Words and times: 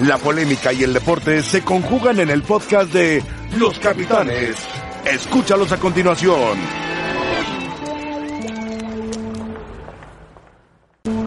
La 0.00 0.18
polémica 0.18 0.72
y 0.72 0.82
el 0.82 0.92
deporte 0.92 1.42
se 1.42 1.62
conjugan 1.62 2.20
en 2.20 2.28
el 2.30 2.42
podcast 2.42 2.92
de 2.92 3.22
Los 3.56 3.78
Capitanes. 3.78 4.56
Escúchalos 5.10 5.72
a 5.72 5.78
continuación. 5.78 6.58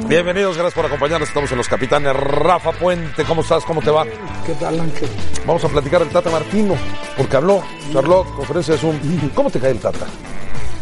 Bienvenidos, 0.07 0.55
gracias 0.57 0.73
por 0.75 0.85
acompañarnos. 0.85 1.29
Estamos 1.29 1.51
en 1.51 1.57
Los 1.57 1.67
Capitanes. 1.67 2.13
Rafa 2.15 2.71
Puente, 2.73 3.23
¿cómo 3.23 3.41
estás? 3.41 3.63
¿Cómo 3.65 3.81
te 3.81 3.89
va? 3.89 4.05
¿Qué 4.45 4.53
tal, 4.59 4.79
Ángel? 4.79 5.09
Vamos 5.47 5.63
a 5.63 5.67
platicar 5.69 5.99
del 6.01 6.09
Tata 6.09 6.29
Martino, 6.29 6.75
porque 7.17 7.37
habló, 7.37 7.63
Charlotte, 7.91 8.27
conferencia 8.35 8.75
de 8.75 8.79
Zoom. 8.79 8.99
¿Cómo 9.33 9.49
te 9.49 9.59
cae 9.59 9.71
el 9.71 9.79
Tata? 9.79 10.05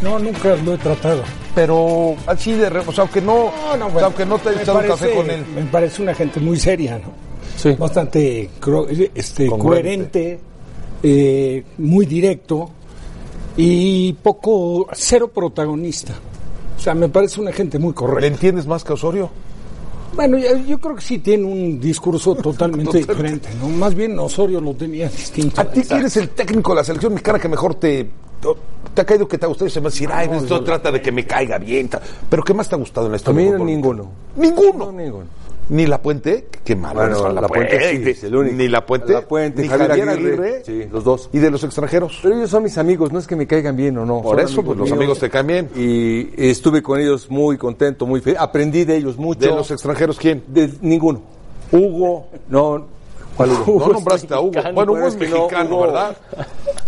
No, 0.02 0.20
nunca 0.20 0.56
lo 0.64 0.74
he 0.74 0.78
tratado. 0.78 1.24
Pero 1.56 2.16
así 2.28 2.54
de... 2.54 2.70
re- 2.70 2.84
O 2.86 2.92
sea, 2.92 3.04
aunque 3.04 3.22
no, 3.22 3.52
No, 3.52 3.52
no, 3.52 3.52
o 3.52 3.78
sea, 3.78 3.88
bueno, 3.88 4.06
aunque 4.08 4.26
no 4.26 4.38
te 4.38 4.50
he 4.50 4.62
echado 4.62 4.80
un 4.80 4.88
café 4.88 5.14
con 5.14 5.30
él. 5.30 5.46
Me 5.56 5.62
parece 5.64 6.02
una 6.02 6.14
gente 6.14 6.40
muy 6.40 6.60
seria, 6.60 7.00
¿no? 7.00 7.27
Sí. 7.58 7.71
Bastante 7.74 8.50
este, 9.16 9.47
coherente, 9.50 10.39
eh, 11.04 11.64
muy 11.80 12.06
directo 12.06 12.70
y 13.57 14.14
poco, 14.14 14.88
cero 14.93 15.28
protagonista. 15.33 16.14
O 16.78 16.80
sea, 16.80 16.93
me 16.93 17.10
parece 17.10 17.42
una 17.42 17.52
gente 17.52 17.80
muy 17.80 17.89
¿Le 17.89 17.96
correcta. 17.96 18.28
entiendes 18.28 18.68
más 18.68 18.83
que 18.83 18.93
Osorio? 18.93 19.30
Bueno, 20.16 20.38
yo, 20.38 20.56
yo 20.68 20.80
creo 20.80 20.96
que 20.96 21.02
sí 21.02 21.18
tiene 21.20 21.43
un 21.46 21.80
discurso 21.80 22.36
totalmente 22.42 23.00
diferente, 23.00 23.50
¿no? 23.60 23.69
Más 23.69 23.96
bien 23.96 24.18
Osorio 24.19 24.61
lo 24.61 24.74
tenía 24.75 25.10
distinto. 25.10 25.60
A 25.60 25.66
ti 25.66 25.82
que 25.82 25.96
eres 25.96 26.16
el 26.18 26.30
técnico 26.30 26.71
de 26.71 26.75
la 26.78 26.83
selección 26.83 27.14
mexicana 27.14 27.39
que 27.39 27.50
mejor 27.50 27.75
te... 27.75 28.08
¿Te 28.94 29.02
ha 29.02 29.05
caído 29.05 29.28
que 29.28 29.38
te 29.39 29.46
ha 29.46 29.47
gustado? 29.47 29.68
Y 29.68 29.71
se 29.71 29.80
me 29.80 29.86
va 29.86 29.89
a 29.89 29.92
decir, 29.92 30.10
ay, 30.11 30.30
esto 30.32 30.64
trata 30.64 30.92
de 30.92 31.02
que 31.02 31.11
me 31.11 31.25
caiga 31.25 31.58
bien. 31.58 31.89
Pero 32.30 32.44
¿qué 32.44 32.53
más 32.53 32.69
te 32.69 32.75
ha 32.75 32.78
gustado 32.78 33.08
en 33.08 33.11
la 33.11 33.16
A 33.16 33.17
historia? 33.17 33.52
mí 33.58 33.64
ninguno. 33.64 34.09
¿Ninguno? 34.36 34.86
No, 34.86 34.92
ninguno. 34.92 35.25
Ni 35.70 35.86
La 35.86 36.02
Puente, 36.02 36.48
qué 36.64 36.76
malo 36.78 37.02
Bueno, 37.02 37.30
la, 37.42 37.48
Puente 37.48 37.78
sí, 38.03 38.09
es 38.09 38.23
el 38.23 38.36
único. 38.36 38.56
Ni 38.56 38.67
La 38.70 38.86
Puente, 38.86 39.12
La 39.12 39.22
Puente, 39.28 39.62
ni 39.64 39.67
Javier, 39.67 39.89
Javier 39.89 40.09
Aguirre. 40.09 40.33
Aguirre. 40.33 40.64
Sí, 40.66 40.88
los 40.91 41.03
dos. 41.03 41.30
¿Y 41.33 41.39
de 41.39 41.52
los 41.52 41.61
extranjeros? 41.64 42.19
Pero 42.23 42.36
ellos 42.36 42.50
son 42.50 42.64
mis 42.64 42.78
amigos, 42.78 43.11
no 43.11 43.19
es 43.19 43.28
que 43.28 43.36
me 43.36 43.45
caigan 43.45 43.75
bien 43.75 43.97
o 43.97 44.06
no. 44.06 44.22
Por 44.22 44.38
son 44.38 44.45
eso, 44.47 44.64
pues, 44.64 44.78
los 44.78 44.86
míos. 44.88 44.97
amigos 44.97 45.19
te 45.19 45.30
caen 45.30 45.47
bien. 45.47 45.69
Y 45.75 46.30
estuve 46.50 46.81
con 46.81 47.00
ellos 47.00 47.30
muy 47.30 47.58
contento, 47.58 48.06
muy 48.06 48.22
feliz. 48.22 48.39
Aprendí 48.39 48.86
de 48.86 48.95
ellos 48.95 49.17
mucho. 49.17 49.41
¿De 49.41 49.47
los 49.47 49.69
extranjeros 49.69 50.17
quién? 50.17 50.44
De 50.47 50.72
ninguno. 50.81 51.22
Hugo. 51.72 52.28
No, 52.47 52.86
¿cuál 53.36 53.50
Hugo? 53.52 53.88
No 53.88 53.94
nombraste 53.94 54.34
a 54.34 54.39
Hugo. 54.39 54.53
Bueno, 54.73 54.94
Hugo 54.94 55.08
es 55.08 55.13
es 55.16 55.19
que 55.19 55.28
no, 55.28 55.38
mexicano, 55.44 55.69
Hugo- 55.75 55.81
¿verdad? 55.81 56.17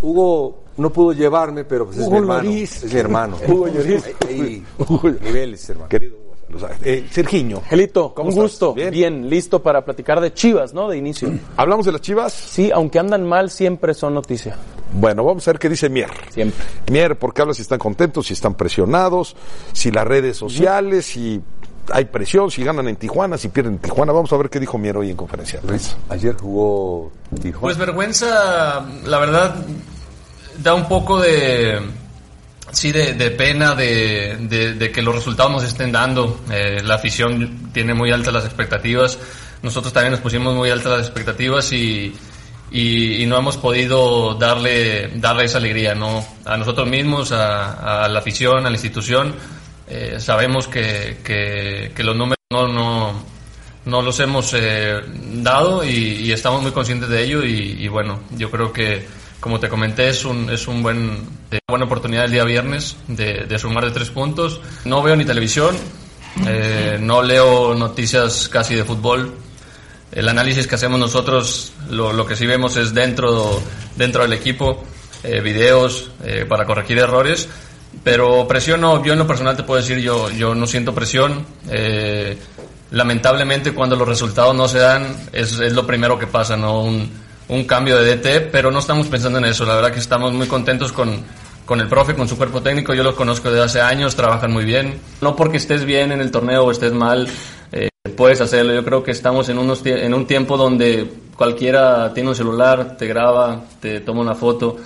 Hugo 0.01 0.55
no 0.77 0.89
pudo 0.89 1.11
llevarme, 1.11 1.65
pero 1.65 1.85
pues 1.85 1.97
es 1.97 2.03
Hugo 2.07 2.11
mi 2.13 2.17
hermano. 2.19 2.43
Lloris. 2.43 2.83
Es 2.83 2.93
mi 2.93 2.99
hermano. 2.99 3.37
Hugo 3.45 3.67
Lloris. 3.67 4.03
Niveles, 5.21 5.69
hermano. 5.69 5.89
Querido 5.89 6.15
eh, 6.83 7.07
Sergiño. 7.11 7.57
Angelito, 7.57 8.13
¿Cómo 8.13 8.29
un 8.29 8.33
estás? 8.33 8.43
gusto. 8.43 8.73
Bien. 8.73 8.91
Bien. 8.91 9.29
listo 9.29 9.61
para 9.61 9.83
platicar 9.85 10.19
de 10.21 10.33
Chivas, 10.33 10.73
¿no? 10.73 10.89
De 10.89 10.97
inicio. 10.97 11.31
¿Hablamos 11.57 11.85
de 11.85 11.91
las 11.91 12.01
chivas? 12.01 12.33
Sí, 12.33 12.71
aunque 12.73 12.99
andan 12.99 13.25
mal, 13.27 13.49
siempre 13.49 13.93
son 13.93 14.13
noticia. 14.13 14.55
Bueno, 14.93 15.23
vamos 15.23 15.47
a 15.47 15.51
ver 15.51 15.59
qué 15.59 15.69
dice 15.69 15.89
Mier. 15.89 16.09
Siempre. 16.31 16.63
Mier, 16.91 17.17
porque 17.17 17.41
habla 17.41 17.53
si 17.53 17.61
están 17.61 17.79
contentos, 17.79 18.27
si 18.27 18.33
están 18.33 18.55
presionados, 18.55 19.35
si 19.73 19.91
las 19.91 20.05
redes 20.07 20.37
sociales, 20.37 21.05
si 21.05 21.41
hay 21.91 22.05
presión, 22.05 22.51
si 22.51 22.63
ganan 22.63 22.87
en 22.87 22.95
Tijuana, 22.95 23.37
si 23.37 23.49
pierden 23.49 23.73
en 23.73 23.79
Tijuana. 23.79 24.11
Vamos 24.11 24.31
a 24.33 24.37
ver 24.37 24.49
qué 24.49 24.59
dijo 24.59 24.77
Mier 24.77 24.97
hoy 24.97 25.09
en 25.11 25.15
conferencia 25.17 25.59
de 25.61 25.67
prensa. 25.67 25.95
Ayer 26.09 26.35
jugó 26.35 27.11
Tijuana. 27.41 27.61
Pues 27.61 27.77
vergüenza, 27.77 28.85
la 29.05 29.19
verdad, 29.19 29.55
da 30.63 30.73
un 30.73 30.87
poco 30.87 31.19
de, 31.19 31.79
sí, 32.71 32.91
de, 32.91 33.13
de 33.13 33.31
pena 33.31 33.75
de, 33.75 34.37
de- 34.77 34.91
que 34.91 35.01
los 35.01 35.15
resultados 35.15 35.51
nos 35.51 35.63
estén 35.63 35.91
dando. 35.91 36.41
Eh, 36.51 36.81
la 36.83 36.95
afición 36.95 37.71
tiene 37.73 37.93
muy 37.93 38.11
altas 38.11 38.33
las 38.33 38.45
expectativas. 38.45 39.17
Nosotros 39.61 39.93
también 39.93 40.11
nos 40.11 40.21
pusimos 40.21 40.55
muy 40.55 40.69
altas 40.69 40.91
las 40.97 41.07
expectativas 41.07 41.71
y, 41.73 42.15
y, 42.71 43.25
no 43.25 43.37
hemos 43.37 43.57
podido 43.57 44.35
darle, 44.35 45.09
darle 45.15 45.45
esa 45.45 45.57
alegría, 45.57 45.95
¿no? 45.95 46.25
A 46.45 46.55
nosotros 46.57 46.87
mismos, 46.87 47.31
a, 47.31 48.07
la 48.07 48.19
afición, 48.19 48.65
a 48.65 48.69
la 48.69 48.75
institución. 48.75 49.35
Eh, 49.87 50.17
sabemos 50.19 50.67
que, 50.67 51.17
que, 51.23 52.03
los 52.03 52.15
números 52.15 52.37
no, 52.51 52.67
no, 52.67 53.25
no 53.85 54.01
los 54.01 54.19
hemos 54.19 54.53
eh, 54.53 55.01
dado 55.33 55.83
y, 55.83 56.31
estamos 56.31 56.61
muy 56.61 56.71
conscientes 56.71 57.09
de 57.09 57.23
ello 57.23 57.43
y 57.43 57.87
bueno, 57.87 58.21
yo 58.37 58.49
creo 58.49 58.71
que 58.71 59.18
como 59.39 59.59
te 59.59 59.69
comenté 59.69 60.09
es 60.09 60.25
un, 60.25 60.49
es 60.49 60.67
un 60.67 60.83
buen, 60.83 61.27
eh, 61.51 61.59
buena 61.67 61.85
oportunidad 61.85 62.25
el 62.25 62.31
día 62.31 62.43
viernes 62.43 62.97
de, 63.07 63.45
de 63.45 63.59
sumar 63.59 63.85
de 63.85 63.91
tres 63.91 64.09
puntos. 64.09 64.61
No 64.85 65.01
veo 65.01 65.15
ni 65.15 65.25
televisión, 65.25 65.75
eh, 66.47 66.97
no 66.99 67.21
leo 67.21 67.73
noticias 67.75 68.49
casi 68.49 68.75
de 68.75 68.83
fútbol. 68.83 69.33
El 70.11 70.27
análisis 70.27 70.65
que 70.65 70.75
hacemos 70.75 70.99
nosotros, 70.99 71.73
lo, 71.89 72.13
lo 72.13 72.25
que 72.25 72.35
sí 72.35 72.47
vemos 72.47 72.77
es 72.77 72.93
dentro, 72.93 73.61
dentro 73.95 74.23
del 74.23 74.33
equipo, 74.33 74.83
eh, 75.23 75.39
videos 75.39 76.11
eh, 76.23 76.45
para 76.47 76.65
corregir 76.65 76.97
errores. 76.97 77.47
Pero 78.03 78.47
presión 78.47 78.81
no, 78.81 79.03
yo 79.03 79.13
en 79.13 79.19
lo 79.19 79.27
personal 79.27 79.55
te 79.55 79.63
puedo 79.63 79.81
decir, 79.81 79.99
yo, 79.99 80.29
yo 80.31 80.53
no 80.55 80.67
siento 80.67 80.93
presión. 80.93 81.45
Eh, 81.69 82.37
lamentablemente 82.91 83.71
cuando 83.73 83.95
los 83.95 84.07
resultados 84.07 84.55
no 84.55 84.67
se 84.67 84.79
dan 84.79 85.15
es, 85.31 85.59
es 85.59 85.73
lo 85.73 85.85
primero 85.85 86.17
que 86.17 86.27
pasa, 86.27 86.57
¿no? 86.57 86.81
Un, 86.81 87.28
un 87.49 87.63
cambio 87.63 87.97
de 87.99 88.15
DT, 88.15 88.49
pero 88.51 88.71
no 88.71 88.79
estamos 88.79 89.07
pensando 89.07 89.39
en 89.39 89.45
eso. 89.45 89.65
La 89.65 89.75
verdad 89.75 89.91
que 89.91 89.99
estamos 89.99 90.31
muy 90.33 90.47
contentos 90.47 90.91
con, 90.91 91.23
con 91.65 91.81
el 91.81 91.87
profe, 91.87 92.13
con 92.13 92.27
su 92.27 92.37
cuerpo 92.37 92.61
técnico. 92.61 92.93
Yo 92.93 93.03
los 93.03 93.15
conozco 93.15 93.49
desde 93.49 93.63
hace 93.63 93.81
años, 93.81 94.15
trabajan 94.15 94.51
muy 94.51 94.63
bien. 94.63 94.99
No 95.21 95.35
porque 95.35 95.57
estés 95.57 95.83
bien 95.83 96.11
en 96.11 96.21
el 96.21 96.31
torneo 96.31 96.63
o 96.63 96.71
estés 96.71 96.93
mal, 96.93 97.27
eh, 97.71 97.89
puedes 98.15 98.39
hacerlo. 98.39 98.73
Yo 98.73 98.85
creo 98.85 99.03
que 99.03 99.11
estamos 99.11 99.49
en, 99.49 99.57
unos, 99.57 99.83
en 99.85 100.13
un 100.13 100.27
tiempo 100.27 100.57
donde 100.57 101.11
cualquiera 101.35 102.13
tiene 102.13 102.29
un 102.29 102.35
celular, 102.35 102.95
te 102.97 103.07
graba, 103.07 103.63
te 103.79 103.99
toma 104.01 104.21
una 104.21 104.35
foto. 104.35 104.77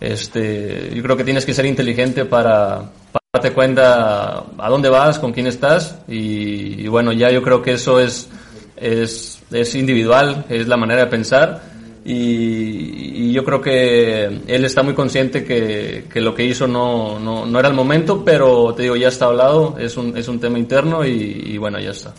Este, 0.00 0.90
yo 0.92 1.02
creo 1.02 1.16
que 1.16 1.24
tienes 1.24 1.46
que 1.46 1.54
ser 1.54 1.66
inteligente 1.66 2.24
para, 2.24 2.90
para 3.12 3.24
darte 3.32 3.52
cuenta 3.52 4.44
a 4.58 4.68
dónde 4.68 4.88
vas, 4.88 5.20
con 5.20 5.32
quién 5.32 5.46
estás 5.46 5.98
y, 6.08 6.82
y 6.82 6.88
bueno, 6.88 7.12
ya 7.12 7.30
yo 7.30 7.42
creo 7.42 7.62
que 7.62 7.74
eso 7.74 8.00
es, 8.00 8.28
es, 8.76 9.42
es 9.52 9.74
individual, 9.74 10.46
es 10.48 10.66
la 10.66 10.78
manera 10.78 11.04
de 11.04 11.06
pensar 11.08 11.69
y, 12.04 13.26
y 13.26 13.32
yo 13.32 13.44
creo 13.44 13.60
que 13.60 14.24
él 14.46 14.64
está 14.64 14.82
muy 14.82 14.94
consciente 14.94 15.44
que, 15.44 16.04
que 16.12 16.20
lo 16.20 16.34
que 16.34 16.44
hizo 16.44 16.66
no, 16.66 17.18
no, 17.18 17.46
no 17.46 17.58
era 17.58 17.68
el 17.68 17.74
momento, 17.74 18.24
pero 18.24 18.74
te 18.74 18.82
digo, 18.84 18.96
ya 18.96 19.08
está 19.08 19.26
hablado, 19.26 19.76
es 19.78 19.96
un, 19.96 20.16
es 20.16 20.28
un 20.28 20.40
tema 20.40 20.58
interno 20.58 21.04
y, 21.04 21.10
y 21.12 21.58
bueno, 21.58 21.78
ya 21.78 21.90
está. 21.90 22.14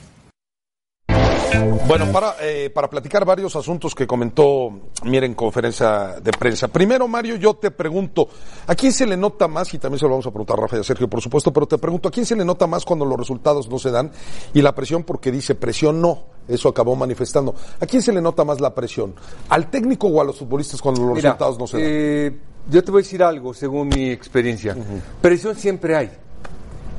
Bueno, 1.87 2.11
para, 2.11 2.35
eh, 2.41 2.69
para 2.73 2.89
platicar 2.89 3.25
varios 3.25 3.55
asuntos 3.55 3.93
que 3.93 4.07
comentó 4.07 4.69
Mier 5.03 5.25
en 5.25 5.33
conferencia 5.33 6.15
de 6.21 6.31
prensa. 6.31 6.67
Primero, 6.69 7.07
Mario, 7.07 7.35
yo 7.35 7.53
te 7.55 7.71
pregunto, 7.71 8.29
¿a 8.67 8.75
quién 8.75 8.93
se 8.93 9.05
le 9.05 9.17
nota 9.17 9.47
más? 9.47 9.73
Y 9.73 9.77
también 9.77 9.99
se 9.99 10.05
lo 10.05 10.11
vamos 10.11 10.25
a 10.27 10.29
preguntar 10.31 10.57
a 10.57 10.61
Rafa 10.61 10.77
y 10.77 10.79
a 10.79 10.83
Sergio, 10.83 11.09
por 11.09 11.21
supuesto, 11.21 11.51
pero 11.51 11.67
te 11.67 11.77
pregunto, 11.77 12.07
¿a 12.07 12.11
quién 12.11 12.25
se 12.25 12.35
le 12.35 12.45
nota 12.45 12.67
más 12.67 12.85
cuando 12.85 13.05
los 13.05 13.17
resultados 13.17 13.69
no 13.69 13.77
se 13.79 13.91
dan? 13.91 14.11
Y 14.53 14.61
la 14.61 14.73
presión, 14.73 15.03
porque 15.03 15.31
dice 15.31 15.55
presión 15.55 16.01
no, 16.01 16.23
eso 16.47 16.69
acabó 16.69 16.95
manifestando. 16.95 17.53
¿A 17.79 17.85
quién 17.85 18.01
se 18.01 18.13
le 18.13 18.21
nota 18.21 18.45
más 18.45 18.61
la 18.61 18.73
presión? 18.73 19.13
¿Al 19.49 19.69
técnico 19.69 20.07
o 20.07 20.21
a 20.21 20.23
los 20.23 20.37
futbolistas 20.37 20.81
cuando 20.81 21.01
los 21.01 21.15
Mira, 21.15 21.31
resultados 21.31 21.59
no 21.59 21.67
se 21.67 21.77
dan? 21.77 21.85
eh, 21.89 22.37
yo 22.69 22.83
te 22.83 22.91
voy 22.91 22.99
a 23.01 23.03
decir 23.03 23.23
algo, 23.23 23.53
según 23.53 23.89
mi 23.89 24.09
experiencia. 24.11 24.77
Presión 25.21 25.55
siempre 25.55 25.95
hay. 25.95 26.11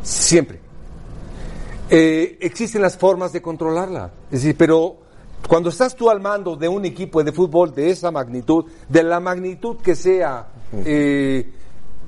Siempre. 0.02 0.60
Eh, 1.90 2.38
existen 2.40 2.82
las 2.82 2.96
formas 2.96 3.32
de 3.32 3.42
controlarla. 3.42 4.10
Es 4.30 4.42
decir, 4.42 4.56
pero 4.56 4.96
cuando 5.48 5.68
estás 5.68 5.94
tú 5.94 6.08
al 6.08 6.20
mando 6.20 6.56
de 6.56 6.68
un 6.68 6.84
equipo 6.84 7.22
de 7.22 7.32
fútbol 7.32 7.74
de 7.74 7.90
esa 7.90 8.10
magnitud, 8.10 8.64
de 8.88 9.02
la 9.02 9.20
magnitud 9.20 9.76
que 9.78 9.94
sea, 9.94 10.48
eh, 10.84 11.52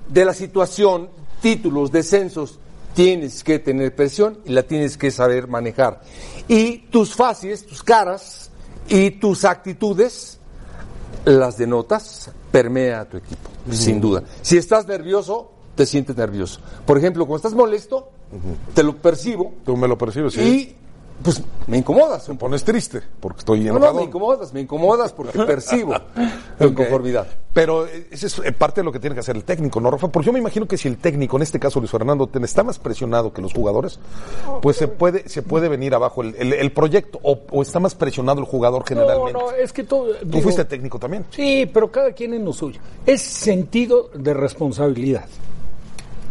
de 0.08 0.24
la 0.24 0.32
situación, 0.32 1.08
títulos, 1.40 1.90
descensos, 1.90 2.58
tienes 2.94 3.42
que 3.42 3.58
tener 3.58 3.94
presión 3.94 4.38
y 4.44 4.52
la 4.52 4.62
tienes 4.62 4.96
que 4.96 5.10
saber 5.10 5.48
manejar. 5.48 6.00
Y 6.48 6.78
tus 6.90 7.14
facies, 7.14 7.66
tus 7.66 7.82
caras 7.82 8.50
y 8.88 9.10
tus 9.12 9.44
actitudes 9.44 10.38
las 11.24 11.56
denotas, 11.56 12.30
permea 12.50 13.00
a 13.00 13.04
tu 13.06 13.16
equipo, 13.16 13.50
sin 13.70 14.00
duda. 14.00 14.22
Si 14.42 14.56
estás 14.56 14.86
nervioso, 14.86 15.52
te 15.74 15.86
sientes 15.86 16.16
nervioso. 16.16 16.60
Por 16.86 16.98
ejemplo, 16.98 17.26
cuando 17.26 17.38
estás 17.38 17.54
molesto, 17.54 18.10
te 18.74 18.82
lo 18.82 18.96
percibo 18.96 19.52
Tú 19.64 19.76
me 19.76 19.88
lo 19.88 19.96
percibes, 19.98 20.34
sí. 20.34 20.40
y 20.40 20.76
pues 21.22 21.40
me 21.68 21.78
incomodas. 21.78 22.28
Me 22.28 22.34
pones 22.34 22.64
triste, 22.64 23.00
porque 23.20 23.38
estoy 23.38 23.60
No, 23.60 23.70
enojado. 23.76 23.92
no, 23.92 23.98
me 24.00 24.04
incomodas, 24.06 24.52
me 24.52 24.60
incomodas 24.60 25.12
porque 25.12 25.38
percibo 25.44 25.94
tu 26.58 26.64
inconformidad. 26.64 27.28
Pero 27.52 27.86
esa 27.86 28.26
es 28.26 28.38
eh, 28.40 28.50
parte 28.50 28.80
de 28.80 28.84
lo 28.84 28.90
que 28.90 28.98
tiene 28.98 29.14
que 29.14 29.20
hacer 29.20 29.36
el 29.36 29.44
técnico, 29.44 29.80
¿no, 29.80 29.92
Rafa? 29.92 30.08
Porque 30.08 30.26
yo 30.26 30.32
me 30.32 30.40
imagino 30.40 30.66
que 30.66 30.76
si 30.76 30.88
el 30.88 30.98
técnico, 30.98 31.36
en 31.36 31.44
este 31.44 31.60
caso 31.60 31.78
Luis 31.78 31.92
Fernando, 31.92 32.28
está 32.42 32.64
más 32.64 32.80
presionado 32.80 33.32
que 33.32 33.40
los 33.40 33.54
jugadores, 33.54 34.00
pues 34.60 34.76
se 34.76 34.88
puede, 34.88 35.28
se 35.28 35.42
puede 35.42 35.68
venir 35.68 35.94
abajo 35.94 36.22
el, 36.22 36.34
el- 36.34 36.52
el 36.52 36.72
proyecto, 36.72 37.20
o, 37.22 37.38
o 37.52 37.62
está 37.62 37.78
más 37.78 37.94
presionado 37.94 38.40
el 38.40 38.46
jugador 38.46 38.80
No, 38.80 38.86
generalmente. 38.86 39.32
no, 39.40 39.52
es 39.52 39.72
que 39.72 39.84
todo. 39.84 40.06
Tú 40.16 40.26
digo, 40.26 40.42
fuiste 40.42 40.64
técnico 40.64 40.98
también. 40.98 41.26
Sí, 41.30 41.70
pero 41.72 41.92
cada 41.92 42.10
quien 42.10 42.34
en 42.34 42.44
lo 42.44 42.52
suyo. 42.52 42.80
Es 43.06 43.22
sentido 43.22 44.10
de 44.14 44.34
responsabilidad. 44.34 45.26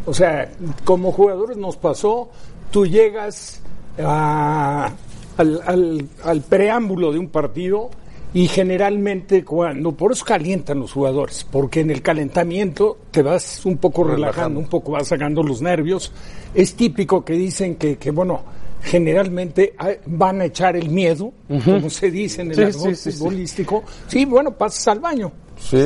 O 0.06 0.14
sea, 0.14 0.52
como 0.84 1.12
jugadores 1.12 1.58
nos 1.58 1.78
pasó, 1.78 2.30
tú 2.72 2.86
llegas 2.86 3.62
a, 4.00 4.92
al, 5.38 5.62
al- 5.66 6.08
al 6.24 6.42
preámbulo 6.42 7.12
de 7.12 7.20
un 7.20 7.30
partido 7.30 7.90
y 8.34 8.48
generalmente 8.48 9.46
cuando, 9.46 9.92
por 9.92 10.12
eso 10.12 10.26
calientan 10.26 10.80
los 10.80 10.92
jugadores, 10.92 11.46
porque 11.50 11.82
en 11.82 11.92
el 11.92 12.02
calentamiento 12.02 12.98
te 13.12 13.22
vas 13.22 13.64
un 13.66 13.78
poco 13.78 14.04
relajando, 14.04 14.60
un 14.60 14.68
poco 14.68 14.94
vas 14.94 15.08
sacando 15.08 15.44
los 15.44 15.62
nervios. 15.62 16.12
Es 16.56 16.74
típico 16.76 17.24
que 17.24 17.34
dicen 17.34 17.76
que, 17.76 17.98
que 17.98 18.10
bueno, 18.12 18.42
generalmente 18.82 19.74
ah, 19.78 19.92
van 20.08 20.42
a 20.42 20.46
echar 20.46 20.76
el 20.76 20.90
miedo, 20.90 21.32
como 21.64 21.90
se 21.90 22.10
dice 22.12 22.42
en 22.42 22.50
el 22.50 22.56
Sí, 22.56 22.62
argot 22.64 22.82
sí, 22.90 22.96
sí, 22.96 23.12
sí. 23.12 23.18
futbolístico. 23.20 23.84
Sí, 24.08 24.26
bueno, 24.26 24.52
pasas 24.52 24.88
al 24.90 25.00
baño. 25.00 25.32
Sí. 25.60 25.78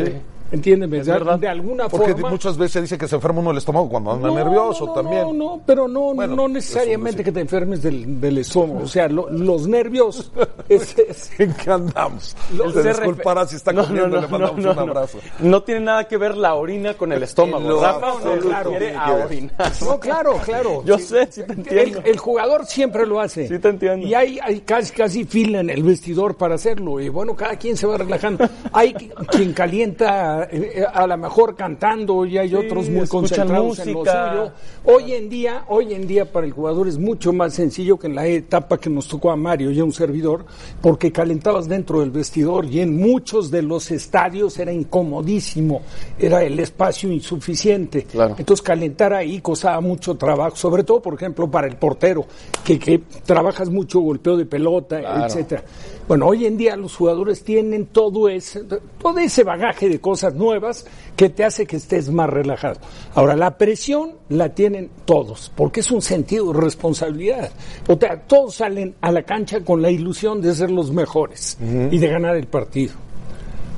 Entiéndeme, 0.52 1.04
de, 1.04 1.12
verdad. 1.12 1.38
de 1.40 1.48
alguna 1.48 1.90
Porque 1.90 2.14
forma. 2.14 2.30
muchas 2.30 2.58
veces 2.58 2.72
se 2.74 2.82
dice 2.82 2.98
que 2.98 3.08
se 3.08 3.16
enferma 3.16 3.40
uno 3.42 3.52
el 3.52 3.58
estómago 3.58 3.90
cuando 3.90 4.12
anda 4.14 4.28
No, 4.30 4.36
nervioso 4.36 4.86
no, 4.86 4.96
no, 4.96 5.02
también. 5.02 5.22
No, 5.24 5.34
no, 5.34 5.62
pero 5.66 5.88
no, 5.88 6.14
Bueno, 6.14 6.36
no 6.36 6.48
necesariamente 6.48 7.20
sí. 7.20 7.24
que 7.26 7.32
te 7.32 7.40
enfermes 7.42 7.82
del, 7.82 8.20
del 8.22 8.38
estómago. 8.40 8.82
O 8.84 8.88
sea, 8.88 9.08
lo- 9.10 9.30
los 9.30 9.68
nervios. 9.68 10.32
es- 10.70 10.98
es- 10.98 11.32
¿En 11.40 11.54
qué 11.54 11.70
andamos? 11.72 12.36
El 12.52 12.74
Se 12.74 12.84
disculpará 12.90 13.46
si 13.48 13.56
está 13.58 13.74
No, 13.74 13.84
comiendo, 13.86 14.08
no, 14.10 14.16
no, 14.16 14.22
le 14.22 14.28
mandamos 14.28 14.58
no, 14.64 14.70
un 14.72 14.76
no. 14.76 14.82
abrazo. 14.84 15.20
No 15.40 15.64
tiene 15.64 15.82
nada 15.82 16.08
que 16.08 16.18
ver 16.18 16.38
la 16.38 16.56
orina 16.56 16.94
con 16.94 17.12
el 17.12 17.24
estómago. 17.24 17.68
lo 17.68 17.82
Rafa 17.82 18.14
se 18.22 18.40
claro, 18.40 18.72
a 19.00 19.26
orinar. 19.26 19.72
No, 19.82 20.00
claro, 20.00 20.34
claro. 20.46 20.84
Yo 20.86 20.98
sé, 20.98 21.28
sí 21.32 21.44
te 21.44 21.54
entiendo. 21.54 22.00
El, 22.00 22.08
el 22.08 22.18
jugador 22.18 22.66
siempre 22.66 23.06
lo 23.06 23.20
hace. 23.20 23.48
Sí 23.48 23.60
te 23.60 23.68
entiendo. 23.70 24.06
Y 24.08 24.14
hay, 24.14 24.40
hay 24.42 24.62
casi, 24.62 24.94
casi 24.94 25.26
fila 25.26 25.60
en 25.60 25.70
el 25.70 25.84
vestidor 25.84 26.36
para 26.38 26.56
hacerlo. 26.56 27.00
Y 27.00 27.10
bueno, 27.10 27.36
cada 27.36 27.56
quien 27.58 27.76
se 27.78 27.86
va 27.88 27.98
relajando. 27.98 28.48
Hay 28.72 28.94
quien 28.94 29.54
calienta 29.54 30.37
eh, 30.44 30.86
a 30.92 31.08
lo 31.08 31.18
mejor 31.18 31.56
cantando 31.56 32.26
y 32.26 32.38
hay 32.38 32.54
otros 32.54 32.90
muy 32.90 33.08
concentrados 33.08 33.80
en 33.80 33.94
lo 33.94 34.00
suyo. 34.00 34.52
Hoy 34.86 35.14
en 35.14 35.30
día, 35.30 35.64
hoy 35.68 35.94
en 35.94 36.08
día 36.08 36.32
para 36.32 36.46
el 36.46 36.54
jugador 36.54 36.88
es 36.88 36.98
mucho 36.98 37.34
más 37.34 37.54
sencillo 37.54 37.98
que 37.98 38.08
en 38.08 38.16
la 38.16 38.26
etapa 38.28 38.78
que 38.78 38.90
nos 38.90 39.08
tocó 39.08 39.32
a 39.32 39.36
Mario 39.36 39.72
y 39.72 39.80
a 39.80 39.84
un 39.84 39.94
servidor, 39.94 40.46
porque 40.82 41.12
calentabas 41.12 41.68
dentro 41.68 42.00
del 42.00 42.12
vestidor 42.12 42.66
y 42.66 42.82
en 42.82 42.98
muchos 42.98 43.52
de 43.52 43.62
los 43.62 43.92
estadios 43.92 44.58
era 44.60 44.72
incomodísimo, 44.72 45.82
era 46.20 46.44
el 46.44 46.60
espacio 46.60 47.12
insuficiente. 47.12 48.04
Claro. 48.04 48.36
Entonces 48.38 48.64
calentar 48.64 49.14
ahí 49.14 49.42
costaba 49.42 49.82
mucho 49.82 50.16
trabajo, 50.16 50.56
sobre 50.56 50.84
todo, 50.84 51.02
por 51.02 51.14
ejemplo, 51.14 51.50
para 51.50 51.68
el 51.68 51.76
portero, 51.76 52.26
que, 52.64 52.80
que 52.80 53.02
trabajas 53.26 53.70
mucho 53.70 54.00
golpeo 54.00 54.38
de 54.38 54.46
pelota, 54.46 55.26
etcétera. 55.26 55.64
Bueno, 56.08 56.28
hoy 56.28 56.46
en 56.46 56.56
día 56.56 56.78
los 56.78 56.96
jugadores 56.96 57.44
tienen 57.44 57.88
todo 57.88 58.30
ese, 58.30 58.64
todo 58.64 59.20
ese 59.20 59.44
bagaje 59.44 59.90
de 59.90 60.00
cosas 60.00 60.34
nuevas 60.34 60.86
que 61.18 61.30
te 61.30 61.44
hace 61.44 61.66
que 61.66 61.76
estés 61.76 62.10
más 62.10 62.30
relajado. 62.30 62.80
Ahora, 63.14 63.36
la 63.36 63.58
presión 63.58 64.14
la 64.30 64.54
tienen 64.54 64.90
todos, 65.04 65.52
porque 65.54 65.82
es 65.82 65.92
un 65.92 66.02
sentido 66.02 66.54
de 66.54 66.62
responsabilidad. 66.62 67.52
O 67.88 67.98
sea, 67.98 68.22
todos 68.22 68.56
salen 68.56 68.96
a 69.02 69.12
la 69.12 69.24
cancha 69.24 69.60
con 69.62 69.82
la 69.82 69.92
ilusión 69.92 70.42
de 70.42 70.56
ser 70.56 70.72
los 70.72 70.92
mejores 70.92 71.58
y 71.92 71.98
de 71.98 72.08
ganar 72.08 72.38
el 72.38 72.48
partido. 72.48 72.94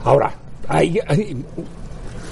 Ahora, 0.03 0.31
ahí, 0.67 0.99
ahí 1.07 1.35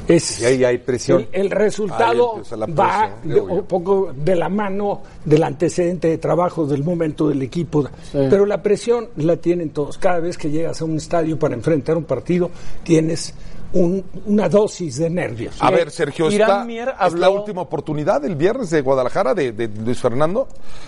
es 0.07 0.41
Y 0.41 0.45
ahí 0.45 0.63
hay 0.63 0.77
presión. 0.77 1.27
El, 1.31 1.49
resultado 1.51 2.41
va 2.77 3.17
de- 3.23 3.39
un 3.39 3.63
poco 3.65 4.13
de 4.15 4.35
la 4.35 4.49
mano 4.49 5.01
del 5.25 5.43
antecedente 5.43 6.07
de 6.09 6.17
trabajo 6.17 6.65
del 6.65 6.83
momento 6.83 7.27
del 7.29 7.41
equipo. 7.41 7.85
Pero 8.11 8.45
la 8.45 8.61
presión 8.61 9.09
la 9.17 9.35
tienen 9.37 9.69
todos. 9.71 9.97
Cada 9.97 10.19
vez 10.19 10.37
que 10.37 10.49
llegas 10.49 10.81
a 10.81 10.85
un 10.85 10.97
estadio 10.97 11.37
para 11.37 11.55
enfrentar 11.55 11.97
un 11.97 12.05
partido, 12.05 12.49
tienes 12.83 13.33
un- 13.73 14.03
una 14.25 14.47
dosis 14.47 14.97
de 14.97 15.09
nervios. 15.09 15.57
A 15.59 15.69
ver, 15.71 15.91
Sergio, 15.91 16.29
está, 16.29 16.63
Mier 16.63 16.93
es 17.05 17.13
la 17.13 17.29
última 17.29 17.61
oportunidad 17.61 18.23
el 18.25 18.35
viernes 18.35 18.69
de 18.69 18.81
Guadalajara 18.81 19.33
de, 19.33 19.51
de 19.51 19.67
Luis 19.67 19.99
Fernando. 19.99 20.47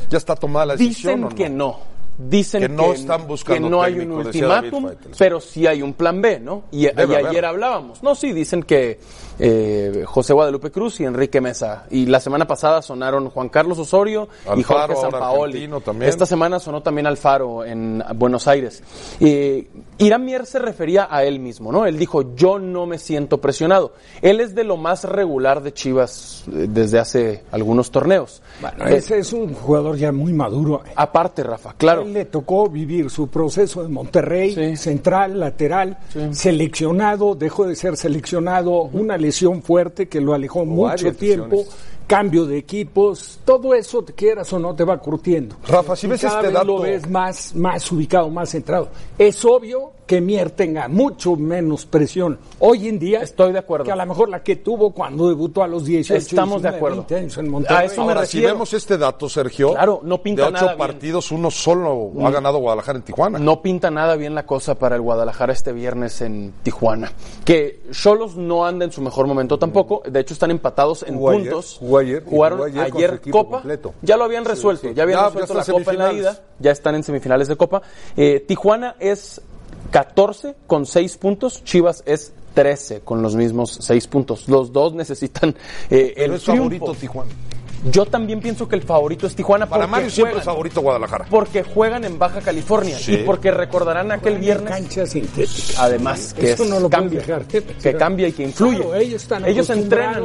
¿Ya 0.09 0.17
está 0.17 0.35
tomada 0.35 0.65
la 0.67 0.73
decisión 0.75 1.15
Dicen 1.15 1.23
o 1.25 1.29
no? 1.29 1.35
que 1.35 1.49
no. 1.49 1.98
Dicen 2.19 2.61
Que 2.61 2.69
no 2.69 2.91
están 2.91 3.25
buscando 3.27 3.63
que 3.63 3.69
no 3.71 3.81
hay 3.81 3.99
un 3.99 4.11
ultimátum, 4.11 4.91
pero 5.17 5.39
sí 5.39 5.65
hay 5.65 5.81
un 5.81 5.93
plan 5.93 6.21
B, 6.21 6.41
¿no? 6.41 6.63
Y, 6.69 6.85
ayer 6.87 7.45
hablábamos. 7.45 8.03
No, 8.03 8.13
sí, 8.13 8.33
dicen 8.33 8.63
que 8.63 8.99
eh, 9.39 10.03
José 10.05 10.33
Guadalupe 10.33 10.69
Cruz 10.69 10.99
y 10.99 11.05
Enrique 11.05 11.39
Mesa. 11.39 11.85
Y 11.89 12.07
la 12.07 12.19
semana 12.19 12.45
pasada 12.45 12.81
sonaron 12.81 13.29
Juan 13.29 13.47
Carlos 13.47 13.79
Osorio 13.79 14.27
y 14.57 14.63
Jorge 14.63 14.97
Sampaoli. 14.97 15.69
Esta 16.01 16.25
semana 16.25 16.59
sonó 16.59 16.83
también 16.83 17.07
Alfaro 17.07 17.63
en 17.63 18.03
Buenos 18.15 18.49
Aires. 18.49 18.83
Eh, 19.21 19.69
Irán 19.97 20.25
Mier 20.25 20.45
se 20.45 20.59
refería 20.59 21.07
a 21.09 21.23
él 21.23 21.39
mismo, 21.39 21.71
¿no? 21.71 21.85
Él 21.85 21.97
dijo, 21.97 22.35
yo 22.35 22.59
no 22.59 22.85
me 22.85 22.99
siento 22.99 23.39
presionado. 23.39 23.93
Él 24.21 24.41
es 24.41 24.55
de 24.55 24.65
lo 24.65 24.75
más 24.75 25.05
regular 25.05 25.63
de 25.63 25.73
Chivas 25.73 26.43
eh, 26.47 26.67
desde 26.69 26.99
hace 26.99 27.43
algunos 27.51 27.91
torneos. 27.91 28.41
Bueno, 28.59 28.87
Eh, 28.87 28.97
ese 28.97 29.19
es 29.19 29.31
un 29.31 29.53
jugador 29.53 29.95
ya 29.95 30.11
muy 30.11 30.33
maduro. 30.33 30.81
aparte, 30.95 31.43
Rafa, 31.43 31.73
claro. 31.77 32.08
Le 32.09 32.25
tocó 32.25 32.69
vivir 32.69 33.09
su 33.09 33.27
proceso 33.27 33.81
de 33.83 33.89
Monterrey, 33.89 34.53
Sí. 34.55 34.75
central, 34.77 35.39
lateral, 35.39 35.97
seleccionado, 36.31 37.35
dejó 37.35 37.67
de 37.67 37.75
ser 37.75 37.95
seleccionado, 37.95 38.83
una 38.93 39.17
lesión 39.17 39.61
fuerte 39.61 40.07
que 40.07 40.19
lo 40.19 40.33
alejó 40.33 40.65
mucho 40.65 41.13
tiempo, 41.13 41.57
lesiones. 41.57 41.77
cambio 42.07 42.45
de 42.45 42.57
equipos, 42.57 43.39
todo 43.45 43.73
eso, 43.75 44.01
te 44.03 44.13
quieras 44.13 44.51
o 44.53 44.57
no, 44.59 44.73
te 44.75 44.83
va 44.83 44.97
curtiendo. 44.97 45.55
Rafa, 45.67 45.95
si 45.95 46.07
Y 46.07 46.09
ves 46.11 46.21
cada 46.21 46.35
este 46.35 46.47
vez 46.47 46.53
dato- 46.53 46.65
lo 46.65 46.79
ves 46.81 47.09
más, 47.09 47.55
más 47.55 47.91
ubicado, 47.91 48.29
más 48.29 48.49
centrado. 48.49 48.89
Es 49.17 49.43
obvio 49.45 49.91
que 50.09 50.21
Mier 50.21 50.49
tenga 50.49 50.87
mucho 50.87 51.35
menos 51.35 51.85
presión 51.85 52.39
hoy 52.57 52.87
en 52.87 52.97
día. 52.97 53.21
Estoy 53.21 53.53
de 53.53 53.59
acuerdo. 53.59 53.85
Que 53.85 53.91
a 53.91 53.95
lo 53.95 54.07
mejor 54.07 54.27
la 54.27 54.41
que 54.41 54.55
tuvo 54.55 54.91
cuando 54.91 55.29
debutó 55.29 55.61
a 55.61 55.67
los 55.67 55.85
18, 55.85 56.17
Estamos 56.17 56.63
de 56.63 56.69
19, 56.69 56.77
acuerdo. 56.77 56.95
20 56.97 57.15
años 57.15 57.37
en 57.37 57.49
Monterrey. 57.51 57.77
A 57.77 57.83
eso 57.83 58.03
me 58.05 58.25
si 58.25 58.41
vemos 58.41 58.73
este 58.73 58.97
dato, 58.97 59.29
Sergio, 59.29 59.73
Claro, 59.73 59.99
no 60.03 60.19
pinta 60.23 60.41
de 60.41 60.47
ocho 60.47 60.53
nada 60.53 60.67
bien. 60.73 60.77
partidos, 60.79 61.31
uno 61.31 61.51
solo 61.51 62.11
ha 62.25 62.31
ganado 62.31 62.57
Guadalajara 62.57 62.97
en 62.97 63.03
Tijuana. 63.05 63.37
No 63.37 63.61
pinta 63.61 63.91
nada 63.91 64.15
bien 64.15 64.33
la 64.33 64.47
cosa 64.47 64.73
para 64.79 64.95
el 64.95 65.01
Guadalajara 65.03 65.53
este 65.53 65.73
viernes 65.73 66.21
en 66.21 66.53
Tijuana. 66.63 67.11
Que 67.45 67.83
Cholos 67.91 68.35
no 68.35 68.65
anda 68.65 68.85
en 68.85 68.91
su 68.91 69.03
mejor 69.03 69.27
momento 69.27 69.59
tampoco. 69.59 70.01
De 70.09 70.21
hecho, 70.21 70.33
están 70.33 70.49
empatados 70.49 71.03
en 71.03 71.17
Jugó 71.17 71.29
ayer, 71.29 71.41
puntos. 71.43 71.77
jugó 71.79 71.97
ayer, 71.99 72.23
Jugaron 72.25 72.57
jugó 72.71 72.81
ayer 72.81 73.21
Copa. 73.29 73.57
completo. 73.57 73.93
Ya 74.01 74.17
lo 74.17 74.23
habían 74.23 74.43
resuelto. 74.43 74.89
Ya 74.91 75.03
habían 75.03 75.19
Ya, 75.19 75.25
resuelto 75.27 75.53
ya 75.53 75.59
la 75.59 75.65
Copa 75.79 75.91
en 75.91 75.99
la 75.99 76.13
ida. 76.13 76.39
Ya 76.57 76.71
están 76.71 76.95
en 76.95 77.03
semifinales 77.03 77.47
de 77.47 77.55
Copa. 77.55 77.83
Eh, 78.17 78.43
Tijuana 78.47 78.95
es 78.99 79.39
14 79.91 80.55
con 80.67 80.85
6 80.85 81.17
puntos. 81.17 81.63
Chivas 81.63 82.03
es 82.05 82.33
13 82.53 83.01
con 83.01 83.21
los 83.21 83.35
mismos 83.35 83.77
6 83.81 84.07
puntos. 84.07 84.47
Los 84.47 84.71
dos 84.71 84.93
necesitan 84.93 85.55
eh, 85.89 86.13
el 86.17 86.33
es 86.33 86.43
favorito. 86.43 86.93
Tijuana. 86.93 87.31
Yo 87.89 88.05
también 88.05 88.41
pienso 88.41 88.67
que 88.67 88.75
el 88.75 88.81
favorito 88.83 89.25
es 89.25 89.33
Tijuana. 89.37 89.65
Para 89.65 89.83
porque 89.83 89.91
Mario 89.91 90.09
siempre 90.09 90.39
es 90.39 90.43
favorito 90.43 90.81
Guadalajara. 90.81 91.27
porque 91.29 91.63
juegan 91.63 92.03
en 92.03 92.19
Baja 92.19 92.41
California 92.41 92.97
Sí. 92.99 93.13
y 93.13 93.17
porque 93.19 93.51
recordarán 93.51 94.11
aquel 94.11 94.37
viernes 94.37 94.69
cancha 94.69 95.05
sintética. 95.05 95.75
además 95.77 96.33
que 96.33 96.51
Eso 96.51 96.63
es- 96.65 96.69
no 96.69 96.81
lo 96.81 96.89
cambia, 96.89 97.21
dejar. 97.21 97.45
que 97.45 97.95
cambia 97.95 98.27
y 98.27 98.33
que 98.33 98.43
influye. 98.43 98.79
Claro, 98.79 98.95
ellos 98.95 99.21
están 99.21 99.45
ellos 99.45 99.69
entrenan 99.69 100.21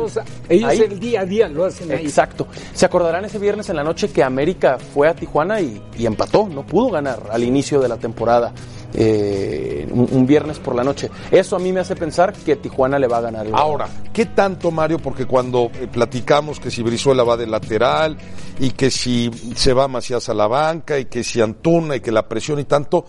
ellos 0.49 0.69
ahí. 0.69 0.81
el 0.81 0.99
día 0.99 1.21
a 1.21 1.25
día 1.27 1.49
lo 1.49 1.65
hacen 1.65 1.93
ahí. 1.93 2.05
Exacto. 2.05 2.49
Se 2.73 2.87
acordarán 2.87 3.25
ese 3.25 3.39
viernes 3.39 3.69
en 3.69 3.77
la 3.77 3.85
noche 3.85 4.09
que 4.11 4.25
América 4.25 4.77
fue 4.93 5.07
a 5.07 5.15
Tijuana 5.15 5.61
y, 5.61 5.81
y 5.97 6.07
empató, 6.07 6.49
no 6.49 6.67
pudo 6.67 6.91
ganar 6.91 7.21
al 7.31 7.45
inicio 7.45 7.81
de 7.81 7.87
la 7.87 7.99
temporada. 7.99 8.53
Eh, 8.97 9.89
un, 9.91 10.25
viernes 10.25 10.61
por 10.61 10.75
la 10.75 10.85
noche. 10.85 11.11
Eso 11.31 11.57
a 11.57 11.59
mí 11.59 11.73
me 11.73 11.81
hace 11.81 11.97
pensar 11.97 12.33
que 12.33 12.57
Tijuana 12.57 12.99
le 12.99 13.09
va 13.09 13.19
a 13.19 13.23
ganar. 13.23 13.47
Ahora, 13.53 13.89
¿qué 14.13 14.27
tanto, 14.27 14.71
Mario? 14.71 14.99
Porque 14.99 15.27
cuando 15.27 15.71
eh, 15.75 15.89
platicamos 15.91 16.61
que 16.61 16.71
si 16.71 16.83
Brizuela 16.83 17.25
va 17.25 17.37
de 17.37 17.47
lateral 17.47 18.17
y 18.61 18.71
que 18.71 18.91
si 18.91 19.31
se 19.57 19.73
va 19.73 19.89
Macías 19.89 20.29
a 20.29 20.35
la 20.35 20.47
banca 20.47 20.99
y 20.99 21.07
que 21.07 21.25
si 21.25 21.41
Antuna 21.41 21.97
y 21.97 22.01
que 22.01 22.13
la 22.13 22.29
presión 22.29 22.61
y 22.61 22.65
tanto, 22.65 23.05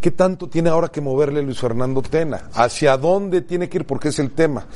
¿qué 0.00 0.10
tanto 0.10 0.48
tiene 0.48 0.68
ahora 0.68 0.88
que 0.88 1.00
moverle 1.00 1.42
Luis 1.42 1.58
Fernando 1.58 2.02
Tena? 2.02 2.50
¿Hacia 2.52 2.98
dónde 2.98 3.40
tiene 3.40 3.68
que 3.68 3.78
ir? 3.78 3.86
Porque 3.86 4.08
es 4.08 4.18
el 4.18 4.32
tema. 4.32 4.66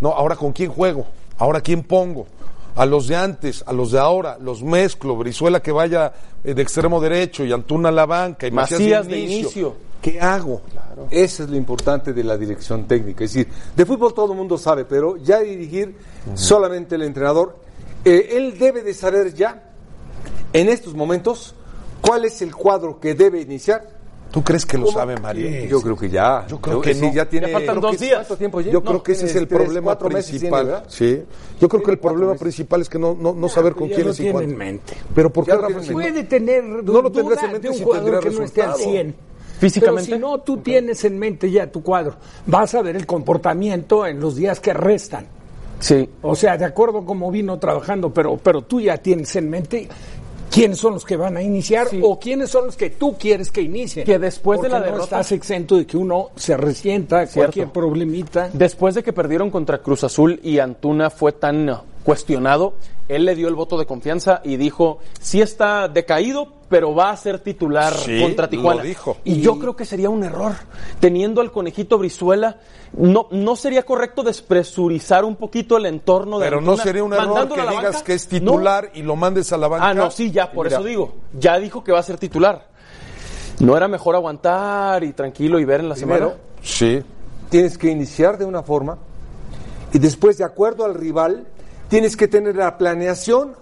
No, 0.00 0.12
ahora 0.12 0.36
con 0.36 0.52
quién 0.52 0.70
juego, 0.70 1.06
ahora 1.36 1.60
quién 1.60 1.82
pongo. 1.82 2.26
A 2.76 2.86
los 2.86 3.06
de 3.06 3.16
antes, 3.16 3.62
a 3.66 3.72
los 3.72 3.92
de 3.92 4.00
ahora, 4.00 4.36
los 4.40 4.62
mezclo, 4.62 5.16
Brizuela 5.16 5.62
que 5.62 5.70
vaya 5.70 6.12
eh, 6.42 6.54
de 6.54 6.62
extremo 6.62 7.00
derecho 7.00 7.44
y 7.44 7.52
Antuna 7.52 7.90
a 7.90 7.92
la 7.92 8.06
banca 8.06 8.46
y 8.46 8.50
Macías, 8.50 8.80
Macías 8.80 9.06
de 9.06 9.20
inicio. 9.20 9.76
¿Qué 10.02 10.20
hago? 10.20 10.60
Eso 11.10 11.44
es 11.44 11.48
lo 11.48 11.56
importante 11.56 12.12
de 12.12 12.22
la 12.24 12.36
dirección 12.36 12.86
técnica. 12.86 13.24
Es 13.24 13.32
decir, 13.32 13.50
de 13.74 13.86
fútbol 13.86 14.12
todo 14.12 14.32
el 14.32 14.38
mundo 14.38 14.58
sabe, 14.58 14.84
pero 14.84 15.16
ya 15.16 15.40
dirigir 15.40 15.96
solamente 16.34 16.96
el 16.96 17.02
entrenador, 17.02 17.56
eh, 18.04 18.28
él 18.32 18.58
debe 18.58 18.82
de 18.82 18.92
saber 18.92 19.32
ya, 19.32 19.70
en 20.52 20.68
estos 20.68 20.94
momentos, 20.94 21.54
cuál 22.02 22.26
es 22.26 22.42
el 22.42 22.54
cuadro 22.54 23.00
que 23.00 23.14
debe 23.14 23.40
iniciar. 23.40 23.88
¿Tú 24.34 24.42
crees 24.42 24.66
que 24.66 24.76
lo 24.76 24.88
sabe 24.88 25.16
Mario? 25.16 25.48
Yo 25.68 25.80
creo 25.80 25.96
que 25.96 26.10
ya. 26.10 26.44
Yo 26.48 26.60
creo 26.60 26.80
que 26.80 26.92
sí, 26.92 27.06
no. 27.06 27.12
ya 27.14 27.24
tiene. 27.28 27.46
Ya 27.46 27.52
faltan 27.52 27.80
dos 27.80 28.00
días. 28.00 28.16
¿Cuánto 28.16 28.36
tiempo 28.36 28.60
ya? 28.60 28.72
Yo 28.72 28.80
No, 28.80 28.84
creo 28.86 29.02
que 29.04 29.12
ese 29.12 29.26
es 29.26 29.36
el 29.36 29.46
tres, 29.46 29.62
problema 29.62 29.96
tiene, 29.96 30.14
principal. 30.14 30.82
sí. 30.88 31.22
Yo 31.60 31.68
creo 31.68 31.82
que 31.84 31.90
el 31.92 31.98
problema 32.00 32.32
meses. 32.32 32.40
principal 32.42 32.80
es 32.80 32.88
que 32.88 32.98
no, 32.98 33.14
no, 33.14 33.32
no 33.32 33.48
saber 33.48 33.74
con 33.76 33.88
quién 33.88 34.08
es 34.08 34.18
y 34.18 34.22
tiene 34.24 34.32
cuándo. 34.32 34.50
en 34.50 34.58
mente. 34.58 34.94
Pero 35.14 35.32
¿por 35.32 35.44
qué 35.44 35.52
si 35.82 35.92
Puede 35.92 36.22
no- 36.22 36.28
tener 36.28 36.64
No 36.64 36.82
lo 36.82 37.10
duda 37.10 37.12
tendrás 37.12 37.44
en 37.44 37.52
mente 37.52 37.68
de 37.68 37.70
un 37.70 37.78
si 37.78 37.84
jugador 37.84 38.20
que 38.24 38.30
no 38.30 38.42
esté 38.42 38.62
al 38.62 38.68
resultado. 38.72 38.90
100. 38.92 39.14
Físicamente. 39.60 40.10
Pero 40.10 40.16
si 40.16 40.20
no, 40.20 40.40
tú 40.40 40.56
tienes 40.56 41.04
en 41.04 41.16
mente 41.16 41.48
ya 41.48 41.70
tu 41.70 41.80
cuadro. 41.84 42.16
Vas 42.44 42.74
a 42.74 42.82
ver 42.82 42.96
el 42.96 43.06
comportamiento 43.06 44.04
en 44.04 44.18
los 44.18 44.34
días 44.34 44.58
que 44.58 44.74
restan. 44.74 45.28
Sí. 45.78 46.08
O 46.22 46.34
sea, 46.34 46.56
de 46.56 46.64
acuerdo 46.64 47.04
como 47.04 47.30
vino 47.30 47.58
trabajando, 47.58 48.12
pero, 48.12 48.36
pero 48.36 48.62
tú 48.62 48.80
ya 48.80 48.96
tienes 48.98 49.34
en 49.36 49.50
mente 49.50 49.88
quiénes 50.54 50.78
son 50.78 50.94
los 50.94 51.04
que 51.04 51.16
van 51.16 51.36
a 51.36 51.42
iniciar 51.42 51.88
o 52.02 52.18
quiénes 52.18 52.50
son 52.50 52.66
los 52.66 52.76
que 52.76 52.90
tú 52.90 53.16
quieres 53.18 53.50
que 53.50 53.60
inicien. 53.62 54.06
Que 54.06 54.18
después 54.18 54.60
de 54.60 54.68
la 54.68 54.78
no 54.78 54.84
derrota- 54.84 55.04
estás 55.04 55.32
exento 55.32 55.76
de 55.76 55.86
que 55.86 55.96
uno 55.96 56.30
se 56.36 56.56
resienta 56.56 57.26
Cierto. 57.26 57.34
cualquier 57.40 57.68
problemita. 57.68 58.50
Después 58.52 58.94
de 58.94 59.02
que 59.02 59.12
perdieron 59.12 59.50
contra 59.50 59.78
Cruz 59.78 60.04
Azul 60.04 60.38
y 60.42 60.58
Antuna 60.60 61.10
fue 61.10 61.32
tan 61.32 61.68
cuestionado, 62.04 62.74
él 63.08 63.24
le 63.24 63.34
dio 63.34 63.48
el 63.48 63.54
voto 63.54 63.78
de 63.78 63.86
confianza 63.86 64.40
y 64.44 64.56
dijo, 64.56 64.98
sí 65.20 65.40
está 65.40 65.88
decaído, 65.88 66.48
pero 66.68 66.94
va 66.94 67.10
a 67.10 67.16
ser 67.16 67.38
titular 67.40 67.92
Sí, 67.94 68.20
contra 68.20 68.48
Tijuana. 68.48 68.82
lo 68.82 68.86
dijo. 68.88 69.16
Y 69.24 69.40
yo 69.40 69.58
creo 69.58 69.74
que 69.74 69.84
sería 69.84 70.10
un 70.10 70.22
error. 70.22 70.52
Teniendo 71.00 71.40
al 71.40 71.50
conejito 71.50 71.98
Brizuela, 71.98 72.58
no, 72.92 73.26
no 73.30 73.56
sería 73.56 73.82
correcto 73.84 74.22
despresurizar 74.22 75.24
un 75.24 75.36
poquito 75.36 75.76
el 75.76 75.86
entorno 75.86 76.38
de 76.38 76.44
Pero 76.46 76.60
no 76.60 76.76
sería 76.76 77.02
un 77.04 77.12
error 77.14 77.48
que 77.48 77.60
a 77.60 77.64
la 77.64 77.70
digas 77.72 77.92
banca. 77.94 78.04
que 78.04 78.12
es 78.14 78.24
No. 78.32 78.38
titular 78.38 78.90
y 78.94 79.02
lo 79.02 79.16
mandes 79.16 79.52
a 79.52 79.56
la 79.56 79.68
banca. 79.68 79.88
Ah, 79.88 79.94
no, 79.94 80.10
sí, 80.10 80.30
ya, 80.30 80.50
por 80.52 80.66
Mira, 80.66 80.76
eso 80.78 80.86
digo. 80.86 81.14
Ya 81.38 81.58
dijo 81.58 81.82
que 81.82 81.92
va 81.92 82.00
a 82.00 82.02
ser 82.02 82.18
titular. 82.18 82.68
¿No 83.60 83.76
era 83.76 83.86
mejor 83.88 84.14
aguantar 84.14 85.04
y 85.04 85.12
tranquilo 85.12 85.58
y 85.60 85.64
ver 85.64 85.80
en 85.80 85.88
la 85.88 85.94
Primero, 85.94 86.30
semana? 86.30 86.40
Sí. 86.62 87.02
tienes 87.50 87.78
que 87.78 87.88
iniciar 87.88 88.36
de 88.36 88.44
una 88.44 88.62
forma 88.62 88.98
y 89.92 89.98
después, 90.00 90.36
de 90.38 90.44
acuerdo 90.44 90.84
al 90.84 90.94
rival, 90.94 91.46
tienes 91.94 92.16
que 92.16 92.26
tener 92.26 92.56
la 92.56 92.76
planeación, 92.76 93.52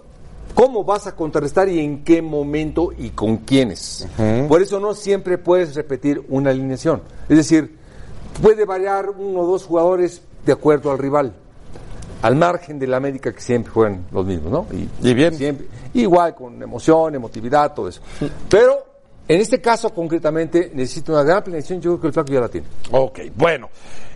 cómo 0.55 0.83
vas 0.83 1.05
a 1.05 1.15
contrarrestar 1.15 1.69
y 1.69 1.79
en 1.79 2.03
qué 2.03 2.23
momento 2.23 2.91
y 2.97 3.11
con 3.11 3.37
quiénes. 3.37 4.07
Por 4.47 4.59
eso 4.59 4.79
no 4.79 4.95
siempre 4.95 5.37
puedes 5.37 5.75
repetir 5.75 6.25
una 6.29 6.49
alineación. 6.49 7.03
Es 7.29 7.37
decir, 7.37 7.77
puede 8.41 8.65
variar 8.65 9.11
uno 9.11 9.41
o 9.41 9.45
dos 9.45 9.65
jugadores 9.65 10.23
de 10.47 10.51
acuerdo 10.51 10.89
al 10.89 10.97
rival. 10.97 11.33
Al 12.23 12.35
margen 12.35 12.79
de 12.79 12.87
la 12.87 12.97
América 12.97 13.31
que 13.31 13.39
siempre 13.39 13.71
juegan 13.71 14.07
los 14.11 14.25
mismos, 14.25 14.51
¿no? 14.51 14.65
Y 15.03 15.13
bien. 15.13 15.35
Siempre, 15.35 15.67
igual, 15.93 16.33
con 16.33 16.59
emoción, 16.59 17.13
emotividad, 17.13 17.75
todo 17.75 17.87
eso. 17.87 18.01
Pero, 18.49 18.83
en 19.27 19.39
este 19.39 19.61
caso 19.61 19.89
concretamente, 19.91 20.71
necesito 20.73 21.13
una 21.13 21.23
gran 21.23 21.43
planeación, 21.43 21.79
yo 21.79 21.91
creo 21.91 22.01
que 22.01 22.07
el 22.07 22.13
flaco 22.13 22.31
ya 22.33 22.41
la 22.41 22.49
tiene. 22.49 22.67
Ok, 22.91 23.19
bueno. 23.35 23.69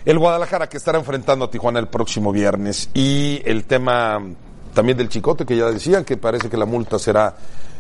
El 0.06 0.20
Guadalajara 0.20 0.68
que 0.68 0.78
estará 0.78 0.98
enfrentando 0.98 1.46
a 1.46 1.52
Tijuana 1.52 1.80
el 1.80 1.88
próximo 1.88 2.32
viernes 2.32 2.90
y 2.94 3.42
el 3.46 3.66
tema 3.66 4.22
también 4.74 4.98
del 4.98 5.10
chicote 5.10 5.46
que 5.46 5.58
ya 5.58 5.66
decían 5.66 6.06
que 6.06 6.18
parece 6.18 6.50
que 6.50 6.56
la 6.56 6.66
multa 6.66 7.00
será 7.00 7.36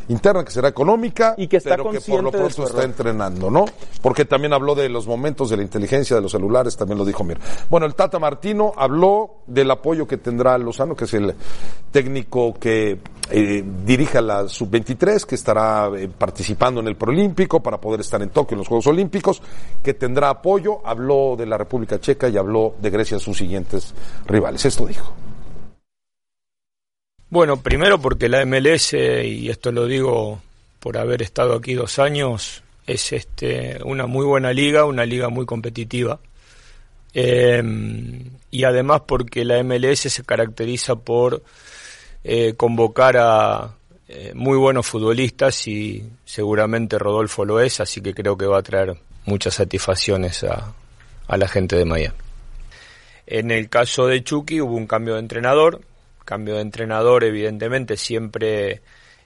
interna, 0.10 0.44
que 0.44 0.52
será 0.52 0.70
económica, 0.70 1.36
Y 1.38 1.48
que 1.48 1.58
está 1.58 1.72
pero 1.72 1.92
que 1.92 2.02
por 2.02 2.24
lo 2.24 2.32
pronto 2.32 2.66
está 2.66 2.84
entrenando, 2.84 3.50
¿no? 3.50 3.66
Porque 4.02 4.26
también 4.26 4.54
habló 4.54 4.76
de 4.76 4.90
los 4.90 5.08
momentos 5.08 5.50
de 5.50 5.58
la 5.58 5.64
inteligencia 5.64 6.16
de 6.16 6.22
los 6.22 6.32
celulares, 6.32 6.78
también 6.78 6.98
lo 6.98 7.06
dijo 7.06 7.24
Mir. 7.24 7.40
Bueno, 7.70 7.86
el 7.86 7.96
Tata 7.96 8.20
Martino 8.20 8.74
habló 8.76 9.38
del 9.48 9.70
apoyo 9.72 10.08
que 10.08 10.18
tendrá 10.18 10.58
Lozano, 10.58 10.96
que 10.96 11.06
es 11.06 11.14
el 11.14 11.36
técnico 11.92 12.54
que 12.54 13.00
eh, 13.30 13.64
dirige 13.86 14.18
a 14.18 14.22
la 14.22 14.48
sub-23, 14.48 15.26
que 15.26 15.36
estará 15.36 15.90
eh, 15.96 16.08
participando 16.08 16.80
en 16.80 16.88
el 16.88 16.96
Proolímpico 16.96 17.62
para 17.62 17.80
poder 17.80 18.02
estar 18.02 18.22
en 18.22 18.30
Tokio 18.30 18.56
en 18.56 18.60
los 18.60 18.68
Juegos 18.68 18.88
Olímpicos, 18.88 19.42
que 19.84 19.94
tendrá 19.94 20.30
apoyo, 20.30 20.80
habló 20.86 21.36
de 21.38 21.46
la 21.46 21.58
República 21.58 22.00
Checa 22.00 22.30
y 22.30 22.38
habló 22.38 22.76
de 22.82 22.90
Grecia, 22.90 23.20
sus 23.20 23.38
siguientes 23.38 23.94
rivales. 24.26 24.66
Esto 24.66 24.86
dijo. 24.86 25.14
Bueno, 27.30 27.62
primero 27.62 28.00
porque 28.00 28.30
la 28.30 28.46
MLS, 28.46 28.94
y 28.94 29.50
esto 29.50 29.72
lo 29.72 29.86
digo 29.86 30.42
por 30.80 30.98
haber 30.98 31.22
estado 31.22 31.56
aquí 31.56 31.74
dos 31.74 32.00
años, 32.00 32.64
es 32.86 33.12
este, 33.12 33.80
una 33.84 34.08
muy 34.08 34.26
buena 34.26 34.54
liga, 34.54 34.86
una 34.86 35.06
liga 35.06 35.30
muy 35.30 35.46
competitiva. 35.46 36.20
Eh, 37.14 37.62
y 38.52 38.64
además 38.64 39.02
porque 39.08 39.44
la 39.44 39.62
MLS 39.64 40.02
se 40.02 40.24
caracteriza 40.24 40.96
por 40.96 41.44
eh, 42.24 42.54
convocar 42.56 43.18
a 43.18 43.76
eh, 44.08 44.32
muy 44.34 44.58
buenos 44.58 44.88
futbolistas 44.88 45.68
y 45.68 46.10
seguramente 46.24 46.98
Rodolfo 46.98 47.44
lo 47.44 47.60
es, 47.60 47.80
así 47.82 48.02
que 48.02 48.14
creo 48.14 48.38
que 48.38 48.46
va 48.46 48.60
a 48.60 48.64
traer 48.64 48.98
muchas 49.26 49.56
satisfacciones 49.56 50.44
a, 50.44 50.74
a 51.28 51.38
la 51.38 51.48
gente 51.48 51.76
de 51.76 51.86
Miami. 51.86 52.16
En 53.26 53.52
el 53.52 53.68
caso 53.68 54.08
de 54.08 54.24
Chucky 54.24 54.62
hubo 54.62 54.76
un 54.76 54.88
cambio 54.88 55.16
de 55.16 55.20
entrenador. 55.20 55.82
Cambio 56.28 56.56
de 56.56 56.62
entrenador, 56.62 57.24
evidentemente, 57.24 57.96
siempre 57.96 58.82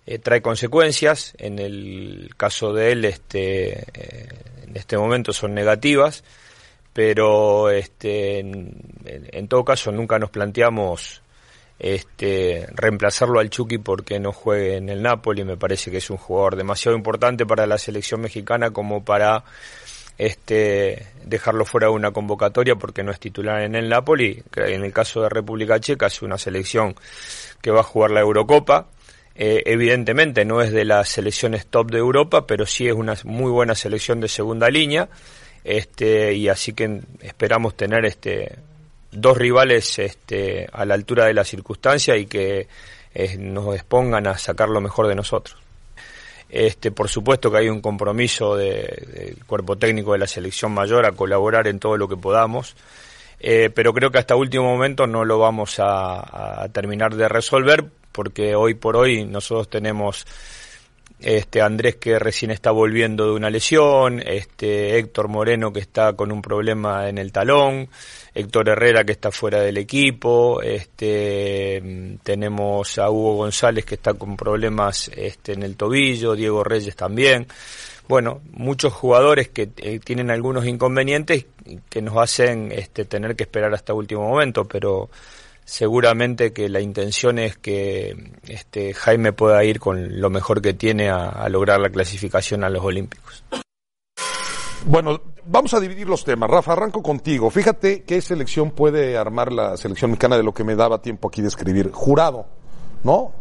eh, 0.06 0.20
trae 0.20 0.44
consecuencias. 0.44 1.34
En 1.40 1.58
el 1.58 2.30
caso 2.38 2.74
de 2.74 2.92
él, 2.92 3.06
este, 3.06 3.80
eh, 3.92 4.30
en 4.68 4.78
este 4.78 5.00
momento 5.00 5.34
son 5.34 5.56
negativas, 5.56 6.24
pero 6.94 7.72
este, 7.72 8.38
en, 8.38 9.48
todo 9.48 9.66
caso 9.66 9.92
nunca 9.92 10.20
nos 10.20 10.30
planteamos 10.30 11.24
este, 11.80 12.68
reemplazarlo 12.76 13.40
al 13.40 13.50
Chucky 13.50 13.80
porque 13.80 14.20
no 14.20 14.32
juegue 14.32 14.78
en 14.78 14.90
el 14.90 15.02
Napoli. 15.02 15.44
Me 15.44 15.58
parece 15.58 15.90
que 15.90 15.98
es 15.98 16.10
un 16.12 16.18
jugador 16.18 16.56
demasiado 16.56 16.96
importante 16.96 17.48
para 17.48 17.66
la 17.66 17.80
selección 17.80 18.22
mexicana 18.22 18.70
como 18.70 19.04
para 19.04 19.44
este, 20.18 21.08
dejarlo 21.24 21.66
fuera 21.66 21.88
de 21.88 21.94
una 21.94 22.12
convocatoria 22.12 22.76
porque 22.76 23.04
no 23.04 23.12
es 23.12 23.20
titular 23.20 23.62
en 23.62 23.76
el 23.76 23.90
Napoli. 23.90 24.44
que 24.52 24.76
En 24.76 24.84
el 24.84 24.94
caso 24.94 25.22
de 25.22 25.30
República 25.30 25.80
Checa 25.80 26.08
es 26.08 26.22
una 26.22 26.38
selección 26.38 26.96
que 27.62 27.72
va 27.72 27.82
a 27.82 27.84
jugar 27.84 28.12
la 28.12 28.22
Eurocopa. 28.22 28.88
Eh, 29.36 29.64
evidentemente 29.66 30.46
no 30.46 30.62
es 30.62 30.72
de 30.72 30.86
las 30.86 31.10
selecciones 31.10 31.66
top 31.68 31.92
de 31.92 32.00
Europa, 32.00 32.46
pero 32.46 32.66
sí 32.66 32.88
es 32.88 32.94
una 32.94 33.16
muy 33.24 33.50
buena 33.50 33.76
selección 33.76 34.20
de 34.20 34.28
segunda 34.28 34.70
línea. 34.70 35.10
Este, 35.64 36.34
y 36.34 36.50
así 36.50 36.74
que 36.74 37.02
esperamos 37.22 37.76
tener 37.76 38.06
este, 38.06 38.58
dos 39.12 39.38
rivales 39.38 40.00
este, 40.00 40.68
a 40.72 40.86
la 40.86 40.96
altura 40.96 41.26
de 41.26 41.34
la 41.34 41.44
circunstancia 41.44 42.18
y 42.18 42.26
que 42.26 42.68
eh, 43.14 43.38
nos 43.38 43.76
expongan 43.76 44.28
a 44.28 44.38
sacar 44.38 44.70
lo 44.70 44.82
mejor 44.82 45.08
de 45.08 45.16
nosotros. 45.16 45.58
Este, 46.54 46.92
por 46.92 47.08
supuesto 47.08 47.50
que 47.50 47.60
hay 47.60 47.70
un 47.70 47.80
compromiso 47.82 48.58
de- 48.58 49.08
del 49.14 49.46
cuerpo 49.46 49.78
técnico 49.78 50.12
de 50.12 50.20
la 50.20 50.28
selección 50.28 50.74
mayor 50.74 51.06
a 51.06 51.14
colaborar 51.14 51.66
en 51.68 51.80
todo 51.80 51.96
lo 51.96 52.10
que 52.10 52.18
podamos, 52.18 52.76
eh, 53.40 53.70
pero 53.74 53.94
creo 53.94 54.12
que 54.12 54.18
hasta 54.18 54.36
último 54.36 54.66
momento 54.66 55.08
no 55.08 55.24
lo 55.24 55.40
vamos 55.40 55.80
a, 55.80 56.62
a 56.64 56.68
terminar 56.70 57.16
de 57.16 57.30
resolver 57.30 57.86
porque 58.12 58.54
hoy 58.56 58.74
por 58.74 58.98
hoy 58.98 59.24
nosotros 59.26 59.70
tenemos 59.70 60.26
este 61.22 61.62
Andrés 61.62 61.96
que 61.96 62.20
recién 62.20 62.52
está 62.52 62.72
volviendo 62.72 63.26
de 63.26 63.32
una 63.32 63.50
lesión, 63.50 64.22
este 64.26 64.98
Héctor 64.98 65.28
Moreno 65.28 65.72
que 65.72 65.80
está 65.80 66.14
con 66.14 66.32
un 66.32 66.42
problema 66.42 67.08
en 67.10 67.18
el 67.18 67.32
talón, 67.32 67.90
Héctor 68.34 68.70
Herrera 68.70 69.04
que 69.04 69.12
está 69.12 69.32
fuera 69.32 69.60
del 69.62 69.78
equipo, 69.78 70.62
este 70.62 72.18
tenemos 72.24 72.98
a 72.98 73.10
Hugo 73.10 73.36
González 73.36 73.86
que 73.86 73.96
está 73.96 74.14
con 74.14 74.36
problemas 74.36 75.10
este 75.16 75.54
en 75.54 75.64
el 75.64 75.76
tobillo, 75.76 76.36
Diego 76.36 76.64
Reyes 76.64 76.96
también. 76.96 77.48
Bueno, 78.08 78.42
muchos 78.52 78.92
jugadores 78.92 79.50
que 79.50 79.70
eh, 79.78 80.00
tienen 80.04 80.32
algunos 80.32 80.66
inconvenientes 80.66 81.46
que 81.90 82.02
nos 82.02 82.18
hacen 82.18 82.72
este 82.72 83.06
tener 83.06 83.36
que 83.36 83.44
esperar 83.44 83.74
hasta 83.74 83.94
último 83.94 84.28
momento, 84.28 84.66
pero 84.66 85.10
seguramente 85.72 86.52
que 86.52 86.68
la 86.68 86.82
intención 86.82 87.40
es 87.40 87.56
que 87.56 88.34
este 88.46 88.94
Jaime 88.94 89.32
pueda 89.32 89.64
ir 89.64 89.80
con 89.80 90.20
lo 90.20 90.30
mejor 90.30 90.62
que 90.62 90.74
tiene 90.74 91.10
a, 91.10 91.30
a 91.30 91.48
lograr 91.48 91.80
la 91.80 91.90
clasificación 91.90 92.66
a 92.66 92.70
los 92.70 92.84
Olímpicos. 92.84 93.46
Bueno, 94.86 95.22
vamos 95.46 95.74
a 95.74 95.80
dividir 95.80 96.10
los 96.10 96.26
temas. 96.26 96.50
Rafa, 96.50 96.74
arranco 96.74 97.02
contigo. 97.02 97.50
Fíjate 97.50 98.04
qué 98.04 98.22
selección 98.22 98.72
puede 98.72 99.18
armar 99.18 99.54
la 99.54 99.78
selección 99.78 100.12
mexicana 100.12 100.36
de 100.36 100.44
lo 100.44 100.54
que 100.54 100.66
me 100.66 100.76
daba 100.76 101.02
tiempo 101.02 101.30
aquí 101.30 101.42
de 101.42 101.48
escribir. 101.48 101.90
Jurado, 101.94 102.48
¿no? 103.06 103.32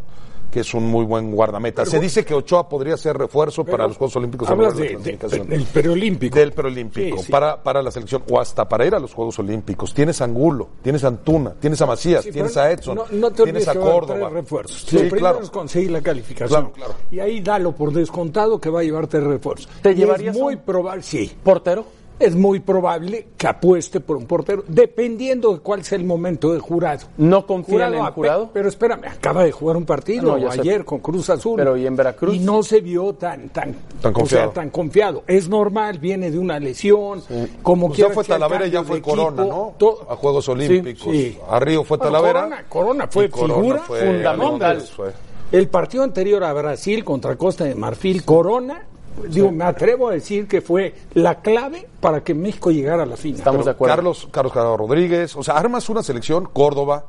Que 0.51 0.59
es 0.59 0.73
un 0.73 0.83
muy 0.85 1.05
buen 1.05 1.31
guardameta. 1.31 1.85
Se 1.85 1.97
dice 1.99 2.25
que 2.25 2.33
Ochoa 2.33 2.67
podría 2.67 2.97
ser 2.97 3.17
refuerzo 3.17 3.63
para 3.63 3.87
los 3.87 3.95
Juegos 3.97 4.15
Olímpicos. 4.17 4.49
Hablas 4.49 4.75
de, 4.75 4.83
de- 4.83 4.89
clasificación. 4.97 5.47
del 5.47 5.63
preolímpico. 5.63 6.37
Del 6.37 6.51
preolímpico, 6.51 7.17
Sí, 7.17 7.23
sí. 7.27 7.31
Para, 7.31 7.63
para 7.63 7.81
la 7.81 7.89
selección, 7.89 8.21
o 8.29 8.39
hasta 8.39 8.67
para 8.67 8.85
ir 8.85 8.93
a 8.93 8.99
los 8.99 9.13
Juegos 9.13 9.39
Olímpicos. 9.39 9.93
Tienes 9.93 10.19
a 10.21 10.25
Angulo, 10.25 10.67
tienes 10.83 11.03
a 11.05 11.07
Antuna, 11.07 11.53
tienes 11.59 11.81
a 11.81 11.85
Macías, 11.85 12.25
Sí, 12.25 12.31
tienes 12.31 12.57
a 12.57 12.69
Edson, 12.69 12.95
No, 12.95 13.05
no 13.11 13.31
te 13.31 13.43
tienes 13.43 13.65
a 13.67 13.75
Córdoba. 13.75 14.29
refuerzos. 14.29 14.83
Sí, 14.87 15.09
claro. 15.09 15.39
conseguir 15.51 15.91
la 15.91 16.01
calificación. 16.01 16.71
Claro, 16.71 16.73
claro. 16.73 16.93
Y 17.11 17.19
ahí 17.19 17.39
dalo 17.39 17.71
por 17.73 17.93
descontado 17.93 18.59
que 18.59 18.69
va 18.69 18.81
a 18.81 18.83
llevar 18.83 19.07
tres 19.07 19.23
refuerzos. 19.23 19.69
¿Te 19.81 19.91
Y 19.91 19.95
llevarías 19.95 20.35
Es 20.35 20.41
muy 20.41 20.55
un- 20.55 20.61
probable, 20.61 21.01
sí. 21.03 21.31
¿Portero? 21.43 21.85
Es 22.21 22.35
muy 22.35 22.59
probable 22.59 23.27
que 23.37 23.47
apueste 23.47 23.99
por 23.99 24.15
un 24.17 24.25
portero, 24.25 24.63
dependiendo 24.67 25.53
de 25.53 25.59
cuál 25.59 25.83
sea 25.83 25.97
el 25.97 26.03
momento 26.05 26.53
de 26.53 26.59
jurado. 26.59 27.07
¿No 27.17 27.45
confían 27.47 27.93
en 27.95 28.01
ape- 28.01 28.13
Jurado? 28.13 28.49
Pero 28.53 28.69
espérame, 28.69 29.05
acaba 29.07 29.43
de 29.43 29.51
jugar 29.51 29.75
un 29.77 29.85
partido 29.85 30.33
Ah, 30.35 30.37
no, 30.37 30.37
ya 30.37 30.51
sé. 30.51 30.61
ayer 30.61 30.85
con 30.85 30.99
Cruz 30.99 31.29
Azul. 31.31 31.55
Pero, 31.57 31.75
¿y 31.77 31.87
en 31.87 31.95
Veracruz? 31.95 32.35
Y 32.35 32.39
no 32.39 32.61
se 32.61 32.79
vio 32.81 33.13
tan 33.13 33.49
tan 33.49 33.75
Tan 34.01 34.11
o 34.11 34.13
confiado. 34.13 34.45
sea, 34.45 34.53
tan 34.53 34.69
confiado. 34.69 35.23
Es 35.27 35.49
normal, 35.49 35.97
viene 35.99 36.29
de 36.29 36.37
una 36.37 36.59
lesión, 36.59 37.23
como 37.63 37.87
Pues 37.87 37.95
quiera 37.97 38.13
fue 38.13 38.23
el 38.23 38.29
Talavera 38.29 38.67
y 38.67 38.71
ya 38.71 38.83
fue 38.83 39.01
Corona, 39.01 39.41
equipo, 39.43 39.75
¿no? 39.79 39.95
A 40.11 40.15
Juegos 40.15 40.47
Olímpicos. 40.49 41.11
Sí. 41.11 41.37
A 41.49 41.59
Río 41.59 41.83
fue 41.83 41.97
Bueno, 41.97 42.11
Talavera. 42.13 42.39
Corona, 42.41 42.65
Corona 42.69 43.07
fue 43.07 43.29
Corona 43.29 43.53
figura 43.55 43.79
fue 43.79 43.99
fundamental. 43.99 44.81
Fue. 44.81 45.11
El 45.51 45.67
partido 45.67 46.03
anterior 46.03 46.43
a 46.43 46.53
Brasil 46.53 47.03
contra 47.03 47.35
Costa 47.35 47.65
de 47.65 47.75
Marfil, 47.75 48.23
Corona, 48.23 48.85
digo, 49.29 49.51
me 49.51 49.63
atrevo 49.63 50.09
a 50.09 50.13
decir 50.13 50.47
que 50.47 50.61
fue 50.61 50.93
la 51.13 51.41
clave 51.41 51.87
para 51.99 52.23
que 52.23 52.33
México 52.33 52.71
llegara 52.71 53.03
a 53.03 53.05
la 53.05 53.17
final. 53.17 53.39
Estamos 53.39 53.65
de 53.65 53.71
acuerdo. 53.71 53.95
Carlos, 53.95 54.27
Carlos 54.31 54.53
Carlos 54.53 54.77
Rodríguez, 54.79 55.35
o 55.35 55.43
sea, 55.43 55.55
armas 55.57 55.87
una 55.89 56.03
selección, 56.03 56.47
Córdoba, 56.51 57.05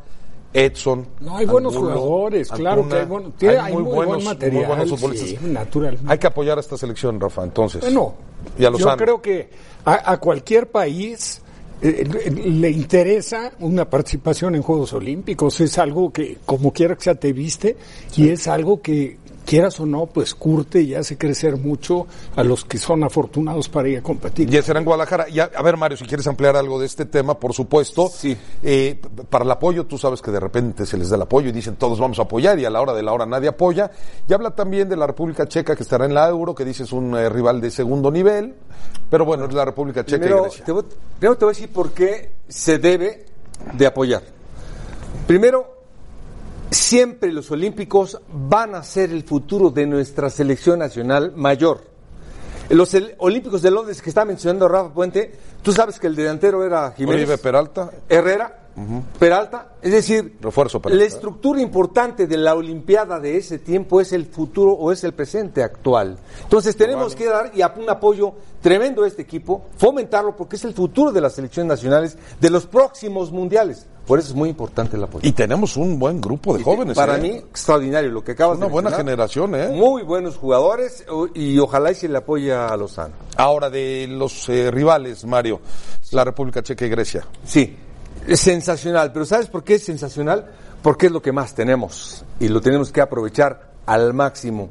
Edson. 0.55 1.07
No, 1.21 1.37
hay 1.39 1.47
buenos 1.47 1.75
Angulo, 1.75 1.95
jugadores, 1.99 2.51
claro 2.51 2.87
que 2.89 2.95
hay, 2.97 3.07
bueno, 3.07 3.33
tiene- 3.39 3.57
hay 3.59 3.73
muy, 3.73 3.83
buen 3.85 4.23
material. 4.25 4.53
muy 4.53 4.65
buenos 4.67 4.91
futbolistas. 4.91 5.29
sí, 5.31 5.39
naturalmente. 5.43 6.13
Hay 6.13 6.19
que 6.19 6.27
apoyar 6.27 6.59
a 6.59 6.61
esta 6.61 6.77
selección, 6.77 7.19
Rafa, 7.19 7.43
entonces. 7.45 7.81
Bueno, 7.81 8.15
y 8.59 8.65
a 8.65 8.71
los 8.71 8.81
yo 8.81 8.95
creo 8.97 9.23
que 9.23 9.49
a, 9.87 10.13
a 10.13 10.19
cualquier 10.19 10.71
país 10.71 11.41
eh, 11.81 12.07
le- 12.07 12.51
le 12.51 12.71
interesa 12.71 13.51
una 13.61 13.89
participación 13.89 14.55
en 14.55 14.63
Juegos 14.63 14.93
Olímpicos. 14.93 15.59
Es 15.63 15.79
algo 15.79 16.13
que, 16.13 16.37
como 16.45 16.71
quiera 16.73 16.95
que 16.97 17.03
sea, 17.05 17.15
te 17.15 17.33
viste 17.33 17.77
y 18.15 18.29
es 18.29 18.47
algo 18.47 18.81
que, 18.83 19.17
quieras 19.45 19.79
o 19.81 19.87
no, 19.87 20.07
pues 20.07 20.35
curte 20.35 20.81
y 20.81 20.95
hace 20.95 21.17
crecer 21.17 21.57
mucho 21.57 22.07
a 22.37 22.43
los 22.43 22.65
que 22.65 22.79
son 22.79 23.05
afortunados 23.05 23.69
para 23.69 23.89
ir 23.89 23.99
a 23.99 24.03
competir. 24.03 24.53
Y 24.53 24.57
ese 24.57 24.71
era 24.71 24.81
en 24.81 24.85
Guadalajara. 24.85 25.29
Y 25.29 25.41
a, 25.41 25.49
ver, 25.63 25.77
Mario, 25.77 25.97
si 25.97 26.05
quieres 26.05 26.27
ampliar 26.27 26.57
algo 26.57 26.79
de 26.79 26.87
este 26.87 27.07
tema, 27.07 27.39
por 27.39 27.53
supuesto. 27.53 28.09
Sí. 28.09 28.37
Eh, 28.63 29.01
para 29.29 29.45
el 29.45 29.51
apoyo, 29.51 29.87
tú 29.87 29.99
sabes 29.99 30.23
que 30.23 30.31
de 30.31 30.41
repente 30.41 30.87
se 30.87 30.97
les 30.97 31.11
da 31.11 31.17
el 31.17 31.23
apoyo 31.23 31.49
y 31.49 31.53
dicen 31.53 31.77
todos 31.77 31.99
vamos 31.99 32.19
a 32.19 32.23
apoyar 32.23 32.59
y 32.59 32.65
a 32.65 32.71
la 32.71 32.81
hora 32.81 32.93
de 32.93 33.03
la 33.03 33.13
hora 33.13 33.27
nadie 33.27 33.49
apoya. 33.49 33.91
Y 34.29 34.33
habla 34.33 34.53
también 34.53 34.89
de 34.89 34.97
la 34.97 35.07
República 35.07 35.47
Checa 35.47 35.77
que 35.77 35.83
estará 35.83 36.05
en 36.07 36.15
la 36.15 36.29
Euro, 36.29 36.55
que 36.55 36.65
dice 36.65 36.85
es 36.85 36.93
un 36.93 37.17
eh, 37.17 37.29
rival 37.29 37.61
de 37.61 37.71
segundo 37.71 38.11
nivel. 38.11 38.55
Pero 39.11 39.25
bueno, 39.25 39.45
es 39.45 39.55
la 39.55 39.65
República 39.65 40.05
Checa 40.05 40.27
y 40.27 40.29
Grecia. 40.29 40.65
te, 40.65 40.73
voy, 40.73 40.85
primero 41.19 41.37
te 41.37 41.45
voy 41.45 41.53
a 41.53 41.55
decir 41.55 41.73
por 41.73 41.93
qué 41.93 42.33
se 42.49 42.79
debe 42.79 43.27
de 43.75 43.87
apoyar. 43.87 44.23
Primero, 45.27 45.82
siempre 46.73 47.33
los 47.33 47.51
olímpicos 47.51 48.21
van 48.33 48.75
a 48.75 48.83
ser 48.83 49.11
el 49.11 49.25
futuro 49.25 49.71
de 49.71 49.87
nuestra 49.87 50.31
selección 50.31 50.79
nacional 50.79 51.33
mayor. 51.37 51.93
Los 52.71 52.97
olímpicos 53.19 53.61
de 53.61 53.71
Londres 53.71 54.01
que 54.01 54.09
está 54.09 54.25
mencionando 54.25 54.67
Rafa 54.67 54.95
Puente, 54.95 55.33
tú 55.63 55.73
sabes 55.73 56.01
que 56.01 56.07
el 56.07 56.17
delantero 56.17 56.65
era 56.65 56.93
Jiménez. 56.93 57.25
Oribe 57.25 57.39
Peralta. 57.39 57.91
Herrera, 58.09 58.71
Peralta, 59.19 59.73
es 59.83 59.93
decir, 59.93 60.39
Refuerzo 60.41 60.81
Peralta. 60.81 61.03
la 61.03 61.07
estructura 61.07 61.61
importante 61.61 62.27
de 62.27 62.39
la 62.39 62.55
Olimpiada 62.55 63.21
de 63.21 63.37
ese 63.37 63.59
tiempo 63.59 64.01
es 64.01 64.15
el 64.15 64.25
futuro 64.25 64.73
o 64.73 64.91
es 64.91 65.05
el 65.05 65.13
presente 65.13 65.63
actual. 65.63 66.17
Entonces 66.45 66.75
tenemos 66.75 67.15
que 67.15 67.27
dar 67.27 67.53
y 67.55 67.61
un 67.79 67.91
apoyo 67.91 68.33
tremendo 68.63 69.03
a 69.03 69.09
este 69.09 69.21
equipo, 69.21 69.67
fomentarlo 69.77 70.35
porque 70.35 70.57
es 70.57 70.65
el 70.65 70.73
futuro 70.73 71.13
de 71.13 71.21
las 71.21 71.35
selecciones 71.35 71.69
nacionales 71.69 72.17
de 72.41 72.49
los 72.49 72.65
próximos 72.65 73.31
mundiales. 73.31 73.87
Por 74.07 74.19
eso 74.19 74.31
es 74.31 74.35
muy 74.35 74.49
importante 74.49 74.97
el 74.97 75.05
apoyo. 75.05 75.27
Y 75.27 75.33
tenemos 75.33 75.77
un 75.77 75.99
buen 75.99 76.21
grupo 76.21 76.57
de 76.57 76.65
jóvenes. 76.65 76.97
Para 76.97 77.19
¿eh? 77.19 77.21
mí, 77.21 77.29
extraordinario 77.31 78.11
lo 78.11 78.25
que 78.25 78.33
acabas 78.33 78.57
Una 78.57 78.67
de 78.67 78.73
buena 78.73 78.91
mencionar. 78.91 79.13
generación, 79.13 79.55
¿eh? 79.55 79.69
Muy 79.69 80.03
buenos 80.03 80.37
jugadores 80.37 81.05
y 81.35 81.59
ojalá 81.59 81.93
y 81.93 81.95
se 81.95 82.09
le 82.09 82.19
apoye 82.19 82.53
a 82.53 82.77
Lozano. 82.77 83.15
Ahora, 83.37 83.71
de 83.71 84.07
los 84.11 84.49
eh, 84.49 84.71
rivales, 84.71 85.25
Mario, 85.25 85.61
la 86.11 86.25
República 86.25 86.63
Checa 86.63 86.85
y 86.85 86.89
Grecia. 86.89 87.25
Sí, 87.45 87.77
es 88.27 88.41
sensacional, 88.41 89.13
pero 89.13 89.25
¿sabes 89.25 89.47
por 89.47 89.63
qué 89.63 89.77
es 89.77 89.85
sensacional? 89.85 90.51
Porque 90.83 91.07
es 91.07 91.13
lo 91.13 91.23
que 91.23 91.31
más 91.31 91.55
tenemos 91.55 92.25
y 92.41 92.49
lo 92.49 92.61
tenemos 92.61 92.91
que 92.91 93.01
aprovechar 93.01 93.71
al 93.87 94.13
máximo. 94.15 94.69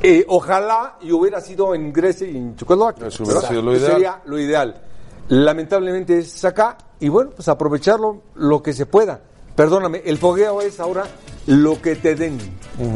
Eh, 0.00 0.24
ojalá 0.28 0.96
y 1.00 1.12
hubiera 1.12 1.40
sido 1.40 1.74
en 1.74 1.92
Grecia 1.92 2.28
y 2.28 2.36
en 2.36 2.56
Checoslovaquia. 2.56 3.08
Eso 3.08 3.24
hubiera 3.24 3.40
sido 3.40 3.62
lo 3.62 3.76
ideal. 3.76 3.92
Sería 3.92 4.22
lo 4.26 4.38
ideal. 4.38 4.80
Lamentablemente 5.28 6.18
es 6.18 6.44
acá 6.44 6.76
y 7.00 7.08
bueno, 7.08 7.30
pues 7.34 7.48
aprovecharlo 7.48 8.22
lo 8.34 8.62
que 8.62 8.72
se 8.72 8.86
pueda. 8.86 9.20
Perdóname, 9.56 10.02
el 10.04 10.18
fogueo 10.18 10.60
es 10.60 10.80
ahora 10.80 11.04
lo 11.46 11.80
que 11.80 11.96
te 11.96 12.14
den. 12.14 12.38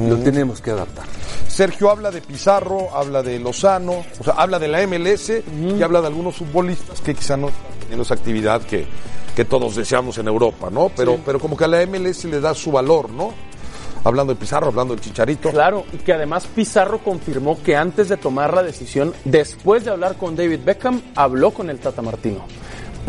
Lo 0.09 0.17
tenemos 0.19 0.61
que 0.61 0.73
adaptar. 0.73 1.07
Sergio 1.47 1.91
habla 1.91 2.11
de 2.11 2.21
Pizarro, 2.21 2.95
habla 2.95 3.23
de 3.23 3.39
Lozano, 3.39 4.05
o 4.19 4.25
sea, 4.25 4.35
habla 4.35 4.59
de 4.59 4.69
la 4.69 4.85
MLS 4.87 5.33
y 5.79 5.83
habla 5.83 6.01
de 6.01 6.09
algunos 6.09 6.37
futbolistas 6.37 7.01
que 7.01 7.15
quizá 7.15 7.37
no 7.37 7.49
están 7.49 7.63
teniendo 7.81 8.03
esa 8.03 8.15
actividad 8.15 8.63
que, 8.63 8.87
que 9.35 9.45
todos 9.45 9.77
deseamos 9.77 10.19
en 10.19 10.27
Europa, 10.29 10.69
¿no? 10.71 10.91
Pero, 10.97 11.19
pero 11.25 11.39
como 11.39 11.57
que 11.57 11.65
a 11.65 11.69
la 11.69 11.87
MLS 11.87 12.25
le 12.25 12.41
da 12.41 12.55
su 12.55 12.73
valor, 12.73 13.11
¿no? 13.11 13.33
Hablando 14.05 14.33
de 14.35 14.39
Pizarro, 14.41 14.69
hablando 14.69 14.95
del 14.95 15.03
Chicharito. 15.03 15.51
Claro, 15.51 15.85
y 15.93 15.97
que 15.99 16.13
además 16.13 16.47
Pizarro 16.47 16.99
confirmó 16.99 17.61
que 17.63 17.77
antes 17.77 18.09
de 18.09 18.17
tomar 18.17 18.55
la 18.55 18.63
decisión, 18.63 19.13
después 19.25 19.85
de 19.85 19.91
hablar 19.91 20.17
con 20.17 20.37
David 20.37 20.61
Beckham, 20.65 21.03
habló 21.15 21.51
con 21.51 21.69
el 21.71 21.79
Tata 21.79 22.01
Martino. 22.03 22.45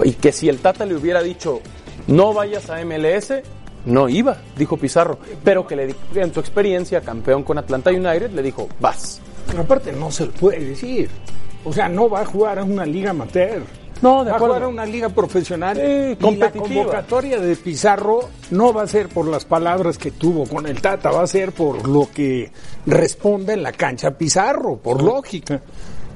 Y 0.04 0.14
que 0.14 0.32
si 0.32 0.50
el 0.50 0.60
Tata 0.60 0.86
le 0.86 0.96
hubiera 0.96 1.22
dicho, 1.22 1.62
no 2.08 2.34
vayas 2.34 2.70
a 2.70 2.84
MLS, 2.84 3.34
no 3.86 4.10
iba, 4.10 4.38
dijo 4.58 4.78
Pizarro. 4.78 5.20
Pero 5.44 5.66
que 5.68 5.76
le 5.76 5.88
di- 5.88 5.96
en 6.16 6.34
su 6.34 6.40
experiencia, 6.40 7.02
campeón 7.02 7.44
con 7.44 7.58
Atlanta 7.58 7.92
United, 7.92 8.32
le 8.32 8.42
dijo, 8.42 8.68
vas. 8.80 9.22
Pero 9.48 9.62
aparte 9.62 9.92
no 9.92 10.12
se 10.12 10.26
lo 10.26 10.32
puede 10.32 10.60
decir. 10.64 11.10
O 11.66 11.74
sea, 11.74 11.88
no 11.90 12.10
va 12.10 12.22
a 12.22 12.26
jugar 12.26 12.60
a 12.60 12.64
una 12.64 12.86
liga 12.86 13.12
amateur. 13.12 13.62
No, 14.02 14.24
de 14.24 14.32
va 14.32 14.34
a 14.34 14.36
acuerdo. 14.38 14.56
jugar 14.56 14.64
a 14.64 14.68
una 14.68 14.86
liga 14.86 15.10
profesional. 15.10 15.76
Sí, 15.76 16.18
y 16.28 16.36
la 16.38 16.52
convocatoria 16.52 17.40
de 17.40 17.56
Pizarro 17.56 18.30
no 18.52 18.74
va 18.74 18.84
a 18.84 18.88
ser 18.88 19.10
por 19.10 19.28
las 19.28 19.46
palabras 19.46 19.98
que 19.98 20.12
tuvo 20.12 20.46
con 20.46 20.66
el 20.68 20.82
Tata, 20.82 21.12
va 21.12 21.24
a 21.24 21.28
ser 21.28 21.52
por 21.52 21.88
lo 21.88 22.10
que 22.14 22.52
responde 22.86 23.54
en 23.54 23.64
la 23.64 23.72
cancha 23.72 24.12
Pizarro, 24.12 24.78
por 24.78 25.04
lógica. 25.04 25.62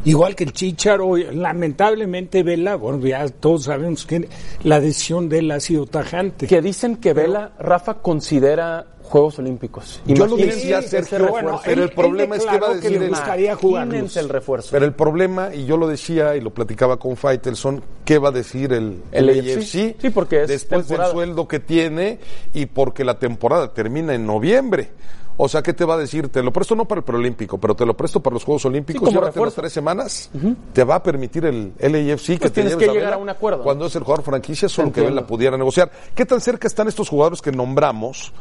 Igual 0.06 0.36
que 0.36 0.44
el 0.44 0.52
Chicharo, 0.52 1.16
lamentablemente 1.16 2.44
Vela, 2.44 2.76
bueno, 2.76 3.00
ya 3.06 3.26
todos 3.30 3.64
sabemos 3.64 4.06
que 4.06 4.28
la 4.64 4.82
decisión 4.82 5.30
de 5.30 5.40
él 5.40 5.52
ha 5.52 5.62
sido 5.62 5.86
tajante. 5.86 6.46
Que 6.46 6.62
dicen 6.62 6.98
que 6.98 7.14
Vela, 7.14 7.54
Rafa, 7.58 7.96
considera 8.02 8.86
Juegos 9.04 9.38
Olímpicos. 9.38 10.02
Yo 10.06 10.26
lo 10.26 10.36
decía, 10.38 10.82
Sergio, 10.82 11.28
bueno, 11.28 11.60
pero 11.64 11.84
el 11.84 11.92
problema 11.92 12.36
es 12.38 12.46
que 12.46 12.58
va 12.58 12.68
a 12.68 12.70
que 12.72 12.76
decir 12.90 13.04
el- 13.04 13.10
gustaría 13.10 13.56
jugarlos. 13.56 13.94
Imagínense 13.94 14.20
el 14.22 14.30
refuerzo. 14.30 14.70
Pero 14.72 14.86
el 14.86 14.94
problema, 14.94 15.54
y 15.54 15.66
yo 15.66 15.78
lo 15.78 15.88
decía 15.88 16.36
y 16.36 16.42
lo 16.42 16.50
platicaba 16.52 16.98
con 16.98 17.16
Faitelson, 17.16 17.84
¿qué 18.06 18.18
va 18.18 18.30
a 18.30 18.32
decir 18.32 18.74
el, 18.74 19.04
El? 19.12 19.64
Sí, 19.64 19.96
porque 20.14 20.44
es 20.44 20.48
Después 20.48 20.88
temporada. 20.88 21.10
del 21.10 21.16
sueldo 21.18 21.48
que 21.48 21.60
tiene 21.60 22.20
y 22.54 22.66
porque 22.66 23.04
la 23.04 23.20
temporada 23.20 23.74
termina 23.74 24.16
en 24.16 24.26
noviembre. 24.26 24.90
O 25.36 25.48
sea, 25.50 25.64
¿qué 25.64 25.74
te 25.74 25.84
va 25.84 25.96
a 25.96 25.98
decir? 25.98 26.30
Te 26.30 26.44
lo 26.44 26.54
presto 26.54 26.76
no 26.76 26.86
para 26.86 27.00
el 27.00 27.06
preolímpico, 27.06 27.58
pero 27.58 27.76
te 27.76 27.86
lo 27.86 27.96
presto 27.98 28.20
para 28.20 28.36
los 28.36 28.44
Juegos 28.44 28.66
Olímpicos. 28.66 29.00
Sí, 29.00 29.06
como 29.06 29.12
Llévatelo 29.22 29.46
refuerzo. 29.46 29.62
tres 29.62 29.74
semanas. 29.74 30.30
Te 30.74 30.84
va 30.84 30.96
a 30.96 31.04
permitir 31.04 31.46
el 31.46 31.74
LAFC 31.80 32.34
que 32.34 32.38
Pues 32.38 32.52
te 32.52 32.62
tienes 32.62 32.74
lleves 32.74 32.88
que 32.88 32.94
llegar 32.94 33.06
Vela 33.12 33.16
a 33.16 33.20
un 33.20 33.30
acuerdo. 33.30 33.64
Cuando 33.64 33.88
es 33.88 33.96
el 33.96 34.04
jugador 34.04 34.24
franquicia, 34.24 34.70
solo 34.70 34.92
que 34.92 35.00
Entiendo. 35.00 35.16
Vela 35.22 35.28
pudiera 35.28 35.58
negociar. 35.58 35.92
¿Qué 36.14 36.26
tan 36.26 36.40
cerca 36.40 36.68
están 36.68 36.88
estos 36.88 37.10
jugadores 37.10 37.42
que 37.42 37.52
nombramos, 37.52 38.32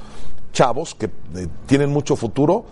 chavos, 0.52 0.94
que 0.94 1.06
eh, 1.06 1.46
tienen 1.66 1.90
mucho 1.90 2.14
futuro, 2.14 2.64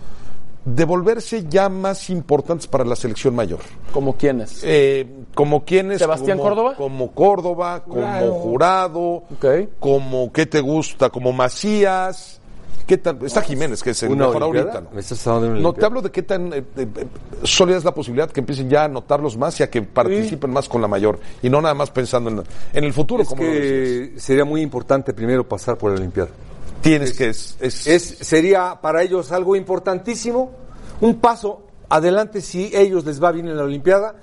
de 0.67 0.85
volverse 0.85 1.47
ya 1.49 1.71
más 1.71 2.11
importantes 2.11 2.67
para 2.67 2.85
la 2.85 2.95
selección 2.97 3.35
mayor? 3.35 3.61
¿Como 3.93 4.17
quiénes? 4.17 4.61
Eh, 4.65 5.07
como 5.35 5.65
quienes 5.65 5.99
¿Sebastián 5.99 6.37
como, 6.37 6.51
Córdoba? 6.51 6.75
como 6.77 7.13
Córdoba 7.13 7.83
como 7.85 7.95
Claro. 8.03 8.33
jurado 8.35 9.01
Ok. 9.33 9.47
como 9.79 10.31
qué 10.31 10.45
te 10.45 10.61
gusta 10.61 11.09
como 11.09 11.33
Macías 11.33 12.40
qué 12.87 12.99
tan 12.99 13.25
está 13.25 13.43
Jiménez 13.43 13.83
que 13.83 13.91
es 13.91 14.03
el 14.03 14.13
¿Una 14.13 14.27
mejor 14.27 14.43
olimpiada? 14.43 14.73
ahorita 14.73 14.91
¿no? 14.91 14.95
¿Me 14.95 15.01
estás 15.01 15.27
hablando 15.27 15.47
de 15.47 15.53
una 15.53 15.63
No, 15.63 15.73
te 15.73 15.85
hablo 15.85 16.03
de 16.03 16.11
qué 16.11 16.23
tan 16.23 16.53
eh, 16.53 16.65
eh, 16.77 16.87
sólida 17.43 17.77
es 17.79 17.85
la 17.85 17.95
posibilidad 17.95 18.31
que 18.31 18.41
empiecen 18.41 18.69
ya 18.69 18.85
a 18.85 18.89
notarlos 18.89 19.37
más 19.37 19.59
y 19.61 19.63
a 19.63 19.71
que 19.71 19.83
participen 19.83 20.51
más 20.51 20.69
con 20.69 20.81
la 20.83 20.89
mayor 20.89 21.19
y 21.43 21.51
no 21.51 21.61
nada 21.61 21.75
más 21.75 21.91
pensando 21.91 22.31
en, 22.31 22.43
en 22.73 22.85
el 22.85 22.93
futuro 22.93 23.23
Es 23.23 23.29
como 23.29 23.43
lo 23.43 23.51
que 23.51 24.15
sería 24.17 24.45
muy 24.45 24.63
importante 24.63 25.13
primero 25.13 25.47
pasar 25.47 25.77
por 25.77 25.91
la 25.91 25.99
Olimpiada. 25.99 26.31
tienes 26.81 27.13
que 27.13 27.29
es, 27.29 27.57
es, 27.61 27.87
Es, 27.87 28.19
sería 28.21 28.79
para 28.81 29.03
ellos 29.03 29.33
algo 29.33 29.57
importantísimo, 29.57 30.53
un 31.01 31.21
paso 31.21 31.63
adelante 31.89 32.41
si 32.41 32.71
ellos 32.75 33.05
les 33.05 33.23
va 33.23 33.33
bien 33.33 33.49
en 33.49 33.57
la 33.57 33.65
Olimpiada. 33.65 34.15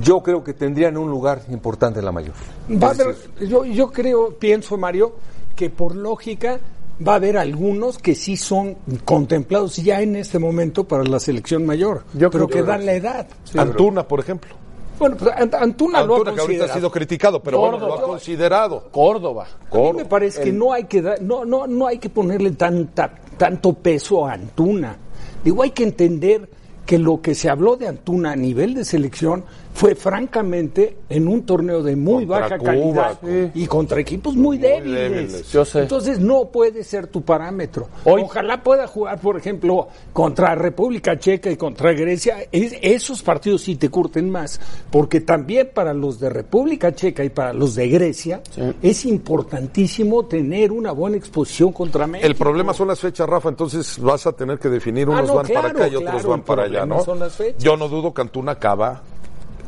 Yo 0.00 0.22
creo 0.22 0.44
que 0.44 0.54
tendrían 0.54 0.96
un 0.96 1.10
lugar 1.10 1.42
importante 1.50 1.98
en 1.98 2.04
la 2.04 2.12
mayor. 2.12 2.32
Va 2.70 2.92
yo, 3.40 3.64
yo 3.64 3.90
creo, 3.90 4.38
pienso, 4.38 4.76
Mario, 4.76 5.16
que 5.56 5.68
por 5.68 5.96
lógica 5.96 6.60
va 7.06 7.12
a 7.12 7.16
haber 7.16 7.38
algunos 7.38 7.98
que 7.98 8.14
sí 8.14 8.36
son 8.36 8.76
contemplados 9.04 9.76
ya 9.76 10.00
en 10.02 10.16
este 10.16 10.38
momento 10.38 10.84
para 10.84 11.02
la 11.04 11.18
selección 11.20 11.64
mayor, 11.66 12.04
Yo 12.14 12.30
pero 12.30 12.46
creo 12.46 12.48
que 12.48 12.54
que 12.54 12.62
dan 12.62 12.86
la 12.86 12.92
edad. 12.94 13.26
Antuna 13.56 14.06
por 14.06 14.20
ejemplo 14.20 14.50
Bueno, 14.98 15.16
pues 15.16 15.30
Ant- 15.34 15.54
Antuna, 15.60 16.02
lo 16.02 16.14
ha 16.14 16.16
Antuna 16.18 16.34
que 16.34 16.40
ahorita 16.40 16.42
ha 16.42 16.46
considerado. 16.46 16.74
sido 16.78 16.90
criticado 16.90 17.42
pero 17.42 17.58
bueno, 17.60 17.78
lo 17.78 17.86
ha 17.86 17.88
Córdoba. 17.90 18.08
considerado 18.08 18.88
Córdoba. 18.90 19.46
A 19.72 19.76
mí 19.76 19.92
me 19.94 20.04
parece 20.04 20.42
que 20.42 20.52
no 20.52 20.72
hay 20.72 20.84
que 20.84 21.00
dar- 21.00 21.22
no, 21.22 21.44
no, 21.44 21.66
no 21.66 21.86
hay 21.86 21.98
que 21.98 22.10
ponerle 22.10 22.50
tanta, 22.52 23.14
tanto 23.38 23.72
peso 23.72 24.26
a 24.26 24.34
Antuna. 24.34 24.96
Digo, 25.42 25.62
hay 25.62 25.70
que 25.70 25.84
entender 25.84 26.50
que 26.84 26.98
lo 26.98 27.22
que 27.22 27.34
se 27.34 27.48
habló 27.48 27.76
de 27.76 27.88
Antuna 27.88 28.32
a 28.32 28.36
nivel 28.36 28.74
de 28.74 28.84
selección 28.84 29.44
fue 29.72 29.94
francamente 29.94 30.96
en 31.08 31.26
un 31.28 31.42
torneo 31.46 31.82
de 31.82 31.96
muy 31.96 32.26
Contra 32.26 32.40
baja 32.40 32.58
Cuba, 32.58 32.70
calidad 32.70 33.20
con- 33.20 33.50
y 33.54 33.66
contra 33.66 34.00
equipos 34.00 34.34
muy, 34.36 34.58
débiles. 34.58 35.10
débiles. 35.10 35.52
Yo 35.52 35.64
sé. 35.64 35.80
Entonces 35.82 36.18
no 36.20 36.46
puede 36.46 36.84
ser 36.84 37.06
tu 37.06 37.22
parámetro. 37.22 37.88
Hoy- 38.04 38.22
Ojalá 38.22 38.62
pueda 38.62 38.86
jugar, 38.86 39.20
por 39.20 39.36
ejemplo, 39.38 39.88
contra 40.12 40.54
República 40.54 41.18
Checa 41.18 41.50
y 41.50 41.56
contra 41.56 41.92
Grecia. 41.92 42.38
Es- 42.52 42.76
esos 42.82 43.22
partidos 43.22 43.62
sí 43.62 43.76
te 43.76 43.88
curten 43.88 44.28
más, 44.28 44.60
porque 44.90 45.20
también 45.20 45.70
para 45.72 45.94
los 45.94 46.20
de 46.20 46.28
República 46.30 46.94
Checa 46.94 47.24
y 47.24 47.30
para 47.30 47.52
los 47.52 47.74
de 47.74 47.88
Grecia 47.88 48.42
es 48.82 49.04
importantísimo 49.06 50.26
tener 50.26 50.72
una 50.72 50.92
buena 50.92 51.16
exposición 51.16 51.72
contra 51.72 52.06
México. 52.06 52.26
El 52.26 52.34
problema 52.34 52.74
son 52.74 52.88
las 52.88 53.00
fechas, 53.00 53.28
Rafa, 53.28 53.48
entonces 53.48 53.98
vas 53.98 54.26
a 54.26 54.32
tener 54.32 54.58
que 54.58 54.68
definir, 54.68 55.08
unos 55.08 55.22
Ah, 55.22 55.26
no, 55.26 55.34
van 55.36 55.46
para 55.46 55.68
acá 55.68 55.88
y 55.88 55.96
otros 55.96 56.10
claro, 56.12 56.28
van 56.28 56.42
para 56.42 56.62
allá, 56.64 56.84
¿no? 56.86 57.02
son 57.04 57.18
las 57.18 57.34
fechas. 57.34 57.62
Yo 57.62 57.76
no 57.76 57.88
dudo 57.88 58.12
que 58.12 58.20
Antuna 58.20 58.52
acaba 58.52 59.02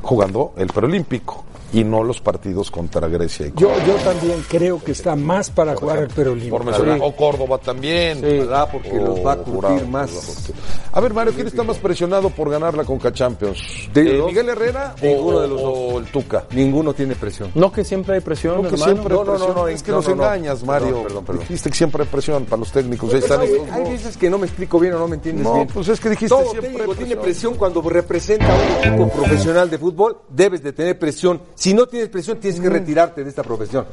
jugando 0.02 0.52
el 0.56 0.68
preolímpico. 0.68 1.44
Y 1.72 1.84
no 1.84 2.02
los 2.04 2.20
partidos 2.20 2.70
contra 2.70 3.08
Grecia 3.08 3.46
y 3.46 3.52
Yo, 3.56 3.70
yo 3.86 3.94
también 4.04 4.44
creo 4.48 4.82
que 4.82 4.92
está 4.92 5.16
más 5.16 5.50
para 5.50 5.74
jugar 5.74 5.98
el 6.00 6.08
por 6.08 6.28
Olímpico. 6.28 6.58
mencionar, 6.64 6.98
o 7.02 7.16
Córdoba 7.16 7.58
también, 7.58 8.20
¿verdad? 8.20 8.68
Porque 8.70 8.90
O- 8.90 9.06
los 9.06 9.26
va 9.26 9.32
a 9.32 9.36
o 9.36 9.42
curtir 9.44 9.86
más. 9.88 10.52
A 10.92 11.00
ver, 11.00 11.14
Mario, 11.14 11.32
¿quién 11.34 11.46
está 11.46 11.62
más 11.62 11.78
presionado 11.78 12.28
por 12.30 12.50
ganar 12.50 12.74
la 12.76 12.84
Conca 12.84 13.12
Champions? 13.12 13.88
De 13.94 14.18
Eh, 14.18 14.22
¿Miguel 14.26 14.48
Herrera 14.50 14.94
o, 15.00 15.04
Ninguno 15.06 15.40
de 15.40 15.48
los 15.48 15.60
dos. 15.62 15.72
o 15.78 15.98
el 15.98 16.04
Tuca? 16.06 16.44
Ninguno 16.50 16.92
tiene 16.92 17.14
presión. 17.14 17.50
No 17.54 17.72
que 17.72 17.84
siempre 17.84 18.14
hay 18.16 18.20
presión, 18.20 18.62
No, 18.62 18.68
que 18.68 18.76
siempre 18.76 19.14
hay 19.14 19.18
No, 19.20 19.24
no, 19.24 19.24
no, 19.24 19.32
presión. 19.38 19.54
no, 19.56 19.68
es 19.68 19.82
que 19.82 19.90
no, 19.90 19.96
nos 19.98 20.08
no, 20.08 20.14
no. 20.16 20.22
engañas, 20.24 20.62
Mario. 20.64 20.86
Perdón, 20.88 21.02
perdón, 21.04 21.24
perdón. 21.24 21.40
Dijiste 21.42 21.70
que 21.70 21.76
siempre 21.76 22.02
hay 22.02 22.08
presión 22.08 22.44
para 22.44 22.60
los 22.60 22.70
técnicos. 22.72 23.12
Ahí 23.14 23.20
están 23.20 23.40
Hay, 23.40 23.46
estos 23.52 23.70
hay 23.70 23.80
dos. 23.82 23.90
veces 23.92 24.16
que 24.16 24.28
no 24.30 24.38
me 24.38 24.46
explico 24.46 24.78
bien 24.78 24.92
o 24.94 24.98
no 24.98 25.08
me 25.08 25.16
entiendes 25.16 25.44
No, 25.44 25.54
bien. 25.54 25.68
pues 25.72 25.88
es 25.88 25.98
que 26.00 26.10
dijiste 26.10 26.28
Todo 26.28 26.42
siempre 26.50 26.62
técnico 26.70 26.90
hay 26.92 26.96
tiene 26.98 27.16
presión. 27.16 27.22
presión 27.22 27.54
cuando 27.54 27.80
representa 27.88 28.46
a 28.52 28.54
un 28.54 28.94
equipo 28.94 29.08
profesional 29.10 29.70
de 29.70 29.78
fútbol, 29.78 30.18
debes 30.28 30.62
de 30.62 30.72
tener 30.72 30.98
presión. 30.98 31.40
Si 31.62 31.72
no 31.74 31.86
tienes 31.86 32.08
presión, 32.08 32.38
tienes 32.40 32.58
que 32.60 32.68
retirarte 32.68 33.22
de 33.22 33.30
esta 33.30 33.44
profesión. 33.44 33.86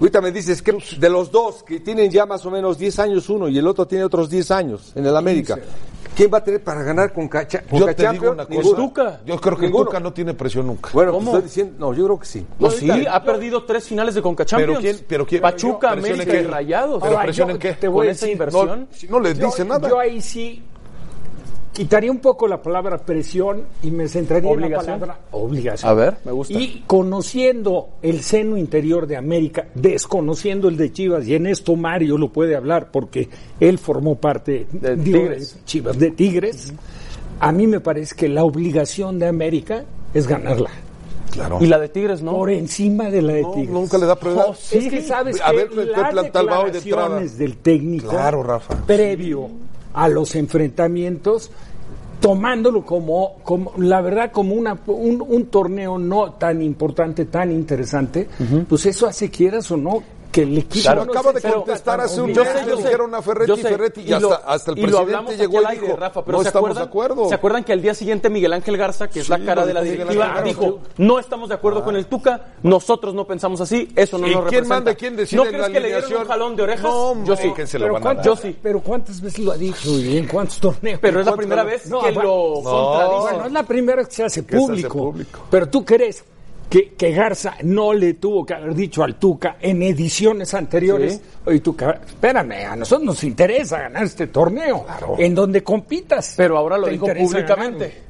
Ahorita 0.00 0.22
me 0.22 0.32
dices 0.32 0.62
que 0.62 0.74
de 0.98 1.10
los 1.10 1.30
dos 1.30 1.62
que 1.62 1.80
tienen 1.80 2.10
ya 2.10 2.24
más 2.24 2.46
o 2.46 2.50
menos 2.50 2.78
10 2.78 2.98
años 2.98 3.28
uno 3.28 3.46
y 3.46 3.58
el 3.58 3.66
otro 3.66 3.86
tiene 3.86 4.04
otros 4.04 4.30
10 4.30 4.50
años 4.52 4.92
en 4.94 5.04
el 5.04 5.14
América, 5.14 5.58
¿quién 6.16 6.30
va 6.32 6.38
a 6.38 6.44
tener 6.44 6.64
para 6.64 6.82
ganar 6.82 7.12
con, 7.12 7.28
Cacha, 7.28 7.60
con 7.68 7.78
Yo 7.80 7.84
te 7.84 7.94
Champions? 7.96 8.20
digo 8.22 8.32
una 8.32 8.46
cosa. 8.46 8.74
Tuca. 8.76 9.20
Yo 9.26 9.38
creo 9.38 9.58
que 9.58 9.66
Ninguno. 9.66 9.84
Tuca 9.84 10.00
no 10.00 10.14
tiene 10.14 10.32
presión 10.32 10.66
nunca. 10.66 10.88
Bueno, 10.94 11.12
¿Cómo? 11.12 11.32
pues 11.32 11.44
estoy 11.44 11.62
diciendo, 11.64 11.86
no, 11.90 11.94
yo 11.94 12.04
creo 12.06 12.18
que 12.20 12.24
sí. 12.26 12.46
No, 12.58 12.68
Ahorita- 12.68 13.14
ha 13.14 13.22
perdido 13.22 13.64
tres 13.66 13.84
finales 13.86 14.14
de 14.14 14.22
Conca 14.22 14.46
Champions. 14.46 14.78
Pero 14.78 14.80
quién- 14.80 15.04
pero 15.06 15.26
quién- 15.26 15.42
Pachuca, 15.42 15.92
¿Presión 15.92 16.14
en 16.14 16.20
América 16.22 16.32
qué? 16.38 16.42
y 16.42 16.46
Rayados. 16.50 17.02
¿Pero 17.02 17.12
Ahora, 17.12 17.24
presión 17.24 17.48
yo 17.48 17.54
en 17.56 17.60
qué? 17.60 17.72
te 17.74 17.86
Con 17.88 17.92
voy 17.96 18.08
a 18.08 18.10
esa 18.12 18.24
decir- 18.24 18.32
inversión. 18.32 18.80
No, 18.80 18.86
si 18.96 19.06
no 19.08 19.20
les 19.20 19.38
Yo- 19.38 19.44
dice 19.48 19.64
nada. 19.66 19.86
Yo 19.86 19.98
ahí 19.98 20.22
sí 20.22 20.62
quitaría 21.72 22.10
un 22.10 22.18
poco 22.18 22.46
la 22.48 22.60
palabra 22.60 22.98
presión 22.98 23.62
y 23.82 23.90
me 23.90 24.08
centraría 24.08 24.50
en 24.50 24.60
la 24.60 24.66
Obligación. 24.66 25.00
palabra 25.00 25.20
obligación. 25.30 25.90
A 25.90 25.94
ver, 25.94 26.16
me 26.24 26.32
gusta. 26.32 26.52
Y 26.54 26.84
conociendo 26.86 27.90
el 28.02 28.22
seno 28.22 28.56
interior 28.56 29.06
de 29.06 29.16
América, 29.16 29.68
desconociendo 29.74 30.68
el 30.68 30.76
de 30.76 30.92
Chivas, 30.92 31.26
y 31.26 31.34
en 31.34 31.46
esto 31.46 31.76
Mario 31.76 32.18
lo 32.18 32.30
puede 32.32 32.56
hablar 32.56 32.90
porque 32.90 33.28
él 33.60 33.78
formó 33.78 34.16
parte 34.16 34.66
De 34.72 34.96
Tigres. 34.96 35.54
de 35.56 35.64
Chivas, 35.64 35.98
de 35.98 36.10
Tigres, 36.10 36.72
a 37.38 37.52
mí 37.52 37.66
me 37.66 37.80
parece 37.80 38.14
que 38.14 38.28
la 38.28 38.44
obligación 38.44 39.18
de 39.18 39.26
América 39.28 39.84
es 40.12 40.26
ganarla. 40.26 40.70
Claro. 41.30 41.58
Y 41.60 41.66
la 41.66 41.78
de 41.78 41.88
Tigres, 41.88 42.22
¿no? 42.22 42.32
Por 42.32 42.50
encima 42.50 43.08
de 43.08 43.22
la 43.22 43.34
de 43.34 43.42
No, 43.42 43.52
Tigres. 43.52 43.70
nunca 43.70 43.96
le 43.98 44.06
da 44.06 44.16
prioridad. 44.16 44.46
Oh, 44.48 44.54
sí. 44.54 44.78
Es 44.78 44.88
que 44.88 45.00
sabes 45.02 45.40
A 45.40 45.50
que 45.50 45.56
ver, 45.56 45.68
¿qué 45.68 45.76
las 45.86 46.14
de 46.14 46.22
declaraciones 46.22 47.38
del 47.38 47.56
técnico 47.58 48.08
Claro, 48.08 48.42
Rafa. 48.42 48.74
previo 48.84 49.48
a 49.92 50.08
los 50.08 50.34
enfrentamientos 50.34 51.50
tomándolo 52.20 52.84
como, 52.84 53.36
como 53.42 53.72
la 53.78 54.00
verdad 54.00 54.30
como 54.30 54.54
una, 54.54 54.78
un, 54.86 55.24
un 55.26 55.46
torneo 55.46 55.98
no 55.98 56.32
tan 56.32 56.62
importante 56.62 57.24
tan 57.24 57.50
interesante 57.50 58.28
pues 58.68 58.86
eso 58.86 59.06
hace 59.06 59.30
quieras 59.30 59.70
o 59.70 59.76
no 59.76 60.02
que 60.30 60.42
el 60.42 60.58
equipo 60.58 60.82
Claro, 60.82 61.04
no 61.04 61.12
acaba 61.12 61.32
se 61.32 61.46
de 61.48 61.54
contestar 61.54 62.00
hace 62.00 62.20
un 62.20 62.32
mes, 62.32 62.66
le 62.66 62.76
dijeron 62.76 63.14
a 63.14 63.22
Ferretti, 63.22 63.48
yo 63.48 63.56
sé. 63.56 63.62
Ferretti, 63.62 64.00
y 64.02 64.08
lo- 64.08 64.32
hasta- 64.32 64.50
hasta 64.52 64.70
el 64.72 64.78
y 64.78 64.82
presidente 64.82 65.36
llegó 65.36 65.62
y 65.62 65.76
dijo, 65.76 65.96
Rafa, 65.96 66.24
pero 66.24 66.38
no 66.38 66.42
¿se 66.42 66.48
estamos 66.48 66.70
acuerdan, 66.70 66.84
de 66.84 66.88
acuerdo. 66.88 67.28
¿Se 67.28 67.34
acuerdan 67.34 67.64
que 67.64 67.72
al 67.72 67.82
día 67.82 67.94
siguiente 67.94 68.30
Miguel 68.30 68.52
Ángel 68.52 68.76
Garza, 68.76 69.08
que 69.08 69.20
es 69.20 69.28
la 69.28 69.38
cara 69.44 69.66
de 69.66 69.74
la 69.74 69.82
directiva, 69.82 70.26
Ángel 70.26 70.44
dijo, 70.44 70.78
no 70.98 71.18
estamos 71.18 71.48
de 71.48 71.54
acuerdo 71.56 71.82
con 71.84 71.96
el 71.96 72.06
Tuca, 72.06 72.46
nosotros 72.62 73.14
no 73.14 73.26
pensamos 73.26 73.60
así, 73.60 73.88
eso 73.96 74.18
no 74.18 74.26
¿Y 74.26 74.30
nos 74.30 74.40
quién 74.42 74.62
representa. 74.64 74.74
manda 74.74 74.94
quién 74.94 75.16
decide 75.16 75.36
¿No 75.36 75.44
crees 75.48 75.60
la 75.62 75.68
que 75.70 75.80
le 75.80 75.88
dieron 75.88 76.12
un 76.16 76.24
jalón 76.24 76.56
de 76.56 76.62
orejas? 76.62 76.82
No, 76.84 77.24
yo 77.24 77.36
sí. 77.36 77.52
que 77.54 77.66
se 77.66 77.78
lo 77.78 77.86
pero, 77.86 78.00
van 78.00 78.18
a. 78.18 78.22
Yo 78.22 78.36
sí. 78.36 78.56
pero 78.62 78.80
cuántas 78.80 79.20
veces 79.20 79.40
lo 79.44 79.52
ha 79.52 79.56
dicho 79.56 79.88
y 79.90 80.16
en 80.18 80.26
cuántos 80.26 80.58
torneos 80.60 81.00
Pero 81.00 81.20
es 81.20 81.26
la 81.26 81.32
¿Cuántas- 81.32 81.36
primera 81.38 81.64
vez 81.64 81.82
que 81.82 81.88
lo 81.90 81.98
no. 82.22 82.62
contradice. 82.62 83.20
Bueno, 83.34 83.46
es 83.46 83.52
la 83.52 83.62
primera 83.64 83.96
vez 83.96 84.08
que 84.08 84.14
se 84.14 84.24
hace 84.24 84.42
público. 84.42 85.14
Pero 85.50 85.68
tú 85.68 85.84
crees 85.84 86.24
que, 86.70 86.94
que 86.94 87.10
Garza 87.12 87.56
no 87.64 87.92
le 87.92 88.14
tuvo 88.14 88.46
que 88.46 88.54
haber 88.54 88.74
dicho 88.74 89.02
al 89.02 89.16
Tuca 89.16 89.56
en 89.60 89.82
ediciones 89.82 90.54
anteriores, 90.54 91.14
Sí. 91.14 91.20
oye 91.46 91.60
Tuca, 91.60 92.00
espérame, 92.06 92.64
a 92.70 92.76
nosotros 92.76 93.04
nos 93.04 93.24
interesa 93.24 93.80
ganar 93.80 94.04
este 94.04 94.28
torneo, 94.28 94.86
en 95.18 95.34
donde 95.34 95.62
compitas. 95.64 96.34
Pero 96.36 96.56
ahora 96.56 96.78
lo 96.78 96.86
dijo 96.86 97.06
públicamente. 97.06 98.09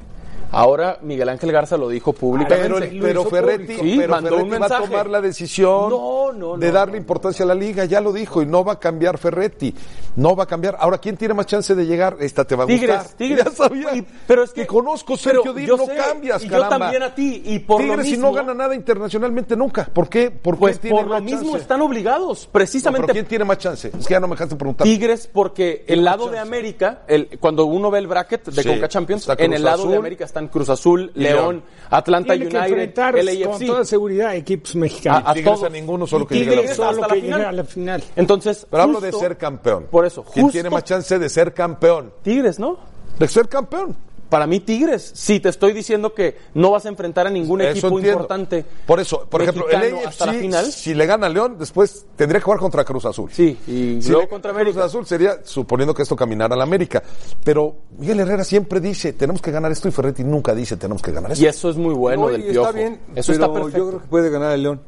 Ahora 0.52 0.98
Miguel 1.02 1.28
Ángel 1.28 1.52
Garza 1.52 1.76
lo 1.76 1.88
dijo 1.88 2.12
Pero, 2.12 2.20
públicamente. 2.20 2.92
lo 2.92 3.02
pero 3.06 3.20
hizo 3.20 3.30
Ferretti. 3.30 3.74
Sí, 3.76 3.94
pero 3.98 4.10
mandó 4.12 4.36
un 4.36 4.50
Ferretti 4.50 4.58
va 4.72 4.76
a 4.78 4.80
tomar 4.82 5.06
la 5.08 5.20
decisión 5.20 5.90
No, 5.90 6.32
no, 6.32 6.56
de 6.56 6.66
no, 6.68 6.72
darle 6.72 6.92
no. 6.94 6.98
importancia 6.98 7.44
a 7.44 7.48
la 7.48 7.54
liga, 7.54 7.84
ya 7.84 8.00
lo 8.00 8.12
dijo, 8.12 8.42
y 8.42 8.46
no 8.46 8.64
va 8.64 8.72
a 8.74 8.78
cambiar 8.80 9.18
Ferretti, 9.18 9.74
no 10.16 10.34
va 10.34 10.44
a 10.44 10.46
cambiar. 10.46 10.76
Ahora, 10.80 10.98
¿quién 10.98 11.16
tiene 11.16 11.34
más 11.34 11.46
chance 11.46 11.74
de 11.74 11.86
llegar? 11.86 12.16
Esta 12.20 12.44
te 12.44 12.56
va 12.56 12.64
a 12.64 12.66
Tigres, 12.66 12.96
gustar. 12.96 13.16
Tigres. 13.16 13.44
Ya 13.44 13.50
sabía. 13.52 13.94
Y- 13.96 14.06
pero 14.26 14.42
es 14.42 14.50
que, 14.52 14.62
Te 14.62 14.66
conozco, 14.66 15.14
pero 15.22 15.42
Sergio 15.42 15.52
Díaz, 15.52 15.78
no 15.78 15.86
sé, 15.86 15.94
cambias, 15.96 16.44
y 16.44 16.48
caramba. 16.48 16.76
yo 16.76 16.78
también 16.80 17.02
a 17.04 17.14
ti, 17.14 17.42
y 17.46 17.58
por 17.60 17.80
lo 17.82 17.94
Tigres 17.94 18.06
si 18.10 18.16
no 18.18 18.32
gana 18.32 18.52
nada 18.54 18.74
internacionalmente 18.74 19.56
nunca. 19.56 19.88
¿Por 19.92 20.08
qué? 20.08 20.30
¿Por 20.30 20.54
qué 20.56 20.60
pues 20.60 20.80
tiene 20.80 20.96
por 21.00 21.06
lo 21.08 21.20
mismo 21.20 21.42
chance? 21.50 21.58
están 21.58 21.80
obligados, 21.82 22.46
No, 22.46 22.52
precisamente 22.52 23.06
pero 23.06 23.14
¿quién 23.14 23.26
tiene 23.26 23.44
más 23.44 23.58
chance? 23.58 23.90
Es 23.98 24.06
que 24.06 24.14
ya 24.14 24.20
no 24.20 24.26
me 24.26 24.34
dejaste 24.34 24.56
preguntar. 24.56 24.84
Tigres 24.84 25.28
porque 25.32 25.84
el 25.86 26.04
lado 26.04 26.28
de 26.28 26.38
América, 26.38 27.02
el, 27.06 27.38
cuando 27.38 27.64
uno 27.66 27.90
ve 27.90 28.00
el 28.00 28.06
bracket 28.08 28.46
de 28.46 28.62
Sí, 28.62 28.68
Conca 28.68 28.88
Champions, 28.88 29.28
está 29.28 29.42
en 29.42 29.52
el 29.52 29.62
lado 29.62 29.80
Azul 29.82 29.92
de 29.92 29.96
América 29.98 30.24
están 30.40 30.48
Cruz 30.48 30.68
Azul, 30.68 31.10
León, 31.14 31.36
León. 31.36 31.62
Atlanta 31.90 32.34
Tiene 32.34 32.48
que 32.48 32.56
United, 32.56 32.72
enfrentar 32.72 33.14
con 33.16 33.24
LAFC. 33.26 33.66
toda 33.66 33.84
seguridad 33.84 34.34
equipos 34.36 34.76
mexicanos. 34.76 35.22
A- 35.26 35.30
a 35.30 35.34
todos. 35.34 35.64
a 35.64 35.68
ninguno, 35.68 36.06
solo 36.06 36.24
Y 36.24 36.28
que 36.28 36.34
llegue 36.36 36.52
a 36.52 36.56
la 36.56 36.62
final. 36.62 36.76
Solo 36.76 36.94
que 36.94 37.00
la 37.08 37.14
llegue 37.14 37.26
final. 37.26 37.44
a 37.44 37.52
la 37.52 37.64
final. 37.64 38.04
Entonces, 38.16 38.66
Pero 38.70 38.82
hablo 38.82 39.00
de 39.00 39.10
justo- 39.10 39.26
ser 39.26 39.36
campeón. 39.36 39.86
Por 39.90 40.06
eso, 40.06 40.22
¿Quién 40.24 40.44
justo- 40.46 40.52
tiene 40.52 40.70
más 40.70 40.84
chance 40.84 41.18
de 41.18 41.28
ser 41.28 41.52
campeón? 41.52 42.12
Tigres, 42.22 42.58
¿no? 42.58 42.78
De 43.18 43.28
ser 43.28 43.48
campeón. 43.48 43.96
Para 44.30 44.46
mí 44.46 44.60
Tigres, 44.60 45.10
si 45.14 45.40
te 45.40 45.48
estoy 45.50 45.72
diciendo 45.72 46.14
que 46.14 46.36
no 46.54 46.70
vas 46.70 46.86
a 46.86 46.88
enfrentar 46.88 47.26
a 47.26 47.30
ningún 47.30 47.60
Eso 47.60 47.70
equipo 47.70 47.88
entiendo. 47.88 48.10
importante. 48.12 48.64
Por 48.86 49.00
eso, 49.00 49.26
por 49.28 49.42
ejemplo, 49.42 49.68
el 49.68 49.76
mexicano 49.78 50.08
hasta 50.08 50.26
la 50.26 50.32
AFC, 50.32 50.40
final. 50.40 50.64
si 50.72 50.94
le 50.94 51.04
gana 51.06 51.26
a 51.26 51.28
León, 51.30 51.56
después 51.58 52.06
tendría 52.16 52.38
que 52.40 52.44
jugar 52.44 52.60
contra 52.60 52.84
Cruz 52.84 53.04
Azul. 53.04 53.28
Sí, 53.32 53.58
y 53.66 54.00
Si 54.00 54.08
luego 54.08 54.22
le 54.22 54.28
contra 54.28 54.52
gana 54.52 54.62
Cruz 54.64 54.76
América. 54.76 54.84
Azul 54.86 55.04
sería 55.06 55.40
suponiendo 55.44 55.92
que 55.94 56.02
esto 56.02 56.14
caminara 56.16 56.54
a 56.54 56.56
la 56.58 56.64
América. 56.64 57.02
Pero 57.44 57.74
Miguel 57.98 58.20
Herrera 58.20 58.44
siempre 58.44 58.78
dice, 58.80 59.12
tenemos 59.14 59.42
que 59.42 59.50
ganar 59.50 59.72
esto 59.72 59.88
y 59.88 59.90
Ferretti 59.90 60.22
nunca 60.22 60.54
dice, 60.54 60.76
tenemos 60.76 61.02
que 61.02 61.10
ganar 61.10 61.32
esto. 61.32 61.44
Y 61.44 61.48
eso 61.48 61.68
es 61.68 61.76
muy 61.76 61.94
bueno 61.94 62.22
No, 62.22 62.28
del 62.28 62.40
y 62.42 62.50
piojo. 62.50 62.68
está 62.68 62.78
bien, 62.78 63.00
eso 63.16 63.32
pero 63.32 63.44
está 63.44 63.52
perfecto. 63.52 63.78
yo 63.78 63.88
creo 63.88 64.00
que 64.02 64.06
puede 64.08 64.30
ganar 64.30 64.52
el 64.52 64.62
León. 64.62 64.80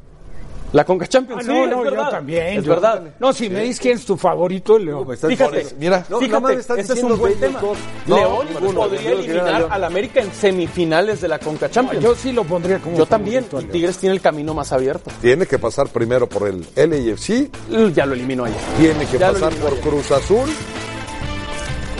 La 0.73 0.83
Conca 0.83 1.05
Champions, 1.07 1.41
Ah, 1.43 1.45
sí, 1.45 1.49
no, 1.51 1.63
es 1.65 1.69
no, 1.69 1.81
verdad. 1.83 2.03
yo 2.05 2.09
también. 2.09 2.47
Es 2.57 2.63
yo- 2.65 2.69
verdad. 2.71 3.03
No, 3.19 3.31
si 3.31 3.47
me 3.49 3.61
dices 3.61 3.79
quién 3.79 3.95
es 3.97 4.05
tu 4.05 4.17
favorito, 4.17 4.75
el 4.77 4.85
León. 4.85 5.07
Estás 5.13 5.29
Fíjate, 5.29 5.67
mira, 5.79 6.03
No, 6.09 6.19
Fíjate, 6.19 6.53
ese 6.81 6.93
es 6.93 7.03
un 7.03 7.17
buen 7.17 7.39
tema. 7.39 7.61
León 8.07 8.47
ninguno, 8.51 8.81
podría 8.81 9.11
eliminar 9.11 9.67
al 9.69 9.83
América 9.83 10.19
en 10.21 10.33
semifinales 10.33 11.21
de 11.21 11.27
la 11.27 11.37
Conca 11.39 11.69
Champions. 11.69 12.03
Yo 12.03 12.15
sí 12.15 12.31
lo 12.31 12.43
pondría 12.43 12.79
como 12.79 12.97
Yo 12.97 13.05
también. 13.05 13.45
Y. 13.61 13.63
Tigres 13.65 13.97
tiene 13.99 14.15
el 14.15 14.21
camino 14.21 14.53
más 14.55 14.71
abierto. 14.73 15.11
Tiene 15.21 15.45
que 15.45 15.59
pasar 15.59 15.87
primero 15.89 16.27
por 16.27 16.47
el 16.47 16.65
LAFC, 16.75 17.49
Ya 17.93 18.05
lo 18.07 18.13
eliminó 18.15 18.45
ayer. 18.45 18.57
tiene 18.79 19.05
que 19.05 19.17
Ya 19.19 19.31
pasar 19.31 19.53
por 19.53 19.71
ayer. 19.73 19.81
Cruz 19.81 20.11
Azul. 20.11 20.49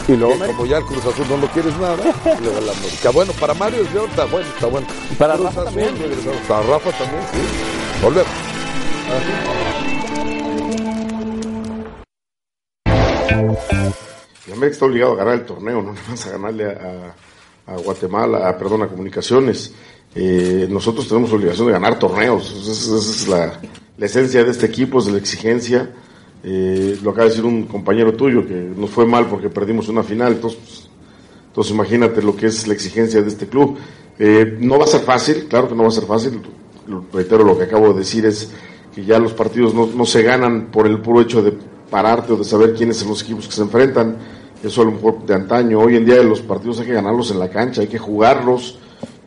Y 0.06 0.12
luego 0.16 0.34
como 0.46 0.66
ya 0.66 0.78
el 0.78 0.84
Cruz 0.84 1.06
Azul 1.06 1.24
no 1.30 1.36
lo 1.38 1.46
quieres 1.48 1.74
nada, 1.78 1.96
le 2.42 2.48
va 2.50 2.58
a 2.58 2.60
la 2.60 2.72
América. 2.72 3.10
Bueno, 3.10 3.32
para 3.40 3.54
Mario 3.54 3.82
es 3.82 3.94
León, 3.94 4.10
está 4.10 4.24
bueno, 4.26 4.46
está 4.48 4.66
bueno. 4.66 4.86
Y 5.10 5.14
para 5.14 5.34
Cruz 5.34 5.46
Rafa 5.46 5.60
Azul, 5.62 5.74
también. 5.80 5.94
Para 6.48 6.62
Rafa 6.66 6.90
también, 6.90 7.22
sí. 7.32 7.38
Volvemos. 8.02 8.53
Y 14.46 14.52
América 14.52 14.72
está 14.72 14.84
obligado 14.86 15.12
a 15.12 15.16
ganar 15.16 15.34
el 15.34 15.44
torneo, 15.44 15.82
no 15.82 15.92
nada 15.92 16.08
más 16.08 16.26
a 16.26 16.30
ganarle 16.30 16.66
a, 16.66 17.14
Guatemala, 17.82 18.48
a, 18.48 18.58
perdón, 18.58 18.82
a 18.82 18.88
Comunicaciones. 18.88 19.72
Eh, 20.14 20.66
nosotros 20.70 21.08
tenemos 21.08 21.32
obligación 21.32 21.66
de 21.66 21.72
ganar 21.72 21.98
torneos, 21.98 22.52
esa 22.52 22.96
es, 22.96 23.26
la, 23.26 23.60
esencia 23.98 24.44
de 24.44 24.50
este 24.50 24.66
equipo, 24.66 24.98
es 24.98 25.06
la 25.06 25.18
exigencia. 25.18 25.90
Eh, 26.42 26.98
lo 27.02 27.10
acaba 27.10 27.24
de 27.24 27.30
decir 27.30 27.44
un 27.44 27.64
compañero 27.64 28.12
tuyo 28.12 28.46
que 28.46 28.54
nos 28.54 28.90
fue 28.90 29.06
mal 29.06 29.28
porque 29.28 29.48
perdimos 29.48 29.88
una 29.88 30.02
final, 30.02 30.34
entonces, 30.34 30.60
pues, 30.60 30.88
entonces 31.46 31.72
imagínate 31.72 32.22
lo 32.22 32.36
que 32.36 32.46
es 32.46 32.66
la 32.66 32.74
exigencia 32.74 33.22
de 33.22 33.28
este 33.28 33.46
club. 33.46 33.78
Eh, 34.18 34.58
no 34.60 34.78
va 34.78 34.84
a 34.84 34.88
ser 34.88 35.00
fácil, 35.00 35.46
claro 35.48 35.68
que 35.68 35.74
no 35.74 35.84
va 35.84 35.88
a 35.88 35.92
ser 35.92 36.04
fácil, 36.04 36.42
reitero 37.12 37.44
lo 37.44 37.56
que 37.56 37.64
acabo 37.64 37.92
de 37.92 38.00
decir 38.00 38.26
es 38.26 38.50
que 38.94 39.04
ya 39.04 39.18
los 39.18 39.32
partidos 39.32 39.74
no, 39.74 39.86
no 39.86 40.06
se 40.06 40.22
ganan 40.22 40.66
por 40.70 40.86
el 40.86 41.00
puro 41.00 41.20
hecho 41.20 41.42
de 41.42 41.52
pararte 41.90 42.32
o 42.32 42.36
de 42.36 42.44
saber 42.44 42.74
quiénes 42.74 42.98
son 42.98 43.08
los 43.08 43.22
equipos 43.22 43.46
que 43.46 43.54
se 43.54 43.62
enfrentan. 43.62 44.16
Eso 44.62 44.82
a 44.82 44.84
lo 44.84 44.92
mejor 44.92 45.26
de 45.26 45.34
antaño. 45.34 45.80
Hoy 45.80 45.96
en 45.96 46.06
día 46.06 46.22
los 46.22 46.40
partidos 46.40 46.80
hay 46.80 46.86
que 46.86 46.92
ganarlos 46.94 47.30
en 47.30 47.38
la 47.38 47.50
cancha, 47.50 47.80
hay 47.82 47.88
que 47.88 47.98
jugarlos 47.98 48.78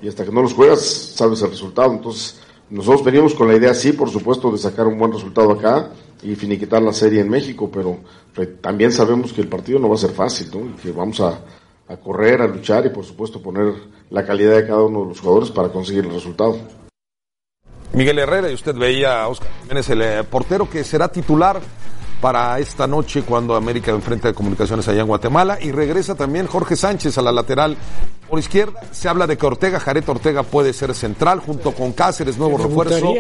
y 0.02 0.08
hasta 0.08 0.24
que 0.26 0.32
no 0.32 0.42
los 0.42 0.54
juegas 0.54 0.82
sabes 0.82 1.42
el 1.42 1.50
resultado. 1.50 1.92
Entonces 1.92 2.40
nosotros 2.70 3.04
veníamos 3.04 3.34
con 3.34 3.48
la 3.48 3.56
idea, 3.56 3.74
sí, 3.74 3.92
por 3.94 4.10
supuesto, 4.10 4.52
de 4.52 4.58
sacar 4.58 4.88
un 4.88 4.98
buen 4.98 5.12
resultado 5.12 5.52
acá 5.52 5.90
y 6.24 6.36
finiquitar 6.36 6.82
la 6.82 6.94
serie 6.94 7.22
en 7.22 7.30
México, 7.30 7.70
pero 7.72 8.00
también 8.62 8.92
sabemos 8.92 9.32
que 9.32 9.42
el 9.42 9.48
partido 9.48 9.80
no 9.80 9.90
va 9.90 9.96
a 9.96 10.00
ser 10.00 10.12
fácil, 10.12 10.50
¿no? 10.54 10.76
Que 10.82 10.92
vamos 10.92 11.20
a, 11.20 11.40
a 11.88 11.98
correr, 11.98 12.42
a 12.42 12.48
luchar 12.48 12.86
y 12.86 12.90
por 12.90 13.06
supuesto 13.06 13.42
poner 13.42 13.74
la 14.10 14.26
calidad 14.26 14.56
de 14.56 14.66
cada 14.66 14.84
uno 14.84 15.02
de 15.02 15.10
los 15.10 15.20
jugadores 15.20 15.52
para 15.52 15.70
conseguir 15.70 16.06
el 16.06 16.14
resultado. 16.14 16.58
Miguel 17.98 18.20
Herrera, 18.20 18.52
y 18.52 18.54
usted 18.54 18.76
veía 18.76 19.24
a 19.24 19.28
Oscar 19.28 19.50
Jiménez, 19.64 19.90
el 19.90 20.02
eh, 20.04 20.24
portero 20.24 20.70
que 20.70 20.84
será 20.84 21.08
titular 21.08 21.60
para 22.22 22.60
esta 22.60 22.86
noche 22.86 23.24
cuando 23.24 23.56
América 23.56 23.90
enfrenta 23.90 24.28
de 24.28 24.36
comunicaciones 24.36 24.88
allá 24.88 25.02
en 25.02 25.08
Guatemala. 25.08 25.58
Y 25.60 25.72
regresa 25.72 26.14
también 26.14 26.46
Jorge 26.46 26.76
Sánchez 26.76 27.18
a 27.18 27.24
la 27.24 27.32
lateral 27.32 27.76
por 28.30 28.38
izquierda. 28.38 28.82
Se 28.92 29.10
habla 29.10 29.26
de 29.26 29.36
que 29.36 29.48
Ortega, 29.48 29.80
Jared 29.80 30.08
Ortega 30.08 30.44
puede 30.44 30.74
ser 30.74 30.94
central 30.94 31.40
junto 31.40 31.72
con 31.72 31.92
Cáceres, 31.92 32.38
nuevo 32.38 32.60
refuerzo. 32.60 33.16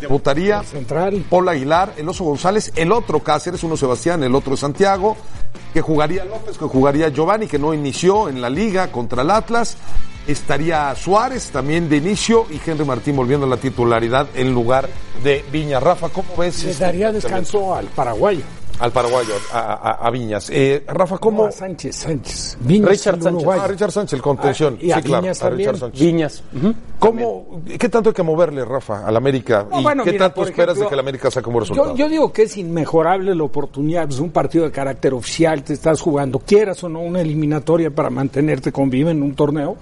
Debutaría. 0.00 0.62
Central. 0.62 1.24
Paul 1.28 1.48
Aguilar, 1.48 1.94
el 1.96 2.08
Oso 2.08 2.22
González, 2.22 2.70
el 2.76 2.92
otro 2.92 3.18
Cáceres, 3.24 3.64
uno 3.64 3.76
Sebastián, 3.76 4.22
el 4.22 4.36
otro 4.36 4.56
Santiago, 4.56 5.16
que 5.72 5.80
jugaría 5.80 6.24
López, 6.24 6.58
que 6.58 6.64
jugaría 6.64 7.08
Giovanni, 7.08 7.46
que 7.46 7.58
no 7.58 7.72
inició 7.74 8.28
en 8.28 8.40
la 8.40 8.50
liga 8.50 8.90
contra 8.90 9.22
el 9.22 9.30
Atlas. 9.30 9.76
Estaría 10.26 10.94
Suárez 10.94 11.50
también 11.50 11.88
de 11.88 11.96
inicio 11.96 12.46
y 12.50 12.60
Henry 12.64 12.84
Martín 12.84 13.16
volviendo 13.16 13.46
a 13.46 13.48
la 13.48 13.56
titularidad 13.56 14.28
en 14.34 14.52
lugar 14.52 14.88
de 15.24 15.44
Viña. 15.50 15.80
Rafa, 15.80 16.08
¿cómo 16.10 16.36
ves? 16.36 16.62
Le 16.64 16.70
este 16.70 16.84
daría 16.84 17.10
descanso 17.10 17.74
al 17.74 17.86
paraguayo. 17.86 18.42
Al 18.80 18.92
paraguayo, 18.92 19.34
a, 19.52 19.58
a- 19.74 20.06
a 20.06 20.10
Viñas. 20.10 20.48
Eh, 20.50 20.84
Rafa, 20.88 21.18
¿cómo? 21.18 21.42
No, 21.42 21.48
a 21.48 21.52
Sánchez, 21.52 21.96
Sánchez. 21.96 22.56
Viñas, 22.60 22.88
Richard 22.90 23.22
Sánchez. 23.22 23.48
Ah, 23.48 23.66
Richard 23.68 23.92
Sánchez, 23.92 24.12
el 24.14 24.22
contención. 24.22 24.74
Ah, 24.80 24.84
y 24.84 24.90
a 24.90 24.96
sí, 24.96 25.02
claro, 25.02 25.22
Viñas 25.22 25.42
a 25.42 25.50
Richard. 25.50 25.76
Sánchez. 25.78 26.00
Viñas. 26.00 26.42
¿Cómo, 26.98 27.60
¿Qué 27.78 27.88
tanto 27.88 28.10
hay 28.10 28.14
que 28.14 28.22
moverle, 28.22 28.64
Rafa, 28.64 29.06
al 29.06 29.16
América? 29.16 29.66
No, 29.70 29.80
¿Y 29.80 29.82
bueno, 29.82 30.04
qué 30.04 30.12
mira, 30.12 30.26
tanto 30.26 30.44
esperas 30.48 30.78
de 30.78 30.86
que 30.86 30.94
el 30.94 31.00
América 31.00 31.30
saque 31.30 31.48
un 31.48 31.52
buen 31.54 31.62
resultado? 31.64 31.90
Yo, 31.90 31.96
yo 31.96 32.08
digo 32.08 32.32
que 32.32 32.42
es 32.42 32.56
inmejorable 32.56 33.34
la 33.34 33.42
oportunidad, 33.44 34.08
es 34.08 34.18
un 34.18 34.30
partido 34.30 34.64
de 34.64 34.70
carácter 34.70 35.12
oficial, 35.14 35.62
te 35.62 35.72
estás 35.74 36.00
jugando, 36.00 36.38
quieras 36.38 36.82
o 36.84 36.88
no, 36.88 37.00
una 37.00 37.20
eliminatoria 37.20 37.90
para 37.90 38.08
mantenerte 38.10 38.72
con 38.72 38.88
vida 38.90 39.10
en 39.10 39.22
un 39.22 39.34
torneo, 39.34 39.76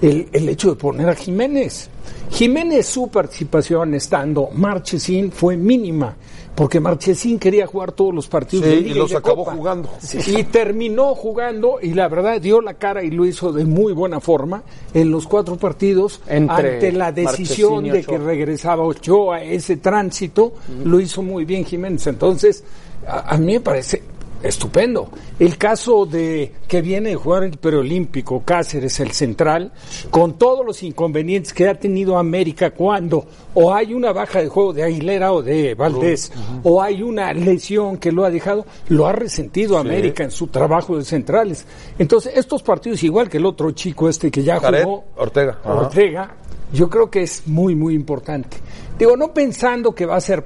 el, 0.00 0.28
el 0.32 0.48
hecho 0.48 0.70
de 0.70 0.76
poner 0.76 1.08
a 1.08 1.14
Jiménez. 1.14 1.88
Jiménez, 2.30 2.86
su 2.86 3.08
participación 3.08 3.94
estando 3.94 4.48
Marchesín 4.52 5.30
fue 5.30 5.56
mínima, 5.56 6.14
porque 6.54 6.80
Marchesín 6.80 7.38
quería 7.38 7.66
jugar 7.66 7.92
todos 7.92 8.14
los 8.14 8.28
partidos 8.28 8.66
Sí, 8.66 8.70
de 8.82 8.88
y 8.90 8.94
los 8.94 9.10
de 9.10 9.16
acabó 9.16 9.44
Copa. 9.44 9.56
jugando. 9.56 9.88
Y 10.26 10.44
terminó 10.44 11.14
jugando, 11.14 11.78
y 11.80 11.94
la 11.94 12.08
verdad 12.08 12.40
dio 12.40 12.60
la 12.60 12.74
cara 12.74 13.02
y 13.02 13.10
lo 13.10 13.24
hizo 13.24 13.52
de 13.52 13.64
muy 13.64 13.92
buena 13.92 14.20
forma 14.20 14.62
en 14.92 15.10
los 15.10 15.26
cuatro 15.26 15.56
partidos 15.56 16.20
Entre 16.26 16.74
ante 16.74 16.92
la 16.92 17.10
decisión 17.12 17.84
de 17.84 18.04
que 18.04 18.18
regresaba 18.18 18.84
Ochoa, 18.84 19.42
ese 19.42 19.78
tránsito, 19.78 20.52
lo 20.84 21.00
hizo 21.00 21.22
muy 21.22 21.44
bien 21.44 21.64
Jiménez. 21.64 22.06
Entonces, 22.06 22.62
a, 23.06 23.34
a 23.34 23.38
mí 23.38 23.54
me 23.54 23.60
parece 23.60 24.02
estupendo. 24.42 25.10
El 25.38 25.56
caso 25.56 26.06
de 26.06 26.52
que 26.66 26.82
viene 26.82 27.10
de 27.10 27.16
jugar 27.16 27.44
el 27.44 27.58
preolímpico, 27.58 28.42
Cáceres, 28.44 29.00
el 29.00 29.12
central, 29.12 29.72
con 30.10 30.38
todos 30.38 30.64
los 30.64 30.82
inconvenientes 30.82 31.52
que 31.52 31.68
ha 31.68 31.74
tenido 31.74 32.18
América 32.18 32.70
cuando 32.70 33.26
o 33.54 33.72
hay 33.72 33.94
una 33.94 34.12
baja 34.12 34.40
de 34.40 34.48
juego 34.48 34.72
de 34.72 34.82
Aguilera 34.82 35.32
o 35.32 35.42
de 35.42 35.74
Valdés, 35.74 36.32
o 36.62 36.82
hay 36.82 37.02
una 37.02 37.32
lesión 37.32 37.98
que 37.98 38.10
lo 38.12 38.24
ha 38.24 38.30
dejado, 38.30 38.66
lo 38.88 39.06
ha 39.06 39.12
resentido 39.12 39.78
América 39.78 40.24
en 40.24 40.30
su 40.30 40.46
trabajo 40.48 40.96
de 40.96 41.04
centrales. 41.04 41.66
Entonces, 41.98 42.32
estos 42.36 42.62
partidos, 42.62 43.02
igual 43.02 43.28
que 43.28 43.38
el 43.38 43.46
otro 43.46 43.70
chico 43.72 44.08
este 44.08 44.30
que 44.30 44.42
ya 44.42 44.58
Jared 44.58 44.84
jugó, 44.84 45.04
Ortega. 45.16 45.58
Ortega, 45.64 46.34
yo 46.72 46.88
creo 46.88 47.10
que 47.10 47.22
es 47.22 47.46
muy, 47.46 47.74
muy 47.74 47.94
importante. 47.94 48.56
Digo, 48.98 49.16
no 49.16 49.32
pensando 49.32 49.94
que 49.94 50.06
va 50.06 50.16
a 50.16 50.20
ser 50.20 50.44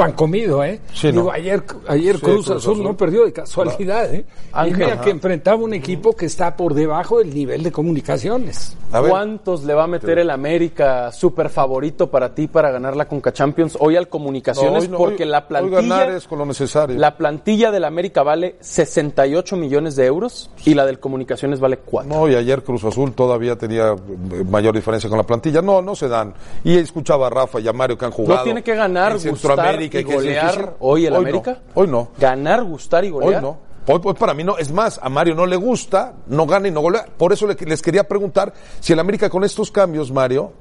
pan 0.00 0.12
comido, 0.12 0.64
¿eh? 0.64 0.80
Sí, 0.94 1.10
Digo, 1.12 1.24
no. 1.24 1.30
ayer, 1.30 1.62
ayer 1.86 2.16
Sí, 2.16 2.22
Cruz, 2.22 2.46
Cruz 2.46 2.56
Azul, 2.56 2.72
Azul. 2.72 2.84
no 2.84 2.96
perdió 2.96 3.26
de 3.26 3.32
casualidad, 3.34 4.14
¿eh? 4.14 4.24
Y 4.26 4.48
Ángel, 4.52 4.76
mira 4.78 4.92
ajá. 4.94 5.02
que 5.02 5.10
enfrentaba 5.10 5.56
un 5.62 5.74
equipo 5.74 6.14
que 6.16 6.24
está 6.24 6.56
por 6.56 6.72
debajo 6.72 7.18
del 7.18 7.34
nivel 7.34 7.62
de 7.62 7.70
comunicaciones. 7.70 8.76
A 8.92 9.00
ver, 9.00 9.10
¿Cuántos 9.10 9.62
le 9.64 9.74
va 9.74 9.84
a 9.84 9.86
meter 9.86 10.18
el 10.18 10.30
América 10.30 11.12
super 11.12 11.48
favorito 11.50 12.10
para 12.10 12.34
ti 12.34 12.48
para 12.48 12.70
ganar 12.70 12.96
la 12.96 13.06
Conca 13.06 13.32
Champions 13.32 13.76
hoy 13.78 13.96
al 13.96 14.08
Comunicaciones? 14.08 14.72
no, 14.72 14.78
hoy 14.80 14.88
no, 14.88 14.96
porque 14.98 15.24
hoy- 15.24 15.28
la 15.28 15.38
hoy 15.38 15.44
plantilla 15.48 15.80
ganar 15.82 16.10
es 16.12 16.26
con 16.26 16.38
lo 16.38 16.46
necesario. 16.46 16.98
la 16.98 17.16
plantilla 17.16 17.70
del 17.70 17.84
América 17.84 18.22
vale 18.22 18.56
68 18.60 19.56
millones 19.56 19.96
de 19.96 20.06
euros 20.06 20.50
y 20.64 20.74
la 20.74 20.86
del 20.86 20.98
Comunicaciones 20.98 21.60
vale 21.60 21.76
4. 21.78 22.12
No, 22.12 22.28
y 22.28 22.34
ayer 22.34 22.62
Cruz 22.64 22.82
Azul 22.84 23.12
todavía 23.12 23.56
tenía 23.56 23.94
mayor 24.50 24.74
diferencia 24.74 25.08
con 25.08 25.18
la 25.18 25.24
plantilla. 25.24 25.60
No, 25.62 25.82
no 25.82 25.94
se 25.94 26.08
dan. 26.08 26.32
Y 26.64 26.76
escuchaba 26.78 27.26
a 27.26 27.30
Rafa 27.30 27.60
y 27.60 27.68
a 27.68 27.72
Mario 27.72 27.96
que 27.98 28.06
han 28.06 28.10
jugado. 28.10 28.38
¿No 28.38 28.44
tiene 28.44 28.62
que 28.62 28.74
ganar, 28.74 29.12
en 29.12 29.18
gustar 29.18 29.36
Centroamérica 29.36 29.89
y 29.98 30.04
que 30.04 30.14
golear 30.14 30.76
hoy 30.80 31.06
el 31.06 31.12
no. 31.12 31.18
América? 31.18 31.58
Hoy 31.74 31.88
no. 31.88 32.08
Ganar, 32.18 32.62
gustar 32.64 33.04
y 33.04 33.08
Hoy 33.08 33.12
golear. 33.24 33.42
no. 33.42 33.58
Hoy, 33.86 34.00
hoy 34.04 34.14
para 34.14 34.34
mí 34.34 34.44
no. 34.44 34.56
Es 34.58 34.70
más, 34.70 35.00
a 35.02 35.08
Mario 35.08 35.34
no 35.34 35.46
le 35.46 35.56
gusta, 35.56 36.14
no 36.26 36.46
gana 36.46 36.68
y 36.68 36.70
no 36.70 36.80
golea. 36.80 37.06
Por 37.16 37.32
eso 37.32 37.46
le- 37.46 37.54
les 37.54 37.82
quería 37.82 38.06
preguntar 38.06 38.52
si 38.78 38.92
el 38.92 38.98
América 39.00 39.28
con 39.30 39.42
estos 39.42 39.70
cambios, 39.70 40.12
Mario, 40.12 40.52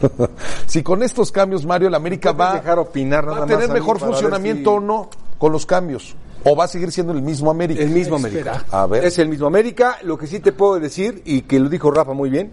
si 0.66 0.82
con 0.82 1.02
estos 1.02 1.32
cambios, 1.32 1.64
Mario, 1.64 1.88
el 1.88 1.94
América 1.94 2.32
va, 2.32 2.54
dejar 2.54 2.78
opinar 2.78 3.26
va 3.28 3.44
a 3.44 3.46
tener 3.46 3.68
mejor 3.70 3.98
funcionamiento 3.98 4.70
si- 4.72 4.76
o 4.76 4.80
no 4.80 5.10
con 5.38 5.52
los 5.52 5.64
cambios. 5.66 6.14
O 6.44 6.54
va 6.54 6.64
a 6.64 6.68
seguir 6.68 6.92
siendo 6.92 7.12
el 7.12 7.22
mismo 7.22 7.50
América. 7.50 7.82
El 7.82 7.90
mismo 7.90 8.16
América. 8.16 8.64
A 8.70 8.86
ver. 8.86 9.04
Es 9.04 9.18
el 9.18 9.28
mismo 9.28 9.46
América. 9.48 9.98
Lo 10.02 10.16
que 10.16 10.26
sí 10.28 10.38
te 10.38 10.52
puedo 10.52 10.78
decir, 10.78 11.22
y 11.24 11.42
que 11.42 11.58
lo 11.58 11.68
dijo 11.68 11.90
Rafa 11.90 12.12
muy 12.12 12.30
bien, 12.30 12.52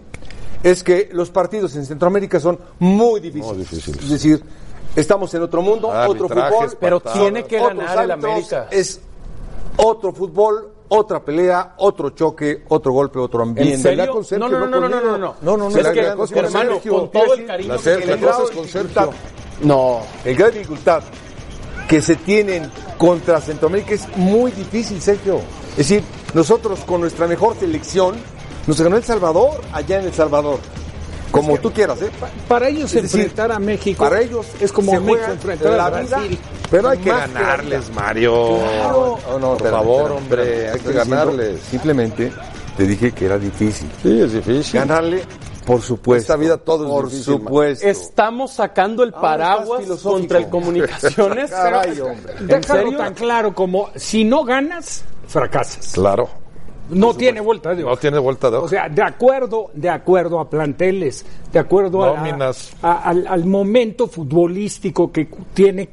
es 0.64 0.82
que 0.82 1.10
los 1.12 1.30
partidos 1.30 1.76
en 1.76 1.86
Centroamérica 1.86 2.40
son 2.40 2.58
muy 2.80 3.20
difíciles. 3.20 3.46
Muy 3.48 3.58
difíciles. 3.58 4.02
Es 4.02 4.10
decir, 4.10 4.42
estamos 4.96 5.32
en 5.34 5.42
otro 5.42 5.62
mundo, 5.62 5.88
otro 5.88 6.28
fútbol. 6.28 6.76
Pero 6.78 7.00
tiene 7.00 7.44
que 7.44 7.58
ganar 7.58 8.04
el 8.04 8.10
América. 8.10 8.68
Es 8.70 9.00
otro 9.76 10.12
fútbol, 10.12 10.70
otra 10.88 11.24
pelea, 11.24 11.74
otro 11.78 12.10
choque, 12.10 12.64
otro 12.68 12.92
golpe, 12.92 13.18
otro 13.18 13.42
ambiente. 13.42 13.74
¿En 13.74 13.80
serio? 13.80 14.12
Con 14.12 14.24
Sergio, 14.24 14.48
no, 14.48 14.58
no, 14.58 14.66
no, 14.66 14.80
no, 14.80 14.88
no, 14.88 15.00
no, 15.00 15.00
no, 15.00 15.18
no. 15.18 15.34
No, 15.40 15.56
no, 15.56 15.76
Es 15.76 15.88
que, 15.88 16.14
con 16.14 16.44
hermano, 16.44 16.72
Sergio, 16.72 16.92
con 16.92 17.08
quiero 17.08 17.26
todo 17.26 17.34
el 17.34 17.46
cariño 17.46 17.74
la 17.74 17.80
que 17.80 18.06
la 18.06 18.16
cosa 18.18 18.42
es 18.44 18.50
con 18.50 18.68
Sergio. 18.68 19.10
No. 19.62 20.00
El 20.24 20.36
grado 20.36 20.52
de 20.52 20.58
dificultad 20.58 21.02
que 21.88 22.02
se 22.02 22.16
tienen 22.16 22.70
contra 22.98 23.40
Centroamérica 23.40 23.94
es 23.94 24.08
muy 24.16 24.50
difícil, 24.50 25.00
Sergio. 25.00 25.40
Es 25.70 25.88
decir, 25.88 26.02
nosotros 26.34 26.80
con 26.80 27.00
nuestra 27.00 27.26
mejor 27.26 27.56
selección 27.58 28.16
nos 28.66 28.80
ganó 28.80 28.96
El 28.96 29.04
Salvador 29.04 29.60
allá 29.72 29.98
en 30.00 30.06
El 30.06 30.14
Salvador. 30.14 30.58
Como 31.40 31.58
tú 31.58 31.72
quieras, 31.72 32.00
¿eh? 32.02 32.10
Para 32.48 32.68
ellos 32.68 32.94
Es 32.94 33.02
decir, 33.02 33.20
enfrentar 33.20 33.52
a 33.52 33.58
México 33.58 34.04
Para 34.04 34.20
ellos 34.20 34.46
es 34.60 34.72
como 34.72 34.92
se 34.92 35.00
México 35.00 35.30
enfrentar 35.32 35.72
a 35.72 35.76
la 35.76 35.90
Brasil. 35.90 36.28
vida, 36.28 36.40
Pero 36.70 36.88
hay 36.88 36.98
que 36.98 37.10
ganarles. 37.10 37.90
Mario. 37.90 38.58
Claro. 38.58 39.18
No, 39.30 39.38
no, 39.38 39.46
Por 39.48 39.56
espérame, 39.56 39.72
favor, 39.78 40.00
espérame, 40.02 40.16
hombre, 40.22 40.42
espérame. 40.66 40.74
hay 40.74 40.80
que 40.80 40.92
ganarles. 40.92 41.60
Simplemente 41.62 42.32
te 42.76 42.86
dije 42.86 43.12
que 43.12 43.26
era 43.26 43.38
difícil. 43.38 43.90
Sí, 44.02 44.20
es 44.20 44.32
difícil. 44.32 44.80
Ganarle, 44.80 45.22
por 45.66 45.80
supuesto. 45.80 46.22
Esta 46.32 46.36
vida 46.36 46.56
todo 46.58 46.84
es 46.84 46.90
Por 46.90 47.04
difícil, 47.10 47.24
supuesto. 47.34 47.86
Estamos 47.86 48.52
sacando 48.52 49.02
el 49.02 49.10
Ahora 49.14 49.20
paraguas 49.22 49.84
contra 50.02 50.38
el 50.38 50.48
Comunicaciones. 50.48 51.50
Caray, 51.50 52.00
hombre. 52.00 52.34
¿En 52.38 52.46
Déjalo 52.46 52.82
serio? 52.82 52.98
tan 52.98 53.14
claro 53.14 53.54
como 53.54 53.90
si 53.96 54.24
no 54.24 54.44
ganas, 54.44 55.04
fracasas. 55.28 55.92
Claro. 55.94 56.28
No 56.90 57.14
tiene 57.14 57.40
vuelta 57.40 57.74
de 57.74 57.82
No 57.82 57.96
tiene 57.96 58.18
vuelta 58.18 58.50
de 58.50 58.58
O 58.58 58.68
sea, 58.68 58.88
de 58.88 59.02
acuerdo, 59.02 59.70
de 59.74 59.88
acuerdo 59.88 60.38
a 60.38 60.50
planteles, 60.50 61.24
de 61.52 61.58
acuerdo 61.58 62.04
a 62.04 62.22
al, 62.82 63.26
al 63.26 63.44
momento 63.44 64.06
futbolístico 64.06 65.10
que 65.10 65.28
tiene 65.54 65.88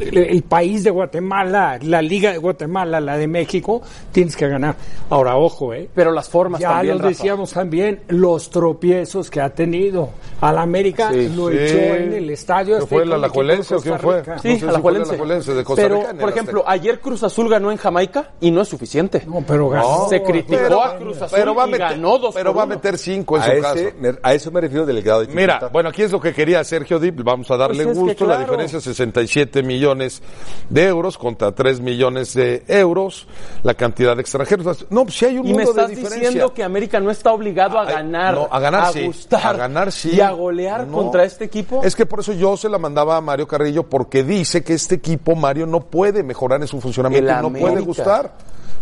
el, 0.00 0.18
el 0.18 0.42
país 0.42 0.84
de 0.84 0.90
Guatemala, 0.90 1.78
la 1.82 2.02
Liga 2.02 2.32
de 2.32 2.38
Guatemala, 2.38 3.00
la 3.00 3.16
de 3.16 3.26
México, 3.26 3.82
tienes 4.12 4.36
que 4.36 4.48
ganar. 4.48 4.76
Ahora, 5.10 5.36
ojo, 5.36 5.72
¿eh? 5.74 5.88
Pero 5.94 6.12
las 6.12 6.28
formas 6.28 6.60
Ya 6.60 6.70
también, 6.70 6.94
lo 6.96 7.02
Rafa. 7.02 7.08
decíamos 7.10 7.52
también, 7.52 8.00
los 8.08 8.50
tropiezos 8.50 9.30
que 9.30 9.40
ha 9.40 9.50
tenido. 9.50 10.10
Al 10.40 10.58
América 10.58 11.10
Sí. 11.12 11.28
lo 11.34 11.48
Sí. 11.50 11.56
echó 11.58 11.76
en 11.78 12.12
el 12.12 12.30
estadio. 12.30 12.78
¿Qué 12.80 12.86
fue, 12.86 13.02
el 13.02 13.12
Alajuelense 13.12 13.74
o 13.76 13.80
quién 13.80 13.98
fue? 13.98 14.18
Rica. 14.20 14.34
No 14.36 14.42
Sí, 14.42 14.48
sé 14.48 14.54
si 14.54 14.60
fue 14.60 14.68
Alajuelense. 14.70 15.10
Alajuelense 15.10 15.54
de 15.54 15.64
Costa 15.64 15.82
Pero, 15.82 15.96
Rica 16.00 16.14
por 16.20 16.28
ejemplo, 16.30 16.60
Azteca. 16.60 16.72
ayer 16.72 17.00
Cruz 17.00 17.22
Azul 17.22 17.48
ganó 17.48 17.70
en 17.70 17.76
Jamaica 17.78 18.30
y 18.40 18.50
no 18.50 18.60
es 18.62 18.68
suficiente. 18.68 19.22
No, 19.26 19.42
pero 19.46 19.68
ganó. 19.68 20.06
Se 20.08 20.22
criticó 20.22 20.56
Pero- 20.62 20.82
a 20.82 20.96
Cruz 20.96 21.20
Azul 21.22 21.38
pero 21.38 21.54
va 21.54 21.64
a 21.64 21.68
y 21.68 21.70
meter, 21.72 21.88
ganó 21.88 22.18
dos 22.18 22.34
pero 22.34 22.54
va 22.54 22.62
a 22.62 22.66
meter 22.66 22.98
cinco 22.98 23.36
en 23.36 23.42
A, 23.42 23.44
su 23.46 23.50
ese 23.52 23.60
caso. 23.62 23.80
me- 24.00 24.14
a 24.22 24.34
eso 24.34 24.50
me 24.50 24.60
refiero 24.60 24.86
del 24.86 25.02
grado 25.02 25.20
de 25.20 25.26
dificultad. 25.26 25.54
Mira, 25.60 25.68
bueno, 25.72 25.88
aquí 25.88 26.02
es 26.02 26.12
lo 26.12 26.20
que 26.20 26.32
quería 26.32 26.62
Sergio 26.64 26.98
Dip. 26.98 27.20
Vamos 27.22 27.50
a 27.50 27.56
darle 27.56 27.84
Pues 27.84 27.88
es 27.88 27.94
que 27.94 28.00
gusto. 28.10 28.24
La 28.26 28.34
claro. 28.36 28.44
diferencia 28.50 28.78
es 28.78 28.84
67 28.84 29.62
millones 29.64 30.22
de 30.70 30.84
euros 30.86 31.18
contra 31.18 31.52
3 31.52 31.80
millones 31.80 32.34
de 32.34 32.62
euros. 32.68 33.26
La 33.62 33.74
cantidad 33.74 34.14
de 34.14 34.22
extranjeros. 34.22 34.86
No, 34.90 35.04
pues 35.04 35.16
sí 35.18 35.24
hay 35.26 35.38
un 35.38 35.46
Y 35.46 35.54
me 35.54 35.62
estás 35.64 35.88
de 35.88 35.96
diferencia. 35.96 36.28
diciendo 36.28 36.54
que 36.54 36.62
América 36.62 37.00
no 37.00 37.10
está 37.10 37.32
obligado 37.32 37.78
a 37.78 37.84
ganar, 37.84 38.34
no, 38.34 38.48
a 38.50 38.60
ganar 38.60 38.92
sí. 38.92 39.06
gustar, 39.06 39.46
A 39.46 39.58
ganar 39.58 39.90
sí. 39.92 40.10
y 40.14 40.20
a 40.20 40.30
golear 40.30 40.86
No. 40.86 40.96
contra 40.98 41.24
este 41.24 41.44
equipo. 41.44 41.82
Es 41.82 41.96
que 41.96 42.06
por 42.06 42.20
eso 42.20 42.32
yo 42.32 42.56
se 42.56 42.68
la 42.68 42.78
mandaba 42.78 43.16
a 43.16 43.20
Mario 43.20 43.48
Carrillo 43.48 43.84
porque 43.84 44.22
dice 44.22 44.62
que 44.62 44.74
este 44.74 44.94
equipo, 44.96 45.34
Mario, 45.34 45.66
no 45.66 45.80
puede 45.80 46.22
mejorar 46.22 46.60
en 46.60 46.68
su 46.68 46.80
funcionamiento 46.80 47.32
no 47.42 47.52
puede 47.52 47.80
gustar. 47.80 48.32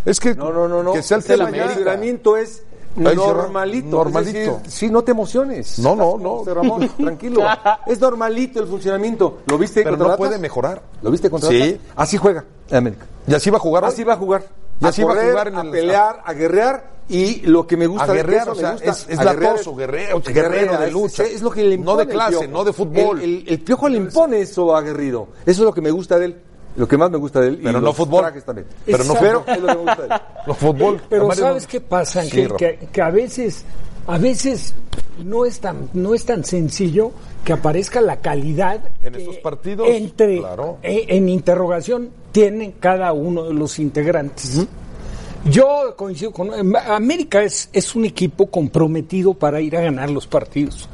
Es 0.05 0.18
que, 0.18 0.35
No, 0.35 0.53
no, 0.53 0.66
no, 0.66 0.83
no. 0.83 0.92
que 0.92 1.03
sea 1.03 1.18
el 1.18 1.23
Es 1.23 1.31
el 1.31 1.47
funcionamiento 1.47 2.37
es. 2.37 2.64
Normalito. 2.96 3.88
Normalito. 3.88 4.38
Es 4.38 4.46
decir, 4.46 4.70
sí, 4.70 4.90
no 4.90 5.02
te 5.02 5.11
emociones. 5.12 5.78
No, 5.78 5.94
no, 5.96 6.16
no. 6.18 6.44
Ramón, 6.44 6.88
tranquilo. 6.96 7.42
es 7.87 8.00
normalito 8.00 8.61
el 8.61 8.66
funcionamiento. 8.66 9.38
¿Lo 9.46 9.59
viste 9.59 9.83
Pero 9.83 9.96
contra 9.96 10.12
no 10.12 10.16
puede 10.16 10.38
mejorar. 10.38 10.83
¿Lo 11.02 11.11
viste 11.11 11.31
contra 11.31 11.50
Sí. 11.50 11.81
Así 11.96 12.16
juega 12.16 12.44
en 12.70 12.76
América. 12.76 13.07
Y 13.26 13.35
así 13.35 13.50
va 13.50 13.57
a 13.57 13.61
jugar. 13.61 13.85
hoy. 13.85 13.90
Así 13.90 14.05
va 14.05 14.14
a 14.14 14.16
jugar. 14.16 14.44
Y 14.81 14.85
a 14.85 14.88
así 14.88 15.02
va 15.02 15.12
a 15.12 15.24
jugar 15.24 15.48
en 15.48 15.57
a 15.57 15.61
el- 15.62 15.70
pelear, 15.70 16.22
a 16.24 16.33
guerrear 16.33 16.90
y 17.09 17.42
lo 17.46 17.66
que 17.66 17.76
me 17.76 17.87
gusta 17.87 18.05
A 18.11 18.14
guerrear, 18.14 18.48
o 18.48 18.55
sea, 18.55 18.72
gusta, 18.72 18.90
es- 18.90 19.07
es 19.09 19.18
a 19.18 19.24
latoso, 19.24 19.74
guerrero, 19.76 20.20
guerrero 20.20 20.78
de 20.78 20.90
lucha. 20.90 21.22
Es, 21.24 21.40
lo 21.42 21.50
que 21.50 21.62
le 21.62 21.78
No 21.78 21.96
de 21.96 22.02
impone 22.05 22.12
clase, 22.12 22.48
no 22.48 22.64
de 22.64 22.72
fútbol. 22.72 23.20
El, 23.20 23.24
el- 23.42 23.44
el 23.48 23.61
piojo 23.61 23.88
le 23.88 23.98
impone 23.98 24.40
eso 24.40 24.74
a 24.74 24.78
Aguerrido. 24.81 25.28
Eso 25.46 25.62
es 25.62 25.66
lo 25.66 25.72
que 25.72 25.81
me 25.81 25.90
gusta 25.90 26.18
de 26.18 26.26
él. 26.26 26.42
Lo 26.76 26.88
que 26.88 26.96
más 26.96 27.11
me 27.11 27.18
gusta 27.18 27.40
de 27.40 27.48
él. 27.48 27.54
y 27.61 27.64
Pero 27.64 27.80
no 27.80 27.87
los 27.87 27.96
fútbol. 27.96 28.20
trajes 28.22 28.44
también. 28.44 28.66
Pero 28.87 29.04
no 29.04 29.14
fútbol. 29.14 29.42
Es 29.46 29.61
lo 29.61 29.66
que 29.66 29.74
me 29.74 29.80
gusta 29.80 30.02
de 30.02 30.06
él. 30.14 30.20
No 30.46 30.54
fútbol. 30.54 31.00
Pero 31.08 31.32
¿sabes 31.35 31.62
no- 31.64 31.68
qué 31.68 31.80
pasa? 31.80 32.22
Sí, 32.24 32.30
que, 32.30 32.48
que- 32.56 32.78
que 32.90 33.02
a 33.02 33.11
veces, 33.11 33.64
a 34.06 34.18
veces 34.18 34.74
no 35.24 35.44
es 35.44 35.61
tan, 35.61 35.88
no 35.92 36.14
es 36.14 36.24
tan 36.24 36.44
sencillo 36.44 37.12
que 37.44 37.52
aparezca 37.52 38.00
la 38.00 38.16
calidad 38.16 38.80
En 39.02 39.14
estos 39.14 39.37
partidos, 39.38 39.87
entre 39.88 40.38
claro. 40.38 40.78
eh, 40.82 41.04
en 41.08 41.28
interrogación 41.28 42.11
tienen 42.32 42.72
cada 42.80 43.12
uno 43.12 43.44
de 43.44 43.54
los 43.54 43.78
integrantes. 43.78 44.66
Yo 45.44 45.94
coincido 45.96 46.30
con 46.32 46.54
em, 46.54 46.72
América 46.76 47.42
es, 47.42 47.68
es 47.72 47.94
un 47.96 48.04
equipo 48.04 48.46
comprometido 48.46 49.35
para 49.35 49.61
ir 49.61 49.76
a 49.76 49.80
ganar 49.80 50.08
los 50.08 50.26
partidos. 50.26 50.88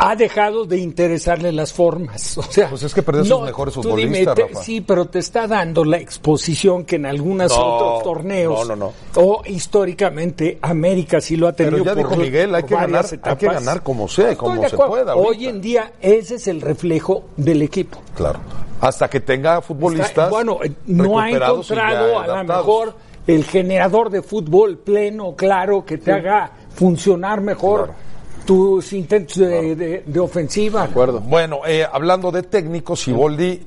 Ha 0.00 0.14
dejado 0.14 0.64
de 0.64 0.78
interesarle 0.78 1.50
las 1.50 1.72
formas. 1.72 2.38
O 2.38 2.42
sea, 2.44 2.68
Pues 2.70 2.84
es 2.84 2.94
que 2.94 3.02
perdió 3.02 3.22
a 3.22 3.24
sus 3.26 3.40
mejores 3.46 3.74
futbolistas, 3.74 4.34
te- 4.36 4.42
Rafa. 4.46 4.62
sí, 4.62 4.80
pero 4.80 5.06
te 5.06 5.18
está 5.18 5.46
dando 5.48 5.84
la 5.84 5.98
exposición 5.98 6.84
que 6.84 6.96
en 6.96 7.06
algunos 7.06 7.50
No, 7.50 7.60
otros 7.64 8.02
torneos 8.04 8.68
no, 8.68 8.76
no, 8.76 8.92
o 9.16 9.42
históricamente 9.46 10.58
América 10.62 11.20
sí 11.20 11.36
lo 11.36 11.48
ha 11.48 11.52
tenido. 11.52 11.78
Pero 11.78 11.84
ya 11.84 11.94
por- 11.94 12.10
dijo 12.10 12.16
Miguel, 12.22 12.54
hay 12.54 12.62
que 12.62 12.74
ganar, 12.74 13.06
hay 13.22 13.36
que 13.36 13.46
ganar 13.46 13.82
como 13.82 14.06
sea 14.08 14.30
Estoy 14.30 14.36
como 14.36 14.60
se 14.68 14.74
acuerdo. 14.74 14.88
pueda. 14.92 15.16
Hoy 15.16 15.46
en 15.46 15.60
día 15.60 15.92
ese 16.00 16.36
es 16.36 16.46
el 16.48 16.60
reflejo 16.60 17.24
del 17.36 17.62
equipo. 17.62 17.98
Claro. 18.14 18.38
Hasta 18.80 19.10
que 19.10 19.18
tenga 19.20 19.60
futbolistas. 19.60 20.10
Está- 20.10 20.28
bueno, 20.28 20.58
eh, 20.62 20.72
no 20.86 21.18
ha 21.18 21.28
encontrado 21.30 22.18
a 22.20 22.26
lo 22.28 22.44
mejor 22.44 22.94
el 23.26 23.44
generador 23.44 24.10
de 24.10 24.22
fútbol 24.22 24.78
pleno, 24.78 25.34
claro, 25.34 25.84
que 25.84 25.98
te 25.98 26.12
haga 26.12 26.52
funcionar 26.74 27.40
mejor 27.40 27.86
Claro. 27.86 28.07
Tus 28.48 28.94
intentos 28.94 29.36
de, 29.36 29.76
de- 29.76 30.02
de 30.06 30.20
ofensiva. 30.20 30.84
acuerdo. 30.84 31.20
Bueno, 31.20 31.60
eh, 31.66 31.84
hablando 31.92 32.30
de 32.32 32.42
técnicos, 32.42 33.00
Siboldi 33.00 33.60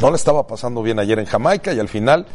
no 0.00 0.10
le 0.10 0.16
estaba 0.16 0.44
pasando 0.44 0.82
bien 0.82 0.98
ayer 0.98 1.20
en 1.20 1.24
Jamaica 1.26 1.72
y 1.72 1.78
al 1.78 1.86
final, 1.88 2.26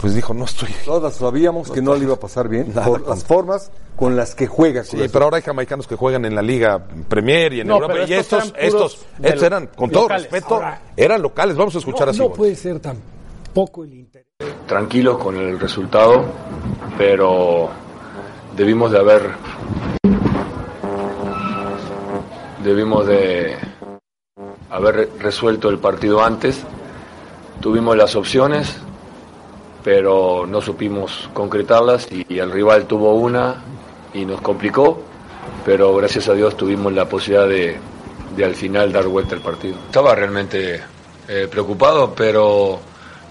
pues 0.00 0.14
dijo, 0.14 0.32
no 0.32 0.46
estoy. 0.46 0.70
Todas 0.82 1.16
sabíamos 1.16 1.70
que 1.70 1.82
no 1.82 1.94
le 1.94 2.04
iba 2.04 2.14
a 2.14 2.18
pasar 2.18 2.48
bien 2.48 2.72
por 2.72 3.06
las 3.06 3.22
formas 3.22 3.70
con 3.96 4.16
las 4.16 4.34
que 4.34 4.46
juega. 4.46 4.82
Sí, 4.82 4.96
pero 5.12 5.26
ahora 5.26 5.36
hay 5.36 5.42
jamaicanos 5.42 5.86
que 5.86 5.94
juegan 5.94 6.24
en 6.24 6.34
la 6.34 6.40
Liga 6.40 6.82
Premier 7.06 7.52
y 7.52 7.60
en 7.60 7.66
No, 7.66 7.74
Europa. 7.74 7.92
pero 7.92 8.06
Y 8.08 8.14
estos 8.14 8.54
estos, 8.56 9.06
eran 9.18 9.32
estos, 9.32 9.42
eran, 9.42 9.66
con 9.76 9.90
todo 9.90 10.04
locales. 10.04 10.22
respeto, 10.30 10.54
Ahora- 10.54 10.80
eran 10.96 11.20
locales. 11.20 11.54
Vamos 11.54 11.74
a 11.74 11.78
escuchar 11.80 12.06
No, 12.06 12.12
a 12.14 12.28
no 12.28 12.32
puede 12.32 12.56
ser 12.56 12.80
tan 12.80 12.96
poco 13.52 13.84
el 13.84 13.92
interés. 13.92 14.26
tranquilos 14.66 15.18
con 15.18 15.36
el 15.36 15.60
resultado, 15.60 16.24
pero 16.96 17.68
debimos 18.56 18.90
de 18.90 18.98
haber 19.00 19.30
debimos 22.62 23.06
de 23.06 23.56
haber 24.70 24.94
re- 24.96 25.08
resuelto 25.18 25.68
el 25.68 25.78
partido 25.78 26.22
antes. 26.24 26.62
Tuvimos 27.60 27.96
las 27.96 28.16
opciones, 28.16 28.76
pero 29.84 30.46
no 30.46 30.60
supimos 30.60 31.28
concretarlas 31.32 32.08
y, 32.10 32.38
el 32.38 32.50
rival 32.50 32.86
tuvo 32.86 33.14
una 33.14 33.56
y 34.14 34.24
nos 34.24 34.40
complicó, 34.40 35.02
pero 35.64 35.94
gracias 35.94 36.28
a 36.28 36.34
Dios 36.34 36.56
tuvimos 36.56 36.92
la 36.92 37.08
posibilidad 37.08 37.48
de, 37.48 37.76
de 38.36 38.44
al 38.44 38.54
final 38.54 38.92
dar 38.92 39.06
vuelta 39.06 39.34
al 39.34 39.42
partido. 39.42 39.76
Estaba 39.86 40.14
realmente 40.14 40.80
eh, 41.28 41.48
preocupado, 41.50 42.14
pero, 42.14 42.80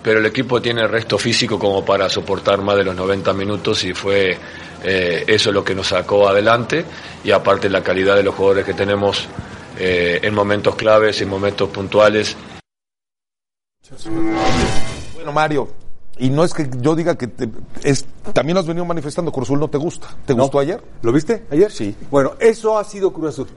pero 0.04 0.20
el 0.20 0.26
equipo 0.26 0.62
tiene 0.62 0.88
resto 0.88 1.18
físico 1.18 1.58
como 1.58 1.84
para 1.84 2.08
soportar 2.10 2.62
más 2.62 2.78
de 2.78 2.84
los 2.84 2.96
90 2.96 3.34
minutos 3.34 3.84
y 3.84 3.94
fue 3.94 4.38
eh, 4.84 5.24
eso 5.28 5.52
lo 5.52 5.64
que 5.64 5.76
nos 5.76 5.88
sacó 5.88 6.28
adelante 6.28 6.86
y 7.24 7.32
aparte 7.32 7.70
la 7.70 7.84
calidad 7.84 8.16
de 8.16 8.24
los 8.24 8.36
jugadores 8.36 8.66
que 8.66 8.74
tenemos 8.74 9.28
eh, 9.78 10.20
en 10.24 10.34
momentos 10.34 10.76
claves, 10.76 11.22
en 11.22 11.30
momentos 11.30 11.70
puntuales. 11.70 12.36
Bueno, 15.16 15.32
Mario, 15.32 15.68
y 16.18 16.30
no 16.30 16.44
es 16.44 16.54
que 16.54 16.70
yo 16.80 16.96
diga 16.96 17.18
que 17.18 17.28
te- 17.28 17.50
es, 17.84 18.06
también 18.34 18.58
has 18.58 18.68
venido 18.68 18.86
manifestando, 18.86 19.32
Cruzul 19.32 19.60
no 19.60 19.68
te 19.70 19.78
gusta. 19.78 20.08
¿Te 20.26 20.36
No. 20.36 20.44
gustó 20.44 20.60
ayer? 20.60 20.82
¿Lo 21.02 21.12
viste 21.12 21.46
ayer? 21.52 21.72
Sí. 21.72 21.96
Bueno, 22.12 22.34
eso 22.40 22.78
ha 22.78 22.84
sido 22.84 23.12
Cruz 23.12 23.30
Azul. 23.30 23.48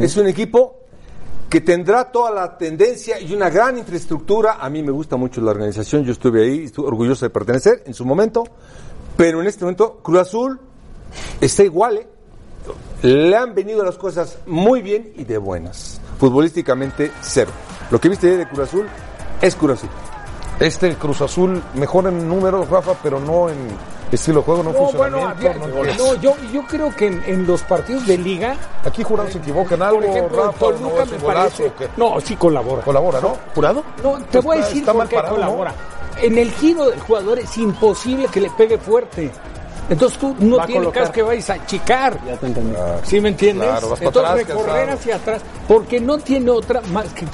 Es 0.00 0.16
un 0.16 0.26
equipo 0.28 0.80
que 1.50 1.60
tendrá 1.60 2.10
toda 2.10 2.30
la 2.30 2.56
tendencia 2.58 3.20
y 3.20 3.34
una 3.34 3.50
gran 3.50 3.78
infraestructura. 3.78 4.54
A 4.60 4.68
mí 4.70 4.82
me 4.82 4.90
gusta 4.92 5.16
mucho 5.16 5.40
la 5.40 5.50
organización, 5.50 6.04
yo 6.04 6.12
estuve 6.12 6.44
ahí, 6.44 6.64
estuve 6.64 6.86
orgulloso 6.88 7.24
de 7.26 7.30
pertenecer 7.30 7.82
en 7.86 7.94
su 7.94 8.04
momento, 8.04 8.44
pero 9.16 9.40
en 9.40 9.46
este 9.46 9.64
momento 9.64 10.00
Cruz 10.02 10.20
Azul 10.20 10.60
está 11.40 11.62
igual, 11.62 11.98
¿eh? 11.98 12.08
Le 13.02 13.36
han 13.36 13.54
venido 13.54 13.84
las 13.84 13.96
cosas 13.96 14.38
muy 14.46 14.82
bien 14.82 15.12
y 15.16 15.24
de 15.24 15.38
buenas. 15.38 16.00
Futbolísticamente, 16.18 17.12
cero. 17.20 17.50
Lo 17.90 18.00
que 18.00 18.08
viste 18.08 18.26
ayer 18.26 18.38
de 18.38 18.48
Cruz 18.48 18.68
Azul 18.68 18.86
es 19.40 19.54
Cruz 19.54 19.72
Azul. 19.72 19.90
Este 20.58 20.94
Cruz 20.96 21.20
Azul 21.20 21.62
mejor 21.74 22.06
en 22.08 22.26
números, 22.28 22.68
Rafa, 22.70 22.94
pero 23.02 23.20
no 23.20 23.50
en 23.50 23.56
estilo 24.10 24.40
de 24.40 24.46
juego, 24.46 24.62
no, 24.62 24.72
No, 24.72 24.92
bueno, 24.92 25.18
funcionamiento. 25.20 25.68
no 25.68 25.84
no, 25.84 26.14
yo, 26.20 26.34
yo 26.52 26.62
creo 26.66 26.94
que 26.94 27.08
en, 27.08 27.22
en 27.26 27.46
los 27.46 27.62
partidos 27.62 28.06
de 28.06 28.16
liga, 28.16 28.56
Aquí 28.84 29.02
jurado 29.02 29.28
se 29.30 29.38
equivoca 29.38 29.74
en 29.74 29.82
algo, 29.82 30.00
por 30.00 30.08
ejemplo, 30.08 30.44
Rafa, 30.46 30.58
no 30.58 30.72
Toluca 30.78 31.02
es 31.02 31.10
me 31.12 31.18
parece. 31.18 31.72
No, 31.96 32.20
sí 32.20 32.36
colabora. 32.36 32.82
Colabora, 32.82 33.20
¿no? 33.20 33.36
¿Jurado? 33.54 33.84
No, 34.02 34.18
te 34.30 34.38
voy 34.40 34.56
a 34.58 34.60
decir 34.60 34.78
está 34.78 34.92
por 34.92 35.08
qué 35.08 35.16
¿no? 35.16 35.28
colabora. 35.28 35.74
En 36.22 36.38
el 36.38 36.50
giro 36.52 36.88
del 36.90 37.00
jugador 37.00 37.38
es 37.38 37.56
imposible 37.58 38.28
que 38.28 38.40
le 38.40 38.50
pegue 38.50 38.78
fuerte. 38.78 39.30
Entonces 39.88 40.18
tú 40.18 40.34
no 40.40 40.56
Va 40.56 40.66
tienes 40.66 40.88
caso 40.88 41.12
que 41.12 41.22
vayas 41.22 41.50
a 41.50 41.54
achicar. 41.54 42.18
Ya 42.26 42.36
te 42.36 42.46
entendí. 42.46 42.74
¿Sí 43.04 43.20
me 43.20 43.28
entiendes? 43.28 43.68
Claro, 43.68 43.90
vas 43.90 44.02
Entonces 44.02 44.30
atrás, 44.30 44.46
recorrer 44.48 44.90
hacia 44.90 45.16
atrás, 45.16 45.42
porque 45.68 46.00
no 46.00 46.18
tiene 46.18 46.50
otra 46.50 46.80
más 46.92 47.06
que 47.12 47.26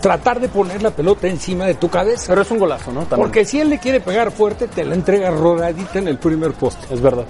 tratar 0.00 0.40
de 0.40 0.48
poner 0.48 0.82
la 0.82 0.90
pelota 0.90 1.26
encima 1.26 1.64
de 1.64 1.74
tu 1.74 1.88
cabeza. 1.88 2.26
Pero 2.28 2.42
es 2.42 2.50
un 2.50 2.58
golazo, 2.58 2.92
¿no? 2.92 3.00
También. 3.00 3.20
Porque 3.20 3.44
si 3.44 3.60
él 3.60 3.70
le 3.70 3.78
quiere 3.78 4.00
pegar 4.00 4.30
fuerte, 4.30 4.68
te 4.68 4.84
la 4.84 4.94
entrega 4.94 5.30
rodadita 5.30 5.98
en 5.98 6.08
el 6.08 6.18
primer 6.18 6.52
poste. 6.52 6.92
Es 6.92 7.00
verdad. 7.00 7.24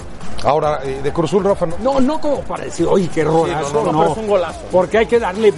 Ahora, 0.44 0.80
eh, 0.84 1.00
de 1.02 1.12
Cruz 1.12 1.30
Azul, 1.30 1.44
Rafa, 1.44 1.66
no. 1.66 1.76
No, 1.80 2.00
no 2.00 2.20
como 2.20 2.40
para 2.40 2.64
decir, 2.64 2.86
oye, 2.88 3.08
qué 3.08 3.24
rolazo, 3.24 3.72
no, 3.72 3.84
no, 3.84 3.92
no. 3.92 3.98
pero 4.00 4.12
es 4.12 4.18
un 4.18 4.26
golazo. 4.26 4.60
Porque 4.72 4.98
hay 4.98 5.06
que 5.06 5.18
darle, 5.18 5.52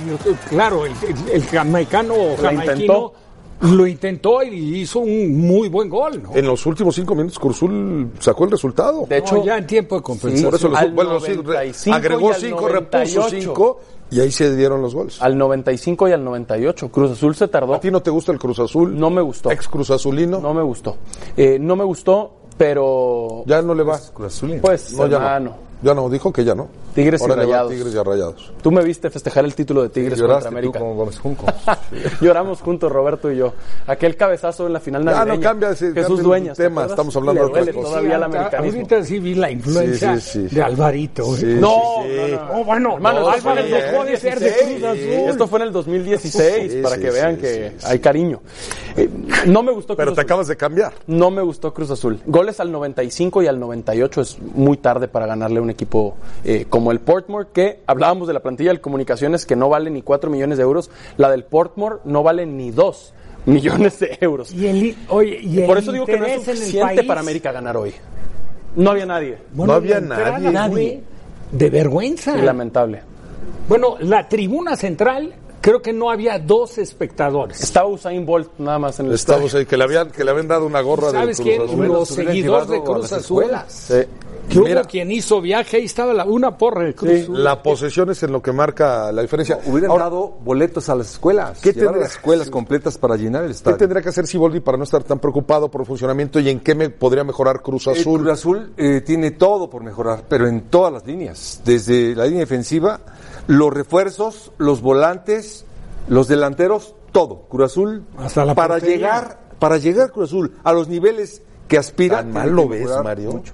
claro, 0.49 0.85
el, 0.85 0.93
el, 0.93 1.31
el 1.33 1.47
jamaicano 1.47 2.15
o 2.15 2.53
intentó. 2.53 3.15
Lo 3.61 3.87
intentó 3.87 4.43
y 4.43 4.81
hizo 4.81 5.01
un 5.01 5.37
muy 5.39 5.69
buen 5.69 5.89
gol, 5.89 6.23
¿no? 6.23 6.35
En 6.37 6.47
los 6.47 6.65
últimos 6.67 6.95
cinco 6.95 7.15
minutos, 7.15 7.39
Cruz 7.39 7.57
Azul 7.57 8.11
sacó 8.21 8.45
el 8.45 8.51
resultado. 8.53 9.05
De 9.09 9.19
hecho, 9.19 9.37
No, 9.37 9.45
ya 9.45 9.59
en 9.59 9.67
tiempo 9.67 9.97
de 9.97 10.03
compensación. 10.03 10.51
Por 10.51 10.59
eso 10.59 10.69
los- 10.69 10.79
al 10.79 10.93
bueno, 10.93 11.19
sí, 11.21 11.33
re- 11.35 11.43
95 11.43 11.97
agregó 11.97 12.31
y 12.31 12.33
al 12.35 12.41
cinco, 12.41 12.69
repuso 12.69 12.99
98. 13.19 13.41
cinco 13.41 13.81
y 14.11 14.21
ahí 14.21 14.31
se 14.31 14.55
dieron 14.57 14.81
los 14.81 14.95
goles. 14.95 15.21
al 15.21 15.37
95 15.37 16.09
y 16.09 16.13
al 16.13 16.25
98. 16.25 16.89
Cruz 16.91 17.11
Azul 17.11 17.35
se 17.35 17.49
tardó. 17.49 17.75
¿A 17.75 17.81
ti 17.81 17.91
no 17.91 18.01
te 18.01 18.11
gusta 18.11 18.33
el 18.33 18.39
Cruz 18.39 18.59
Azul? 18.61 18.99
No 18.99 19.11
me 19.11 19.21
gustó. 19.23 19.51
Ex 19.51 19.67
Cruz 19.69 19.91
Azulino. 19.91 20.39
No 20.41 20.55
me 20.55 20.63
gustó. 20.63 20.97
Eh, 21.37 21.59
no 21.61 21.75
me 21.77 21.85
gustó, 21.85 22.33
pero. 22.57 23.43
Ya 23.47 23.61
no 23.63 23.75
le 23.75 23.83
va. 23.83 23.99
Cruz 24.15 24.35
Azul. 24.37 24.59
Pues, 24.63 24.93
No, 24.93 25.05
hermano. 25.05 25.68
No. 25.83 25.89
Ya 25.89 25.95
no, 25.95 26.09
dijo 26.11 26.33
que 26.33 26.45
ya 26.45 26.55
no. 26.55 26.69
Tigres 26.95 27.21
y 27.21 27.25
Ahora 27.25 27.37
Rayados. 27.37 27.71
Tigres 27.73 27.95
y 27.95 27.97
Rayados. 28.03 28.53
Tú 28.63 28.73
me 28.73 28.83
viste 28.83 29.09
festejar 29.11 29.45
el 29.45 29.55
título 29.55 29.83
de 29.83 29.89
Tigres 29.91 30.15
contra 30.21 30.27
Lloraste 30.27 30.49
tú 30.51 30.57
América. 30.57 30.79
como 30.81 30.95
Gómez 30.97 31.19
Junco. 31.19 31.47
Lloramos 32.21 32.61
juntos, 32.61 32.91
Roberto 32.91 33.31
y 33.31 33.37
yo. 33.37 33.53
Aquel 33.87 34.17
cabezazo 34.17 34.67
en 34.67 34.73
la 34.73 34.81
final 34.81 35.05
Ya, 35.05 35.11
no 35.11 35.17
navideña. 35.17 35.43
cambia 35.43 35.71
ese- 35.71 35.93
Jesús 35.93 36.23
Dueñas. 36.23 36.57
¿te 36.57 36.65
tema, 36.65 36.87
estamos 36.87 37.15
hablando 37.17 37.43
de 37.43 37.49
otra 37.49 37.73
cosa. 37.73 37.89
todavía 37.89 38.17
el 38.17 38.23
Ahorita- 38.23 38.39
americanismo. 38.39 38.81
Ahorita 38.81 39.05
sí 39.05 39.19
vi 39.21 39.35
la 39.35 39.51
influencia 39.51 40.17
Sí, 40.19 40.31
sí, 40.43 40.49
sí. 40.49 40.55
de 40.57 40.63
Alvarito. 40.63 41.23
¿eh? 41.23 41.37
Sí, 41.39 41.47
No, 41.61 41.69
sí, 42.03 42.09
no, 42.17 42.27
sí. 42.27 42.33
no. 42.33 42.61
Oh, 42.61 42.65
bueno, 42.65 42.95
Hermano, 42.95 43.21
no, 43.21 43.31
esto 43.31 43.43
fue 43.43 43.53
en 43.53 43.59
el 43.59 43.65
Álvarez 43.67 43.91
dejó 43.93 44.05
de 44.05 44.17
ser 44.17 44.41
de 44.41 44.51
2016. 44.51 44.79
Cruz 44.79 44.85
Azul. 44.91 45.31
Esto 45.31 45.47
fue 45.47 45.59
en 45.61 45.67
el 45.67 45.73
2016, 45.73 46.73
Sí, 46.73 46.83
para 46.83 46.95
sí, 46.97 47.01
que 47.03 47.11
vean 47.11 47.35
sí, 47.37 47.41
que 47.43 47.73
sí, 47.79 47.87
hay 47.87 47.99
cariño. 48.01 48.41
Eh, 48.97 49.09
no 49.47 49.63
me 49.63 49.73
gustó 49.73 49.95
Cruz 49.95 49.97
Pero 49.99 50.13
te 50.15 50.21
Azul. 50.21 50.25
acabas 50.27 50.49
de 50.49 50.57
cambiar. 50.57 50.93
No 51.07 51.31
me 51.31 51.43
gustó 51.43 51.73
Cruz 51.73 51.91
Azul. 51.91 52.19
Goles 52.27 52.59
al 52.61 52.73
95 52.73 53.43
y 53.43 53.47
al 53.47 53.61
98 53.61 54.21
es 54.23 54.39
muy 54.41 54.77
tarde 54.79 55.07
para 55.09 55.27
ganarle 55.27 55.59
a 55.59 55.63
un 55.69 55.73
equipo 55.73 56.17
eh, 56.45 56.67
como 56.69 56.91
el 56.91 57.01
Portmore, 57.01 57.49
que 57.53 57.81
hablábamos 57.87 58.27
de 58.27 58.35
la 58.35 58.41
plantilla 58.41 58.73
de 58.73 58.81
comunicaciones 58.81 59.45
que 59.47 59.55
no 59.55 59.69
vale 59.69 59.91
ni 59.91 60.03
4 60.03 60.31
millones 60.31 60.59
de 60.59 60.65
euros. 60.65 60.91
La 61.17 61.31
del 61.31 61.45
Portmore 61.45 61.97
no 62.05 62.23
vale 62.23 62.47
ni 62.47 62.71
2 62.71 63.15
millones 63.47 64.01
de 64.01 64.19
euros. 64.21 64.53
Y 64.53 64.67
el, 64.67 64.97
oye, 65.09 65.39
y 65.43 65.61
el 65.61 65.67
Por 65.67 65.79
eso 65.79 65.93
digo 65.93 66.07
que 66.07 66.19
no 66.19 66.27
es 66.27 66.43
suficiente 66.45 67.05
para 67.05 67.21
América 67.21 67.53
ganar 67.53 67.77
hoy. 67.77 67.93
No 68.77 68.91
había 68.91 69.07
nadie. 69.07 69.39
bueno, 69.53 69.73
No 69.73 69.77
había 69.79 70.01
nadie. 70.01 70.51
Nadie. 70.51 71.03
De 71.53 71.71
vergüenza. 71.71 72.37
Y 72.37 72.43
lamentable. 72.43 73.03
Bueno, 73.69 73.97
la 74.01 74.29
tribuna 74.29 74.77
central, 74.77 75.35
creo 75.61 75.81
que 75.83 75.93
no 75.93 76.11
había 76.11 76.39
dos 76.39 76.79
espectadores. 76.79 77.63
Estaba 77.63 77.89
Usain 77.89 78.25
Bolt 78.25 78.51
nada 78.59 78.79
más 78.79 79.01
en 79.01 79.11
el 79.11 79.67
que 79.67 79.77
le 79.77 79.85
habían, 79.85 80.11
que 80.11 80.25
le 80.25 80.31
habían 80.31 80.49
dado 80.49 80.67
una 80.67 80.81
gorra 80.81 81.09
de 81.09 81.13
¿Sabes 81.19 81.37
Cruz 81.39 81.49
quién? 81.49 81.63
Azul. 81.63 81.87
Los 81.89 82.09
seguidores 82.09 82.69
de 82.69 82.83
Cruz 82.83 83.13
Azul. 83.13 83.45
Sí. 83.69 83.95
Que 84.49 84.59
hubo 84.61 84.83
quien 84.89 85.13
hizo 85.13 85.41
viaje, 85.43 85.77
ahí 85.77 85.85
estaba 85.85 86.15
la- 86.15 86.25
una 86.25 86.57
porra 86.57 86.85
de 86.85 86.95
Cruz 86.95 87.23
Azul. 87.23 87.45
La 87.45 87.63
posesión 87.63 88.11
es 88.11 88.23
en 88.23 88.33
lo 88.33 88.41
que 88.41 88.51
marca 88.53 89.13
la 89.13 89.21
diferencia. 89.23 89.59
Hubieran 89.67 89.91
Ahora, 89.91 90.05
dado 90.05 90.29
boletos 90.43 90.89
a 90.89 90.95
las 90.95 91.11
escuelas. 91.13 91.61
¿Qué 91.61 91.73
tendría- 91.75 92.03
las 92.03 92.13
escuelas 92.13 92.49
completas 92.49 92.97
para 92.97 93.17
llenar 93.17 93.43
el 93.43 93.49
¿Qué 93.51 93.57
estadio? 93.57 93.77
tendría 93.77 94.03
que 94.03 94.09
hacer 94.09 94.27
Siboldi 94.27 94.61
para 94.61 94.79
no 94.79 94.85
estar 94.85 95.05
tan 95.05 95.19
preocupado 95.19 95.71
por 95.71 95.83
el 95.83 95.87
funcionamiento 95.87 96.41
y 96.41 96.49
en 96.49 96.61
qué 96.61 96.75
me 96.75 96.89
podría 96.89 97.25
mejorar 97.25 97.61
Cruz 97.63 97.87
Eh, 97.89 97.91
Azul? 97.91 98.21
Cruz 98.21 98.33
Azul 98.33 98.73
eh, 98.79 99.03
tiene 99.03 99.33
todo 99.33 99.69
por 99.69 99.83
mejorar, 99.85 100.25
pero 100.29 100.47
en 100.49 100.63
todas 100.63 100.93
las 100.93 101.07
líneas. 101.07 101.61
Desde 101.65 102.15
la 102.17 102.25
línea 102.25 102.41
defensiva, 102.41 103.01
los 103.49 103.73
refuerzos, 103.73 104.53
los 104.57 104.81
volantes, 104.81 105.67
los 106.09 106.27
delanteros, 106.27 106.95
todo. 107.13 107.43
Cruz 107.51 107.67
Azul, 107.73 108.05
Hasta 108.17 108.45
la 108.47 108.55
para 108.55 108.75
portería. 108.77 108.97
llegar, 108.97 109.39
para 109.59 109.77
llegar 109.77 110.11
Cruz 110.11 110.31
Azul 110.31 110.53
a 110.65 110.73
los 110.73 110.89
niveles 110.89 111.43
que 111.69 111.77
aspira. 111.77 112.19
¿Tan 112.19 112.33
mal 112.33 112.49
lo 112.51 112.67
ves, 112.67 112.89
Mario? 113.05 113.33
mucho. 113.33 113.53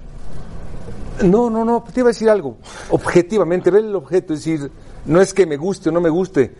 No, 1.23 1.49
no, 1.49 1.63
no, 1.63 1.83
te 1.83 2.01
iba 2.01 2.09
a 2.09 2.11
decir 2.11 2.29
algo. 2.29 2.57
Objetivamente, 2.89 3.71
ve 3.71 3.79
el 3.79 3.95
objeto, 3.95 4.33
es 4.33 4.43
decir, 4.43 4.71
no 5.05 5.21
es 5.21 5.33
que 5.33 5.45
me 5.45 5.57
guste 5.57 5.89
o 5.89 5.91
no 5.91 6.01
me 6.01 6.09
guste. 6.09 6.53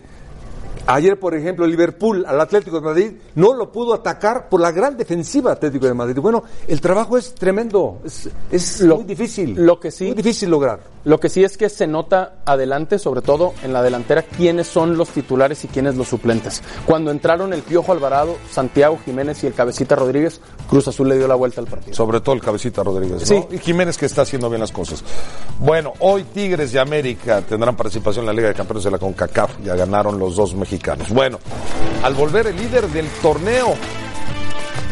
Ayer, 0.88 1.20
por 1.20 1.34
ejemplo, 1.36 1.66
Liverpool 1.66 2.26
al 2.28 2.40
Atlético 2.40 2.78
de 2.80 2.86
Madrid 2.86 3.12
no 3.36 3.54
lo 3.54 3.72
pudo 3.72 3.94
atacar 3.94 4.50
por 4.50 4.62
la 4.62 4.72
gran 4.72 4.96
defensiva 4.98 5.52
Atlético 5.54 5.86
de 5.88 5.94
Madrid. 5.94 6.20
Bueno, 6.22 6.44
el 6.68 6.80
trabajo 6.82 7.18
es 7.18 7.34
tremendo, 7.34 8.00
es, 8.06 8.30
es 8.52 8.82
Lo- 8.82 8.98
muy 8.98 9.06
difícil. 9.06 9.56
lo 9.56 9.80
que 9.80 9.90
sí- 9.92 10.06
Muy 10.06 10.16
difícil 10.16 10.50
lograr. 10.50 10.80
Lo 11.06 11.20
que 11.20 11.30
sí 11.30 11.44
es 11.44 11.56
que 11.56 11.70
se 11.70 11.86
nota 11.86 12.38
adelante, 12.46 12.98
sobre 12.98 13.22
todo 13.22 13.54
en 13.64 13.74
la 13.74 13.84
delantera, 13.84 14.24
quiénes 14.24 14.66
son 14.66 14.98
los 14.98 15.10
titulares 15.10 15.64
y 15.64 15.68
quiénes 15.68 15.96
los 15.96 16.08
suplentes. 16.08 16.64
Cuando 16.88 17.12
entraron 17.12 17.54
el 17.54 17.62
Piojo 17.62 17.92
Alvarado, 17.92 18.36
Santiago 18.50 18.98
Jiménez 19.06 19.44
y 19.44 19.48
el 19.48 19.54
Cabecita 19.54 19.96
Rodríguez, 19.96 20.42
Cruz 20.68 20.88
Azul 20.88 21.08
le 21.10 21.18
dio 21.18 21.28
la 21.28 21.36
vuelta 21.36 21.62
al 21.62 21.68
partido. 21.68 21.96
Sobre 21.96 22.22
todo 22.22 22.34
el 22.34 22.42
cabecita 22.42 22.82
Rodríguez. 22.84 23.20
¿no? 23.20 23.26
Sí. 23.28 23.44
Y 23.52 23.58
Jiménez 23.60 23.98
que 24.00 24.08
está 24.08 24.24
haciendo 24.24 24.50
bien 24.50 24.62
las 24.62 24.72
cosas. 24.72 25.04
Bueno, 25.60 25.94
hoy 26.00 26.24
Tigres 26.24 26.72
de 26.72 26.80
América 26.80 27.42
tendrán 27.42 27.76
participación 27.76 28.24
en 28.24 28.28
la 28.28 28.34
Liga 28.34 28.48
de 28.48 28.56
Campeones 28.56 28.84
de 28.84 28.90
la 28.92 28.98
CONCACAF. 28.98 29.60
Ya 29.64 29.76
ganaron 29.76 30.18
los 30.18 30.36
dos 30.36 30.56
mexicanos. 30.56 30.75
Bueno, 31.10 31.40
al 32.04 32.14
volver 32.14 32.48
el 32.48 32.56
líder 32.58 32.88
del 32.90 33.08
torneo. 33.22 33.76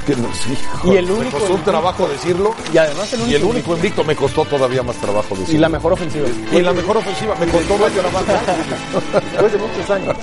Que 0.06 0.16
no, 0.18 0.28
sí, 0.34 0.58
Y 0.84 0.98
el 0.98 1.06
me 1.06 1.14
único 1.14 1.38
costó 1.40 1.54
un 1.54 1.64
trabajo 1.64 2.08
decirlo. 2.10 2.54
Y 2.74 2.78
además 2.78 3.14
el 3.14 3.22
único, 3.22 3.32
Y 3.32 3.36
el 3.36 3.44
único 3.46 3.76
invicto 3.76 4.04
me 4.04 4.16
costó 4.18 4.44
todavía 4.44 4.84
más 4.84 4.98
trabajo 4.98 5.30
decirlo. 5.36 5.56
y 5.56 5.58
la 5.60 5.70
mejor 5.70 5.94
ofensiva. 5.94 6.28
Y 6.52 6.60
la 6.62 6.74
mejor 6.74 6.98
ofensiva 6.98 7.36
me 7.36 7.48
costó 7.48 7.78
más 7.78 7.92
trabajo. 7.94 8.26
Después 9.32 9.52
de 9.54 9.58
muchos 9.60 9.90
años. 9.90 10.18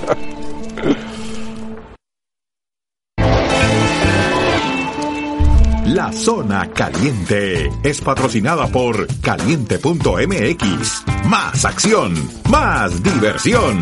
La 5.85 6.11
Zona 6.13 6.69
Caliente 6.73 7.69
es 7.83 7.99
patrocinada 8.01 8.67
por 8.67 9.07
caliente.mx. 9.21 11.03
Más 11.25 11.65
acción, 11.65 12.13
más 12.49 13.01
diversión. 13.03 13.81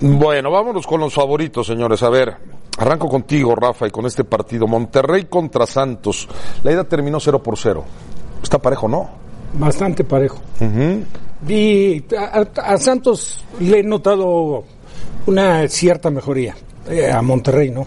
Bueno, 0.00 0.50
vámonos 0.50 0.86
con 0.86 1.00
los 1.00 1.14
favoritos, 1.14 1.66
señores. 1.66 2.02
A 2.02 2.10
ver, 2.10 2.36
arranco 2.78 3.08
contigo, 3.08 3.54
Rafa, 3.54 3.86
y 3.86 3.90
con 3.90 4.06
este 4.06 4.24
partido. 4.24 4.66
Monterrey 4.66 5.24
contra 5.24 5.66
Santos. 5.66 6.28
La 6.62 6.72
ida 6.72 6.84
terminó 6.84 7.18
0 7.20 7.42
por 7.42 7.56
0. 7.58 7.84
Está 8.42 8.58
parejo, 8.58 8.88
¿no? 8.88 9.08
Bastante 9.54 10.04
parejo. 10.04 10.38
Y 11.48 12.04
a, 12.14 12.40
a- 12.40 12.74
a 12.74 12.78
Santos 12.78 13.42
le 13.60 13.80
he 13.80 13.82
notado 13.82 14.64
una 15.26 15.66
cierta 15.68 16.10
mejoría. 16.10 16.54
Eh, 16.88 17.10
a 17.10 17.20
Monterrey, 17.22 17.70
¿no? 17.70 17.86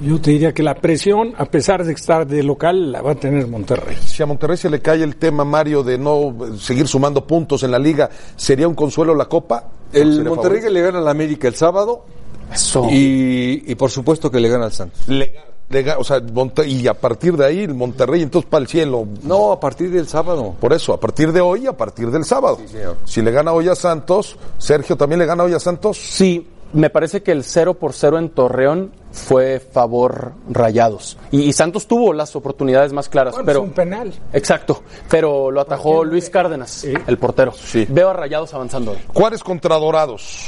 Yo 0.00 0.20
te 0.20 0.30
diría 0.30 0.52
que 0.52 0.62
la 0.62 0.74
presión, 0.76 1.34
a 1.36 1.44
pesar 1.46 1.84
de 1.84 1.92
estar 1.92 2.26
de 2.26 2.42
local, 2.42 2.92
la 2.92 3.02
va 3.02 3.12
a 3.12 3.14
tener 3.16 3.46
Monterrey. 3.48 3.96
Si 4.04 4.22
a 4.22 4.26
Monterrey 4.26 4.56
se 4.56 4.70
le 4.70 4.80
cae 4.80 5.02
el 5.02 5.16
tema, 5.16 5.44
Mario, 5.44 5.82
de 5.82 5.98
no 5.98 6.34
seguir 6.58 6.86
sumando 6.86 7.26
puntos 7.26 7.62
en 7.64 7.72
la 7.72 7.78
liga, 7.80 8.08
¿sería 8.36 8.68
un 8.68 8.74
consuelo 8.74 9.14
la 9.14 9.24
Copa? 9.24 9.64
El 9.92 10.14
¿Sería 10.14 10.28
Monterrey 10.30 10.60
que 10.60 10.70
le 10.70 10.82
gana 10.82 10.98
al 10.98 11.08
América 11.08 11.48
el 11.48 11.54
sábado 11.56 12.04
Eso. 12.52 12.86
y, 12.90 13.64
y 13.66 13.74
por 13.74 13.90
supuesto 13.90 14.30
que 14.30 14.38
le 14.38 14.48
gana 14.48 14.66
al 14.66 14.72
Santos. 14.72 15.08
Le- 15.08 15.34
le 15.70 15.92
o 15.94 16.04
sea, 16.04 16.20
Monte- 16.20 16.66
y 16.66 16.86
a 16.86 16.94
partir 16.94 17.36
de 17.36 17.44
ahí, 17.44 17.60
el 17.64 17.74
Monterrey, 17.74 18.22
entonces 18.22 18.48
para 18.48 18.62
el 18.62 18.68
cielo. 18.68 19.06
No, 19.24 19.52
a 19.52 19.58
partir 19.60 19.90
del 19.90 20.06
sábado. 20.06 20.54
Por 20.60 20.72
eso, 20.72 20.94
a 20.94 21.00
partir 21.00 21.32
de 21.32 21.40
hoy, 21.40 21.66
a 21.66 21.76
partir 21.76 22.10
del 22.10 22.24
sábado. 22.24 22.58
señor. 22.70 22.96
Si 23.04 23.20
le 23.20 23.30
gana 23.32 23.52
hoy 23.52 23.68
a 23.68 23.74
Santos, 23.74 24.36
Sergio 24.58 24.96
también 24.96 25.18
le 25.18 25.26
gana 25.26 25.42
hoy 25.44 25.52
a 25.54 25.58
Santos. 25.60 25.98
Sí, 25.98 26.46
me 26.72 26.90
parece 26.90 27.22
que 27.22 27.32
el 27.32 27.44
0 27.44 27.74
por 27.74 27.92
0 27.92 28.18
en 28.18 28.28
Torreón 28.30 28.92
fue 29.12 29.58
favor 29.60 30.32
rayados. 30.50 31.16
Y, 31.30 31.42
y 31.42 31.52
Santos 31.52 31.86
tuvo 31.86 32.12
las 32.12 32.36
oportunidades 32.36 32.92
más 32.92 33.08
claras, 33.08 33.34
Bueno, 33.34 33.46
pero... 33.46 33.58
es 33.60 33.64
un 33.66 33.72
penal. 33.72 34.12
Exacto, 34.32 34.82
pero 35.08 35.50
lo 35.50 35.60
atajó 35.60 36.04
Luis 36.04 36.28
Cárdenas, 36.30 36.84
el 36.84 37.18
portero. 37.18 37.52
Veo 37.88 38.10
a 38.10 38.12
Rayados 38.12 38.52
avanzando 38.54 38.92
hoy. 38.92 38.98
Juárez 39.14 39.42
contra 39.42 39.76
Dorados. 39.76 40.46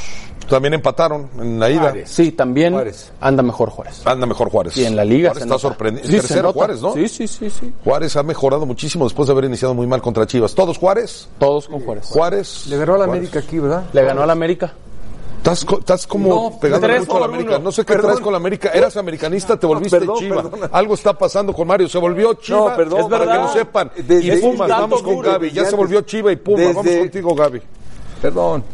También 0.48 0.74
empataron 0.74 1.30
en 1.38 1.60
la 1.60 1.70
ida. 1.70 1.94
Sí, 2.06 2.32
también 2.32 2.72
Juárez. 2.72 3.12
anda 3.20 3.40
mejor 3.40 3.70
Juárez. 3.70 4.02
Anda 4.04 4.26
mejor 4.26 4.50
Juárez. 4.50 4.76
Y 4.76 4.84
en 4.84 4.96
la 4.96 5.04
liga 5.04 5.28
Juárez 5.30 5.44
se 5.44 5.48
está 5.48 5.58
sorprendido. 5.60 6.06
Sí, 6.08 6.16
Tercero. 6.16 6.52
Juárez, 6.52 6.82
¿no? 6.82 6.92
Sí, 6.92 7.06
sí, 7.08 7.28
sí, 7.28 7.48
sí. 7.50 7.72
Juárez 7.84 8.16
ha 8.16 8.24
mejorado 8.24 8.66
muchísimo 8.66 9.04
después 9.04 9.28
de 9.28 9.32
haber 9.32 9.44
iniciado 9.44 9.74
muy 9.74 9.86
mal 9.86 10.02
contra 10.02 10.26
Chivas. 10.26 10.52
¿Todos 10.54 10.76
Juárez? 10.76 11.28
Todos 11.38 11.68
con 11.68 11.80
Juárez. 11.80 12.06
Juárez. 12.06 12.66
Le 12.66 12.78
ganó 12.78 12.94
al 12.94 12.98
Juárez. 12.98 13.14
América 13.14 13.38
aquí, 13.38 13.58
¿verdad? 13.60 13.84
Le 13.92 14.02
ganó 14.02 14.22
al 14.24 14.30
América. 14.30 14.72
Estás, 15.40 15.64
co- 15.64 15.78
estás 15.78 16.06
como 16.06 16.28
No, 16.28 16.58
pegando 16.60 16.86
mucho 16.86 17.16
a 17.16 17.20
la 17.20 17.24
América. 17.26 17.50
uno. 17.56 17.64
No 17.64 17.72
sé 17.72 17.80
qué 17.82 17.94
Perdón. 17.94 18.10
traes 18.10 18.20
con 18.20 18.32
la 18.32 18.36
América. 18.36 18.70
Eras 18.74 18.96
americanista, 18.98 19.58
te 19.58 19.66
volviste 19.66 19.98
perdón, 19.98 20.18
chiva. 20.18 20.44
Algo 20.70 20.92
está 20.92 21.14
pasando 21.14 21.54
con 21.54 21.66
Mario. 21.66 21.88
Se 21.88 21.96
volvió 21.96 22.34
chiva. 22.34 22.70
No, 22.70 22.76
perdón, 22.76 23.00
es 23.00 23.06
para 23.06 23.26
que 23.32 23.38
lo 23.38 23.48
sepan. 23.48 23.90
Desde- 23.96 24.36
y 24.36 24.40
Pumas, 24.42 24.68
vamos 24.68 25.02
con 25.02 25.18
Gaby. 25.20 25.50
Ya 25.50 25.64
se 25.64 25.74
volvió 25.76 26.02
chiva 26.02 26.30
y 26.30 26.36
Pumas. 26.36 26.66
Vamos 26.66 26.84
Desde- 26.84 26.98
contigo, 27.00 27.34
Gaby. 27.34 27.62
Perdón. 28.20 28.64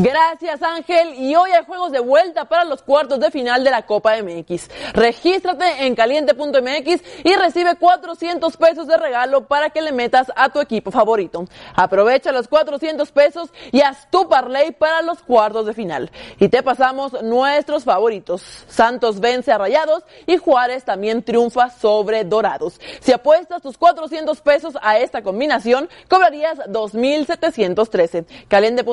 Gracias 0.00 0.62
Ángel 0.62 1.14
y 1.14 1.34
hoy 1.34 1.50
hay 1.50 1.64
juegos 1.64 1.90
de 1.90 1.98
vuelta 1.98 2.44
para 2.44 2.64
los 2.64 2.82
cuartos 2.82 3.18
de 3.18 3.32
final 3.32 3.64
de 3.64 3.72
la 3.72 3.84
Copa 3.84 4.14
MX. 4.22 4.70
Regístrate 4.92 5.86
en 5.86 5.96
caliente.mx 5.96 7.02
y 7.24 7.34
recibe 7.34 7.74
400 7.74 8.56
pesos 8.56 8.86
de 8.86 8.96
regalo 8.96 9.48
para 9.48 9.70
que 9.70 9.82
le 9.82 9.90
metas 9.90 10.30
a 10.36 10.50
tu 10.50 10.60
equipo 10.60 10.92
favorito. 10.92 11.46
Aprovecha 11.74 12.30
los 12.30 12.46
400 12.46 13.10
pesos 13.10 13.50
y 13.72 13.80
haz 13.80 14.08
tu 14.08 14.28
parlay 14.28 14.70
para 14.70 15.02
los 15.02 15.20
cuartos 15.20 15.66
de 15.66 15.74
final. 15.74 16.12
Y 16.38 16.48
te 16.48 16.62
pasamos 16.62 17.20
nuestros 17.24 17.82
favoritos. 17.82 18.42
Santos 18.68 19.18
vence 19.18 19.50
a 19.50 19.58
Rayados 19.58 20.04
y 20.26 20.36
Juárez 20.36 20.84
también 20.84 21.24
triunfa 21.24 21.70
sobre 21.70 22.22
Dorados. 22.22 22.80
Si 23.00 23.10
apuestas 23.10 23.62
tus 23.62 23.76
400 23.76 24.40
pesos 24.42 24.74
a 24.80 24.98
esta 24.98 25.22
combinación, 25.22 25.88
cobrarías 26.08 26.58
2.713. 26.68 28.26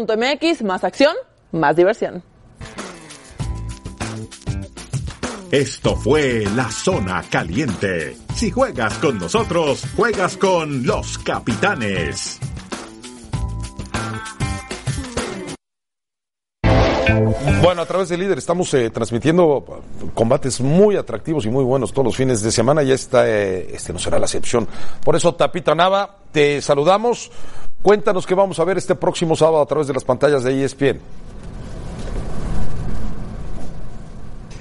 Caliente.mx, 0.03 0.63
más 0.63 0.83
acción, 0.83 1.15
más 1.51 1.75
diversión. 1.75 2.23
Esto 5.51 5.95
fue 5.95 6.43
La 6.55 6.69
Zona 6.69 7.23
Caliente. 7.29 8.17
Si 8.35 8.51
juegas 8.51 8.95
con 8.95 9.19
nosotros, 9.19 9.83
juegas 9.95 10.35
con 10.37 10.85
los 10.85 11.17
capitanes. 11.19 12.39
Bueno, 17.61 17.81
a 17.81 17.85
través 17.85 18.09
de 18.09 18.17
Líder 18.17 18.37
estamos 18.37 18.73
eh, 18.73 18.89
transmitiendo 18.89 19.81
combates 20.13 20.59
muy 20.59 20.97
atractivos 20.97 21.45
y 21.45 21.49
muy 21.49 21.63
buenos 21.63 21.93
todos 21.93 22.05
los 22.05 22.15
fines 22.15 22.41
de 22.41 22.51
semana 22.51 22.83
y 22.83 22.91
esta, 22.91 23.27
eh, 23.29 23.73
este 23.73 23.93
no 23.93 23.99
será 23.99 24.19
la 24.19 24.25
excepción. 24.25 24.67
Por 25.03 25.15
eso, 25.15 25.33
Tapita 25.35 25.73
Nava, 25.73 26.17
te 26.31 26.61
saludamos. 26.61 27.31
Cuéntanos 27.85 28.25
qué 28.25 28.33
vamos 28.33 28.57
a 28.57 28.63
ver 28.63 28.79
este 28.79 28.95
próximo 28.95 29.35
sábado 29.35 29.61
a 29.61 29.65
través 29.67 29.85
de 29.85 29.93
las 29.93 30.03
pantallas 30.03 30.43
de 30.43 30.63
ESPN. 30.63 30.99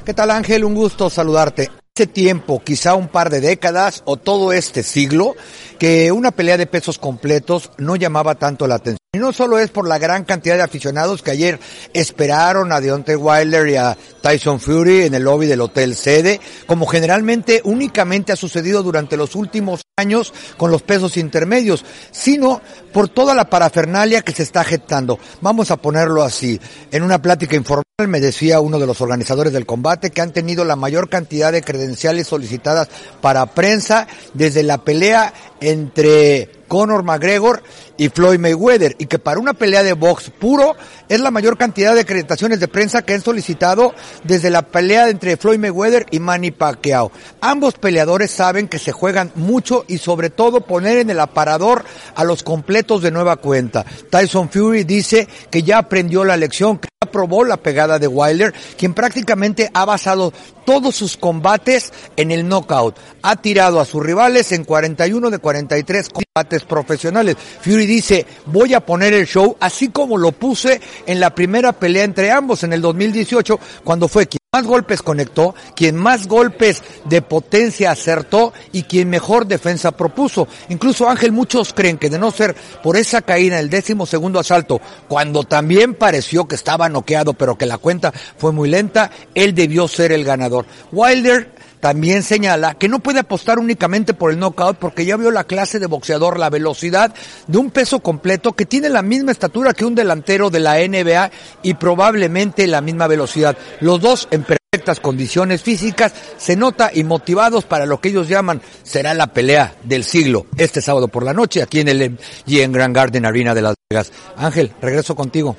¿Qué 0.05 0.13
tal 0.13 0.31
Ángel? 0.31 0.63
Un 0.63 0.75
gusto 0.75 1.09
saludarte. 1.09 1.71
Hace 1.97 2.07
tiempo, 2.07 2.61
quizá 2.63 2.95
un 2.95 3.09
par 3.09 3.31
de 3.31 3.41
décadas 3.41 4.03
o 4.05 4.19
todo 4.19 4.53
este 4.53 4.83
siglo, 4.83 5.37
que 5.79 6.13
una 6.13 6.33
pelea 6.33 6.59
de 6.59 6.67
pesos 6.67 6.99
completos 6.99 7.71
no 7.79 7.97
llamaba 7.97 8.35
tanto 8.35 8.67
la 8.67 8.75
atención. 8.75 8.99
Y 9.15 9.19
no 9.19 9.33
solo 9.33 9.59
es 9.59 9.71
por 9.71 9.89
la 9.89 9.99
gran 9.99 10.25
cantidad 10.25 10.57
de 10.57 10.63
aficionados 10.63 11.23
que 11.23 11.31
ayer 11.31 11.61
esperaron 11.95 12.73
a 12.73 12.81
Deontay 12.81 13.15
Wilder 13.15 13.69
y 13.69 13.77
a 13.77 13.97
Tyson 14.21 14.61
Fury 14.61 15.03
en 15.03 15.15
el 15.15 15.23
lobby 15.23 15.47
del 15.47 15.61
Hotel 15.63 15.95
Sede, 15.95 16.41
como 16.67 16.85
generalmente 16.87 17.63
únicamente 17.65 18.33
ha 18.33 18.37
sucedido 18.37 18.83
durante 18.83 19.17
los 19.17 19.35
últimos 19.37 19.83
años 19.97 20.35
con 20.57 20.73
los 20.73 20.83
pesos 20.83 21.17
intermedios, 21.17 21.85
sino 22.11 22.61
por 22.95 23.09
toda 23.09 23.35
la 23.35 23.51
parafernalia 23.51 24.23
que 24.23 24.33
se 24.33 24.45
está 24.45 24.63
gestando. 24.63 25.19
Vamos 25.41 25.73
a 25.73 25.77
ponerlo 25.77 26.23
así. 26.23 26.61
En 26.93 27.03
una 27.03 27.21
plática 27.21 27.57
informal 27.57 27.85
me 28.07 28.21
decía 28.21 28.61
uno 28.61 28.79
de 28.79 28.87
los 28.87 29.01
organizadores 29.01 29.53
del 29.53 29.67
combate 29.67 30.11
que 30.11 30.21
han 30.21 30.33
tenido 30.33 30.65
la 30.65 30.77
mayor 30.77 31.09
cantidad 31.09 31.51
de 31.51 31.63
credenciales 31.63 32.29
solicitadas 32.29 32.89
para 33.21 33.47
prensa 33.47 34.07
desde 34.33 34.63
la 34.63 34.79
pelea 34.79 35.35
entre 35.61 36.64
Conor 36.67 37.03
McGregor 37.03 37.63
y 37.97 38.09
Floyd 38.09 38.39
Mayweather 38.39 38.97
y 38.99 39.07
que 39.07 39.19
para 39.19 39.41
una 39.41 39.55
pelea 39.55 39.83
de 39.83 39.93
box 39.93 40.31
puro 40.31 40.77
es 41.09 41.21
la 41.21 41.31
mayor 41.31 41.57
cantidad 41.57 41.95
de 41.95 42.01
acreditaciones 42.01 42.61
de 42.61 42.69
prensa 42.69 43.03
que 43.03 43.15
han 43.15 43.23
solicitado 43.23 43.95
desde 44.25 44.51
la 44.51 44.63
pelea 44.63 45.09
entre 45.09 45.37
Floyd 45.37 45.59
Mayweather 45.59 46.07
y 46.11 46.19
Manny 46.19 46.51
Pacquiao. 46.51 47.13
Ambos 47.41 47.75
peleadores 47.75 48.31
saben 48.31 48.69
que 48.69 48.79
se 48.79 48.93
juegan 48.93 49.33
mucho 49.35 49.85
y 49.89 49.99
sobre 49.99 50.31
todo 50.31 50.63
poner 50.63 50.99
en 50.99 51.11
el 51.11 51.21
aparador 51.21 51.85
a 52.15 52.25
los 52.25 52.43
completos 52.43 53.03
de 53.03 53.11
nueva 53.11 53.37
cuenta. 53.37 53.85
Tyson 54.11 54.49
Fury 54.51 54.85
dice 54.85 55.29
que 55.51 55.63
ya 55.63 55.79
aprendió 55.79 56.25
la 56.25 56.37
lección, 56.37 56.79
que 56.79 56.89
ya 57.03 57.11
probó 57.11 57.45
la 57.45 57.57
pegada 57.57 57.99
de 57.99 58.09
Wilder, 58.09 58.55
quien 58.77 58.95
prácticamente 58.95 59.71
ha 59.73 59.85
basado 59.85 60.33
todos 60.65 60.95
sus 60.95 61.17
combates 61.17 61.93
en 62.17 62.31
el 62.31 62.49
knockout. 62.49 62.97
Ha 63.23 63.37
tirado 63.37 63.81
a 63.81 63.85
sus 63.85 64.03
rivales 64.03 64.53
en 64.53 64.65
41 64.65 65.31
de 65.31 65.39
43 65.39 66.09
combates 66.09 66.65
profesionales. 66.65 67.37
Fury 67.61 67.87
dice, 67.87 68.27
voy 68.47 68.75
a 68.75 68.85
poner 68.85 69.15
el 69.15 69.27
show 69.27 69.57
así 69.61 69.89
como 69.89 70.19
lo 70.19 70.33
puse 70.33 70.81
en 71.07 71.21
la 71.21 71.35
primera 71.35 71.73
pelea 71.73 72.05
entre 72.05 72.31
ambos 72.31 72.63
en 72.65 72.73
el 72.73 72.81
2018, 72.81 73.59
cuando 73.85 74.09
fue 74.09 74.27
quien 74.27 74.41
más 74.55 74.67
golpes 74.67 75.03
conectó, 75.03 75.53
quien 75.75 75.97
más 75.97 76.29
golpes 76.29 76.81
de 77.07 77.23
potencia 77.23 77.91
acertó 77.91 78.53
y 78.71 78.85
quien 78.85 79.11
mejor 79.11 79.49
defensa 79.49 79.91
propuso. 79.91 80.47
Incluso 80.69 81.09
Ángel, 81.09 81.33
muchos 81.33 81.75
creen 81.75 81.99
que 81.99 82.09
de 82.09 82.21
no 82.21 82.31
ser 82.31 82.55
por 82.81 82.97
esa 82.97 83.23
caída 83.23 83.57
en 83.57 83.65
el 83.65 83.71
décimo 83.71 84.07
segundo 84.07 84.39
asalto, 84.39 84.81
cuando 85.09 85.43
también 85.43 85.95
pareció 85.95 86.47
que 86.47 86.55
estaba 86.55 86.89
noqueado, 86.89 87.35
pero 87.35 87.59
que 87.59 87.67
la 87.67 87.79
cuenta 87.79 88.13
fue 88.13 88.53
muy 88.53 88.69
lenta, 88.69 89.11
él 89.35 89.57
debió 89.57 89.89
ser 89.89 90.13
el 90.13 90.23
ganador. 90.23 90.54
Wilder 90.93 91.53
también 91.85 92.23
señala 92.23 92.75
que 92.75 92.89
no 92.89 93.01
puede 93.01 93.21
apostar 93.21 93.59
únicamente 93.59 94.15
por 94.15 94.31
el 94.31 94.39
knockout 94.39 94.79
porque 94.79 95.05
ya 95.05 95.19
vio 95.19 95.31
la 95.31 95.45
clase 95.45 95.79
de 95.79 95.87
boxeador, 95.87 96.39
la 96.39 96.49
velocidad 96.49 97.15
de 97.47 97.59
un 97.59 97.71
peso 97.71 98.01
completo 98.01 98.55
que 98.55 98.65
tiene 98.65 98.89
la 98.89 99.03
misma 99.03 99.33
estatura 99.33 99.75
que 99.75 99.85
un 99.85 99.95
delantero 99.95 100.49
de 100.49 100.61
la 100.61 100.77
NBA 100.79 101.31
y 101.63 101.75
probablemente 101.75 102.67
la 102.67 102.81
misma 102.81 103.07
velocidad. 103.07 103.55
Los 103.81 104.01
dos 104.01 104.29
en 104.31 104.45
perfectas 104.45 104.99
condiciones 104.99 105.63
físicas, 105.63 106.15
se 106.39 106.57
nota 106.57 106.91
y 106.93 107.05
motivados 107.05 107.65
para 107.65 107.85
lo 107.85 108.01
que 108.01 108.09
ellos 108.09 108.29
llaman 108.29 108.63
será 108.83 109.13
la 109.13 109.27
pelea 109.27 109.75
del 109.85 110.05
siglo 110.05 110.47
este 110.57 110.81
sábado 110.81 111.09
por 111.09 111.23
la 111.23 111.35
noche 111.35 111.63
aquí 111.63 111.81
en 111.81 111.89
el 111.89 112.19
en 112.47 112.73
Grand 112.73 112.97
Garden 112.97 113.27
Arena 113.27 113.55
de 113.55 113.61
Las 113.61 113.75
Vegas. 113.91 114.11
Ángel, 114.37 114.73
regreso 114.81 115.15
contigo. 115.15 115.55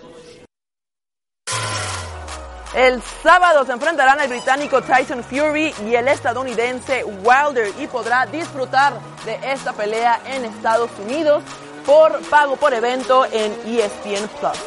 El 2.76 3.02
sábado 3.24 3.66
se 3.66 3.72
enfrentarán 3.72 4.20
el 4.20 4.28
británico 4.28 4.82
Tyson 4.82 5.24
Fury 5.24 5.74
y 5.88 5.96
el 5.96 6.10
estadounidense 6.10 7.06
Wilder 7.06 7.72
y 7.80 7.88
podrá 7.88 8.26
disfrutar 8.26 9.00
de 9.24 9.40
esta 9.50 9.72
pelea 9.72 10.20
en 10.26 10.44
Estados 10.44 10.92
Unidos 11.02 11.42
por 11.86 12.20
pago 12.30 12.58
por 12.58 12.74
evento 12.74 13.26
en 13.32 13.54
ESPN 13.66 14.28
Plus. 14.28 14.58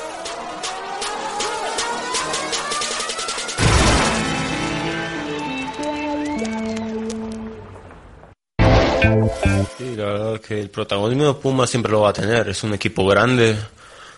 Sí, 9.76 9.96
la 9.96 10.04
verdad 10.06 10.40
que 10.40 10.58
el 10.58 10.70
protagonismo 10.70 11.26
de 11.26 11.34
Puma 11.34 11.66
siempre 11.66 11.92
lo 11.92 12.00
va 12.00 12.08
a 12.08 12.14
tener. 12.14 12.48
Es 12.48 12.64
un 12.64 12.72
equipo 12.72 13.06
grande, 13.06 13.54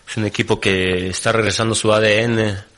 es 0.08 0.16
un 0.16 0.26
equipo 0.26 0.60
que 0.60 1.08
está 1.08 1.32
regresando 1.32 1.74
su 1.74 1.92
ADN. 1.92 2.69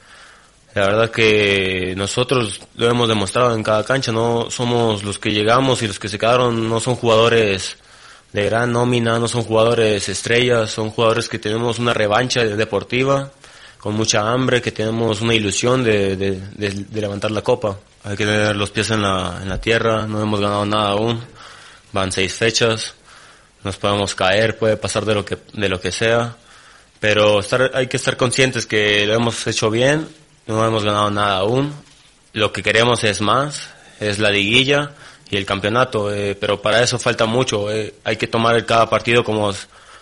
La 0.74 0.86
verdad 0.86 1.10
que 1.10 1.94
nosotros 1.96 2.60
lo 2.76 2.88
hemos 2.88 3.08
demostrado 3.08 3.54
en 3.54 3.62
cada 3.62 3.84
cancha, 3.84 4.10
no 4.10 4.50
somos 4.50 5.04
los 5.04 5.18
que 5.18 5.30
llegamos 5.30 5.82
y 5.82 5.86
los 5.86 5.98
que 5.98 6.08
se 6.08 6.18
quedaron, 6.18 6.68
no 6.68 6.80
son 6.80 6.94
jugadores 6.94 7.76
de 8.32 8.44
gran 8.44 8.72
nómina, 8.72 9.18
no 9.18 9.28
son 9.28 9.42
jugadores 9.42 10.08
estrellas, 10.08 10.70
son 10.70 10.90
jugadores 10.90 11.28
que 11.28 11.38
tenemos 11.38 11.78
una 11.78 11.92
revancha 11.92 12.44
deportiva, 12.44 13.30
con 13.78 13.94
mucha 13.94 14.30
hambre, 14.32 14.62
que 14.62 14.72
tenemos 14.72 15.20
una 15.20 15.34
ilusión 15.34 15.84
de, 15.84 16.16
de, 16.16 16.86
levantar 16.94 17.32
la 17.32 17.42
copa. 17.42 17.78
Hay 18.04 18.16
que 18.16 18.24
tener 18.24 18.56
los 18.56 18.70
pies 18.70 18.90
en 18.90 19.02
la, 19.02 19.40
en 19.42 19.48
la 19.50 19.60
tierra, 19.60 20.06
no 20.06 20.22
hemos 20.22 20.40
ganado 20.40 20.64
nada 20.64 20.90
aún, 20.90 21.22
van 21.92 22.12
seis 22.12 22.32
fechas, 22.32 22.94
nos 23.62 23.76
podemos 23.76 24.14
caer, 24.14 24.56
puede 24.56 24.78
pasar 24.78 25.04
de 25.04 25.14
lo 25.14 25.24
que, 25.24 25.36
de 25.52 25.68
lo 25.68 25.78
que 25.78 25.92
sea, 25.92 26.36
pero 26.98 27.40
estar, 27.40 27.72
hay 27.74 27.88
que 27.88 27.98
estar 27.98 28.16
conscientes 28.16 28.66
que 28.66 29.04
lo 29.06 29.14
hemos 29.14 29.46
hecho 29.46 29.70
bien, 29.70 30.08
no 30.46 30.66
hemos 30.66 30.84
ganado 30.84 31.10
nada 31.10 31.38
aún, 31.38 31.72
lo 32.32 32.52
que 32.52 32.62
queremos 32.62 33.04
es 33.04 33.20
más, 33.20 33.70
es 34.00 34.18
la 34.18 34.30
liguilla 34.30 34.92
y 35.30 35.36
el 35.36 35.46
campeonato, 35.46 36.12
eh, 36.12 36.34
pero 36.34 36.60
para 36.60 36.82
eso 36.82 36.98
falta 36.98 37.26
mucho, 37.26 37.70
eh, 37.70 37.94
hay 38.04 38.16
que 38.16 38.26
tomar 38.26 38.64
cada 38.66 38.88
partido 38.88 39.24
como, 39.24 39.52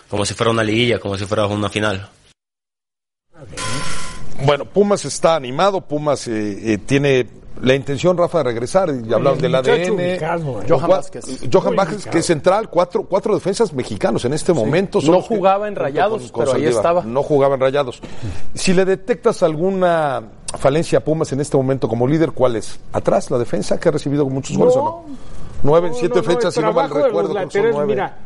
como 0.09 0.25
si 0.25 0.33
fuera 0.33 0.51
una 0.51 0.63
liguilla, 0.63 0.99
como 0.99 1.17
si 1.17 1.25
fuera 1.25 1.45
una 1.45 1.69
final. 1.69 2.09
Bueno, 4.43 4.65
Pumas 4.65 5.05
está 5.05 5.35
animado, 5.35 5.81
Pumas 5.81 6.27
eh, 6.27 6.73
eh, 6.73 6.77
tiene 6.79 7.27
la 7.61 7.75
intención, 7.75 8.17
Rafa, 8.17 8.39
de 8.39 8.43
regresar, 8.45 8.89
y 8.89 9.13
hablaron 9.13 9.39
del 9.39 9.53
ADN. 9.55 9.91
ubicado, 9.91 10.61
eh. 10.61 10.65
Johan 10.67 10.79
Johan 10.79 10.89
Vázquez. 10.89 11.25
Johan 11.51 11.75
Vázquez, 11.75 12.05
que 12.07 12.17
es 12.19 12.25
central, 12.25 12.69
cuatro, 12.69 13.03
cuatro 13.03 13.33
defensas 13.35 13.73
mexicanos 13.73 14.25
en 14.25 14.33
este 14.33 14.53
momento. 14.53 14.99
son 15.01 15.11
No 15.11 15.21
jugaba 15.21 15.67
en 15.67 15.75
Rayados, 15.75 16.31
pero 16.35 16.53
ahí 16.53 16.65
estaba. 16.65 17.03
No 17.03 17.21
jugaba 17.23 17.55
en 17.55 17.61
Rayados. 17.61 18.01
Si 18.55 18.73
le 18.73 18.85
detectas 18.85 19.43
alguna 19.43 20.23
falencia 20.57 20.99
a 20.99 21.01
Pumas 21.01 21.31
en 21.33 21.41
este 21.41 21.55
momento 21.57 21.87
como 21.87 22.07
líder, 22.07 22.31
¿cuál 22.31 22.55
es? 22.55 22.79
¿Atrás, 22.93 23.29
la 23.31 23.37
defensa, 23.37 23.79
que 23.79 23.89
ha 23.89 23.91
recibido 23.91 24.25
muchos 24.25 24.57
goles 24.57 24.75
o 24.75 24.83
no? 24.83 25.05
Nueve 25.63 25.87
en 25.87 25.93
No, 25.93 25.99
siete 25.99 26.15
no, 26.15 26.21
no, 26.23 26.31
fechas, 26.31 26.53
si 26.53 26.59
no 26.61 26.73
mal 26.73 26.89
recuerdo. 26.89 27.33
nueve. 27.53 27.85
mira, 27.85 28.17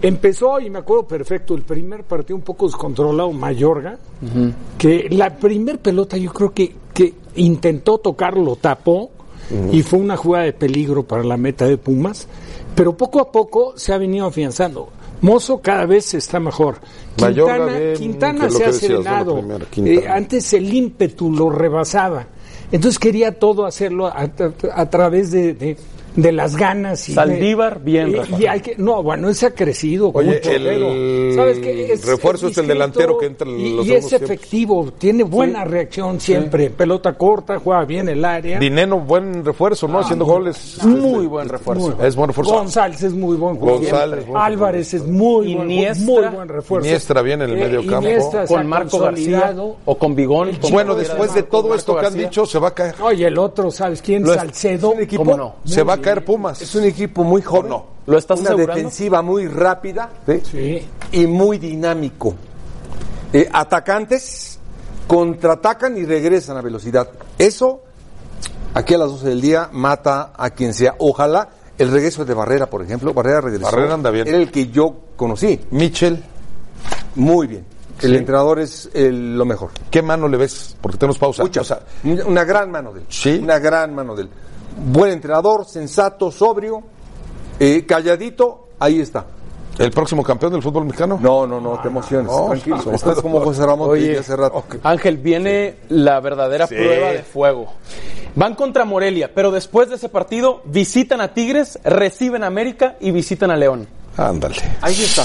empezó, 0.00 0.60
y 0.60 0.70
me 0.70 0.78
acuerdo 0.78 1.08
perfecto, 1.08 1.54
el 1.54 1.62
primer 1.62 2.04
partido 2.04 2.36
un 2.36 2.42
poco 2.42 2.66
descontrolado, 2.66 3.32
Mayorga, 3.32 3.98
que 4.78 5.08
la 5.10 5.30
primer 5.34 5.80
pelota 5.80 6.16
yo 6.16 6.32
creo 6.32 6.52
que, 6.52 6.76
que 6.92 7.14
intentó 7.36 7.98
tocarlo, 7.98 8.56
tapó, 8.56 9.10
y 9.70 9.82
fue 9.82 9.98
una 9.98 10.16
jugada 10.16 10.44
de 10.46 10.52
peligro 10.54 11.02
para 11.02 11.22
la 11.22 11.36
meta 11.36 11.66
de 11.66 11.76
Pumas, 11.76 12.26
pero 12.74 12.96
poco 12.96 13.20
a 13.20 13.30
poco 13.30 13.74
se 13.76 13.92
ha 13.92 13.98
venido 13.98 14.26
afianzando. 14.26 14.88
Mozo 15.20 15.60
cada 15.60 15.84
vez 15.86 16.14
está 16.14 16.40
mejor. 16.40 16.76
Quintana, 17.44 17.72
Quintana 17.94 18.50
se 18.50 18.64
ha 18.64 18.72
serenado. 18.72 19.34
Eh, 19.86 20.08
antes 20.08 20.52
el 20.54 20.72
ímpetu 20.72 21.30
lo 21.30 21.50
rebasaba. 21.50 22.26
Entonces 22.72 22.98
quería 22.98 23.38
todo 23.38 23.66
hacerlo 23.66 24.06
a, 24.06 24.90
través 24.90 25.30
de, 25.30 25.52
de- 25.54 25.76
de 26.16 26.32
las 26.32 26.56
ganas. 26.56 27.08
Y 27.08 27.12
de- 27.12 27.16
Saldívar, 27.16 27.80
bien, 27.80 28.08
y- 28.10 28.14
Rafa. 28.16 28.40
y 28.40 28.46
hay 28.46 28.60
que, 28.60 28.74
no, 28.76 29.02
bueno, 29.02 29.28
ese 29.28 29.46
ha 29.46 29.50
crecido. 29.54 30.10
Oye, 30.14 30.32
portero. 30.34 30.90
el 30.92 31.32
¿Sabes 31.34 31.58
qué? 31.58 31.98
refuerzo 32.04 32.46
es 32.48 32.56
el 32.58 32.64
discreto 32.66 32.68
delantero 32.68 33.18
que 33.18 33.26
entra 33.26 33.48
en 33.48 33.58
y, 33.60 33.76
los 33.76 33.86
y 33.86 33.92
es 33.92 33.94
segundos 34.04 34.08
tiempos. 34.10 34.30
efectivo, 34.30 34.92
tiene 34.98 35.22
buena 35.24 35.64
reacción 35.64 36.20
siempre. 36.20 36.70
Pelota 36.70 37.14
corta, 37.14 37.58
juega 37.58 37.84
bien 37.84 38.08
el 38.08 38.24
área. 38.24 38.58
Dineno, 38.58 39.00
buen 39.00 39.44
refuerzo, 39.44 39.88
¿no? 39.88 39.98
Haciendo 40.00 40.24
goles. 40.24 40.78
Muy 40.84 41.26
buen 41.26 41.48
refuerzo. 41.48 41.96
Es 42.02 42.14
buen 42.16 42.28
refuerzo. 42.28 42.54
González 42.54 43.02
es 43.02 43.12
muy 43.12 43.36
buen 43.36 43.56
jugador. 43.56 43.80
González, 43.80 44.26
buen 44.26 44.42
Álvarez 44.42 44.94
es 44.94 45.04
muy 45.06 45.54
buen, 45.54 45.70
Iniestra. 45.70 46.04
muy 46.06 46.36
buen 46.36 46.48
refuerzo. 46.48 46.86
Iniestra 46.86 47.22
bien 47.22 47.42
en 47.42 47.50
el 47.50 47.58
Eh, 47.58 47.64
medio 47.64 47.86
campo. 47.86 48.08
Iniestra 48.08 48.46
Con 48.46 48.66
Marco 48.66 48.98
García 48.98 49.54
o 49.84 49.98
con 49.98 50.14
Bigón. 50.14 50.52
con 50.60 50.70
Bueno, 50.72 50.94
después 50.94 51.34
de 51.34 51.42
todo 51.42 51.74
esto 51.74 51.96
que 51.98 52.06
han 52.06 52.14
dicho, 52.16 52.46
se 52.46 52.58
va 52.58 52.68
a 52.68 52.74
caer. 52.74 52.94
Oye, 53.02 53.26
el 53.26 53.38
otro, 53.38 53.70
¿sabes 53.70 54.00
quién? 54.02 54.24
Es- 54.24 54.34
Salcedo. 54.34 54.94
es 54.98 55.08
¿Cómo 55.16 55.36
no? 55.36 55.54
Se 55.64 55.82
va 55.82 55.94
a 55.94 56.00
caer 56.04 56.24
Pumas. 56.24 56.60
Es 56.62 56.74
un 56.74 56.84
equipo 56.84 57.24
muy 57.24 57.42
joven. 57.42 57.72
¿Lo 58.06 58.18
estás 58.18 58.40
Una 58.40 58.50
asegurando? 58.50 58.74
defensiva 58.76 59.22
muy 59.22 59.46
rápida 59.48 60.10
¿sí? 60.26 60.40
Sí. 60.50 60.88
y 61.12 61.26
muy 61.26 61.58
dinámico. 61.58 62.34
Eh, 63.32 63.48
atacantes 63.52 64.58
contraatacan 65.06 65.96
y 65.96 66.04
regresan 66.04 66.56
a 66.56 66.62
velocidad. 66.62 67.08
Eso, 67.38 67.82
aquí 68.74 68.94
a 68.94 68.98
las 68.98 69.08
12 69.10 69.28
del 69.28 69.40
día, 69.40 69.68
mata 69.72 70.32
a 70.36 70.50
quien 70.50 70.74
sea. 70.74 70.94
Ojalá 70.98 71.48
el 71.78 71.90
regreso 71.90 72.24
de 72.24 72.34
Barrera, 72.34 72.66
por 72.70 72.82
ejemplo. 72.82 73.12
Barrera 73.12 73.40
regresó. 73.40 73.64
Barrera 73.64 73.94
anda 73.94 74.10
bien. 74.10 74.28
Era 74.28 74.36
el 74.36 74.50
que 74.50 74.68
yo 74.68 74.94
conocí. 75.16 75.60
Michel, 75.70 76.22
Muy 77.16 77.46
bien. 77.46 77.64
El 78.02 78.16
entrenador 78.16 78.58
es 78.58 78.90
el- 78.92 79.38
lo 79.38 79.44
mejor. 79.44 79.70
¿qué 79.90 80.02
mano 80.02 80.26
le 80.28 80.36
ves? 80.36 80.76
Porque 80.80 80.98
tenemos 80.98 81.16
pausa. 81.16 81.42
Mucha, 81.44 81.60
O 81.60 81.64
sea, 81.64 81.80
una 82.26 82.42
gran 82.44 82.70
mano 82.70 82.92
de 82.92 83.00
él. 83.00 83.06
Sí. 83.08 83.38
Una 83.42 83.58
gran 83.60 83.94
mano 83.94 84.14
de 84.16 84.22
él. 84.22 84.30
Buen 84.76 85.12
entrenador, 85.12 85.64
sensato, 85.66 86.30
sobrio, 86.30 86.82
eh, 87.58 87.84
calladito, 87.86 88.68
ahí 88.78 89.00
está. 89.00 89.26
¿El 89.78 89.90
próximo 89.90 90.22
campeón 90.22 90.52
del 90.52 90.62
fútbol 90.62 90.84
mexicano? 90.84 91.18
No, 91.20 91.46
no, 91.46 91.60
no, 91.60 91.80
te 91.80 91.88
emociones. 91.88 92.30
No, 92.30 92.46
tranquilo. 92.46 92.80
no. 92.86 92.92
Estás 92.92 93.20
como 93.20 93.40
José 93.40 93.66
Ramón 93.66 93.90
Oye, 93.90 94.10
Oye, 94.10 94.18
hace 94.18 94.36
rato. 94.36 94.64
Ángel, 94.84 95.18
viene 95.18 95.76
la 95.88 96.20
verdadera 96.20 96.66
prueba 96.66 97.08
de 97.08 97.22
fuego. 97.22 97.72
Van 98.36 98.54
contra 98.54 98.84
Morelia, 98.84 99.32
pero 99.34 99.50
después 99.50 99.88
de 99.88 99.96
ese 99.96 100.08
partido 100.08 100.62
visitan 100.64 101.20
a 101.20 101.34
Tigres, 101.34 101.78
reciben 101.84 102.44
a 102.44 102.46
América 102.46 102.96
y 103.00 103.10
visitan 103.10 103.50
a 103.50 103.56
León. 103.56 103.88
Ándale. 104.16 104.56
Ahí 104.80 104.94
está. 104.94 105.24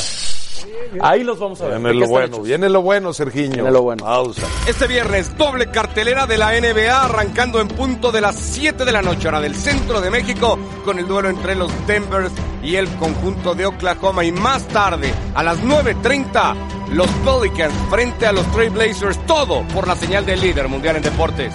Ahí 1.01 1.23
los 1.23 1.39
vamos 1.39 1.61
a 1.61 1.67
ver. 1.67 1.79
Viene 1.79 1.89
¿De 1.89 1.93
qué 1.93 1.99
lo 1.99 2.07
bueno, 2.07 2.25
hechos? 2.27 2.47
viene 2.47 2.69
lo 2.69 2.81
bueno, 2.81 3.13
Sergiño. 3.13 3.55
Viene 3.55 3.71
lo 3.71 3.81
bueno. 3.81 4.03
Pausa. 4.03 4.47
Este 4.67 4.87
viernes, 4.87 5.37
doble 5.37 5.69
cartelera 5.71 6.25
de 6.25 6.37
la 6.37 6.51
NBA 6.59 7.05
arrancando 7.05 7.61
en 7.61 7.67
punto 7.67 8.11
de 8.11 8.21
las 8.21 8.35
7 8.35 8.85
de 8.85 8.91
la 8.91 9.01
noche, 9.01 9.27
hora 9.27 9.39
del 9.41 9.55
centro 9.55 10.01
de 10.01 10.09
México, 10.09 10.57
con 10.85 10.99
el 10.99 11.07
duelo 11.07 11.29
entre 11.29 11.55
los 11.55 11.71
Denvers 11.87 12.31
y 12.63 12.75
el 12.75 12.87
conjunto 12.97 13.55
de 13.55 13.65
Oklahoma. 13.65 14.23
Y 14.25 14.31
más 14.31 14.67
tarde, 14.67 15.13
a 15.35 15.43
las 15.43 15.59
9.30, 15.61 16.55
los 16.93 17.07
Pelicans 17.07 17.73
frente 17.89 18.25
a 18.25 18.31
los 18.31 18.45
Trail 18.51 18.71
Blazers. 18.71 19.17
Todo 19.25 19.63
por 19.73 19.87
la 19.87 19.95
señal 19.95 20.25
del 20.25 20.41
líder 20.41 20.67
mundial 20.67 20.97
en 20.97 21.03
deportes. 21.03 21.53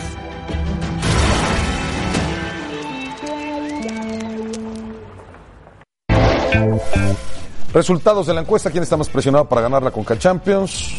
Resultados 7.74 8.28
de 8.28 8.34
la 8.34 8.40
encuesta. 8.40 8.70
¿Quién 8.70 8.84
está 8.84 8.96
más 8.96 9.08
presionado 9.08 9.46
para 9.46 9.62
ganar 9.62 9.82
la 9.82 9.90
Conca 9.90 10.16
Champions? 10.16 10.94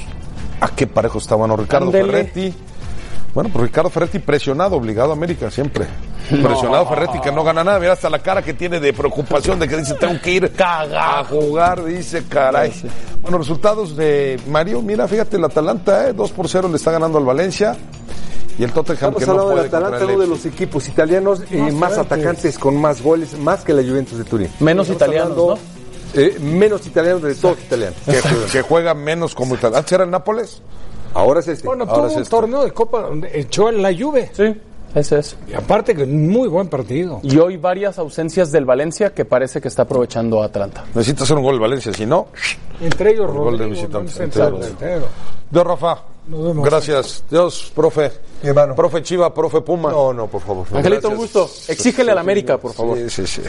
¿A 0.60 0.68
qué 0.68 0.86
parejo 0.86 1.20
está 1.20 1.36
bueno 1.36 1.56
Ricardo. 1.56 1.90
Ferretti? 1.90 2.54
Bueno, 3.34 3.50
pues 3.52 3.66
Ricardo 3.66 3.90
Ferretti 3.90 4.20
presionado, 4.20 4.76
obligado 4.76 5.12
a 5.12 5.14
América 5.14 5.50
siempre. 5.50 5.86
Presionado 6.30 6.86
Ferretti 6.88 7.20
que 7.20 7.32
no 7.32 7.44
gana 7.44 7.64
nada. 7.64 7.80
Mira 7.80 7.94
hasta 7.94 8.10
la 8.10 8.20
cara 8.20 8.42
que 8.42 8.54
tiene 8.54 8.80
de 8.82 8.92
preocupación 8.92 9.58
de 9.58 9.70
que 9.70 9.78
dice 9.78 9.94
tengo 9.96 10.20
que 10.22 10.32
ir 10.32 10.52
a 10.60 11.24
jugar, 11.24 11.84
dice 11.84 12.26
caray. 12.28 12.74
Bueno, 13.22 13.38
resultados 13.38 13.96
de 13.96 14.40
Mario, 14.50 14.82
mira, 14.82 15.08
fíjate, 15.08 15.38
el 15.38 15.46
Atalanta, 15.46 16.10
¿eh? 16.10 16.14
2 16.14 16.32
por 16.32 16.50
0 16.50 16.68
le 16.70 16.76
está 16.76 16.92
ganando 16.92 17.18
al 17.18 17.26
Valencia. 17.26 17.76
Y 18.58 18.64
el 18.64 18.72
Tottenham 18.72 19.14
Estamos 19.14 19.20
que 19.20 19.26
no 19.26 19.32
hablando 19.34 19.52
puede 19.52 19.68
del 19.68 19.76
Atalanta, 19.76 20.06
uno 20.06 20.20
de 20.20 20.28
los 20.28 20.46
equipos 20.46 20.88
italianos 20.88 21.42
eh, 21.52 21.72
Más 21.74 21.98
atacantes 21.98 22.58
con 22.58 22.78
más 22.78 23.02
goles, 23.02 23.38
más 23.38 23.66
que 23.66 23.74
la 23.74 23.82
Juventus 23.82 24.18
de 24.18 24.24
Turín. 24.24 24.50
Menos 24.62 24.90
Estamos 24.90 25.14
italianos, 25.14 25.32
hablando, 25.32 25.60
eh, 26.16 26.38
menos 26.40 26.86
italianos 26.88 27.22
de 27.22 27.36
todos 27.36 27.60
italianos. 27.60 27.98
que, 28.06 28.20
que 28.52 28.62
juega 28.62 28.94
menos 28.94 29.36
como 29.36 29.56
Italia. 29.56 29.78
¿Antes 29.80 29.92
era 29.94 30.04
el 30.04 30.12
Nápoles? 30.12 30.62
Ahora 31.14 31.40
es 31.40 31.48
este. 31.48 31.66
Bueno, 31.68 31.84
Ahora 31.86 31.96
tuvo 31.96 32.08
es 32.08 32.16
un 32.16 32.22
este. 32.24 32.32
torneo 32.32 32.64
de 32.64 32.72
Copa 32.72 33.02
donde 33.02 33.32
echó 33.40 33.70
en 33.70 33.82
la 33.82 33.94
Juve. 33.98 34.32
Sí, 34.34 34.56
ese 34.96 35.20
es. 35.20 35.38
Y 35.48 35.54
aparte 35.54 35.94
que 35.94 36.06
muy 36.06 36.48
buen 36.48 36.68
partido. 36.70 37.20
Y 37.22 37.38
hoy 37.38 37.58
varias 37.58 38.00
ausencias 38.00 38.52
del 38.52 38.66
Valencia 38.66 39.14
que 39.14 39.26
parece 39.26 39.62
que 39.62 39.68
está 39.68 39.84
aprovechando 39.84 40.42
Atlanta. 40.42 40.84
Necesita 40.96 41.24
hacer 41.26 41.38
un 41.38 41.44
gol 41.44 41.54
el 41.56 41.60
Valencia, 41.62 41.94
si 41.94 42.06
no, 42.06 42.28
Entre 42.82 43.12
ellos 43.12 43.28
gol 43.32 43.58
de 43.58 43.66
Rodrigo, 43.66 43.70
visitante. 43.70 43.98
buen 43.98 44.10
central 44.10 44.48
Entre 44.56 44.70
los- 44.70 44.80
delantero. 44.80 45.08
Dios, 45.52 45.64
Rafa. 45.64 46.04
Nos 46.28 46.44
vemos. 46.44 46.66
Gracias. 46.66 47.24
Dios, 47.30 47.72
profe. 47.76 48.12
Mi 48.42 48.50
hermano. 48.50 48.74
Profe 48.74 49.04
Chiva, 49.04 49.32
profe 49.32 49.62
Puma. 49.62 49.92
No, 49.92 50.12
no, 50.12 50.26
por 50.26 50.42
favor. 50.42 50.66
no. 50.72 50.78
Angelito, 50.80 51.10
un 51.10 51.18
gusto. 51.18 51.48
Exígele 51.68 52.12
al 52.14 52.18
América, 52.18 52.58
por 52.58 52.74
favor. 52.74 52.98
Sí, 52.98 53.10
sí, 53.10 53.28
sí. 53.28 53.42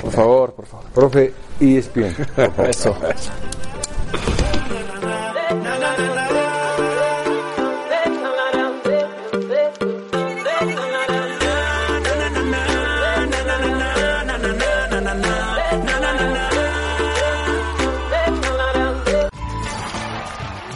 Por 0.00 0.10
favor, 0.10 0.54
por 0.54 0.64
favor. 0.66 0.86
Profe, 0.94 1.34
ESPN. 1.60 2.14
Eso. 2.68 2.96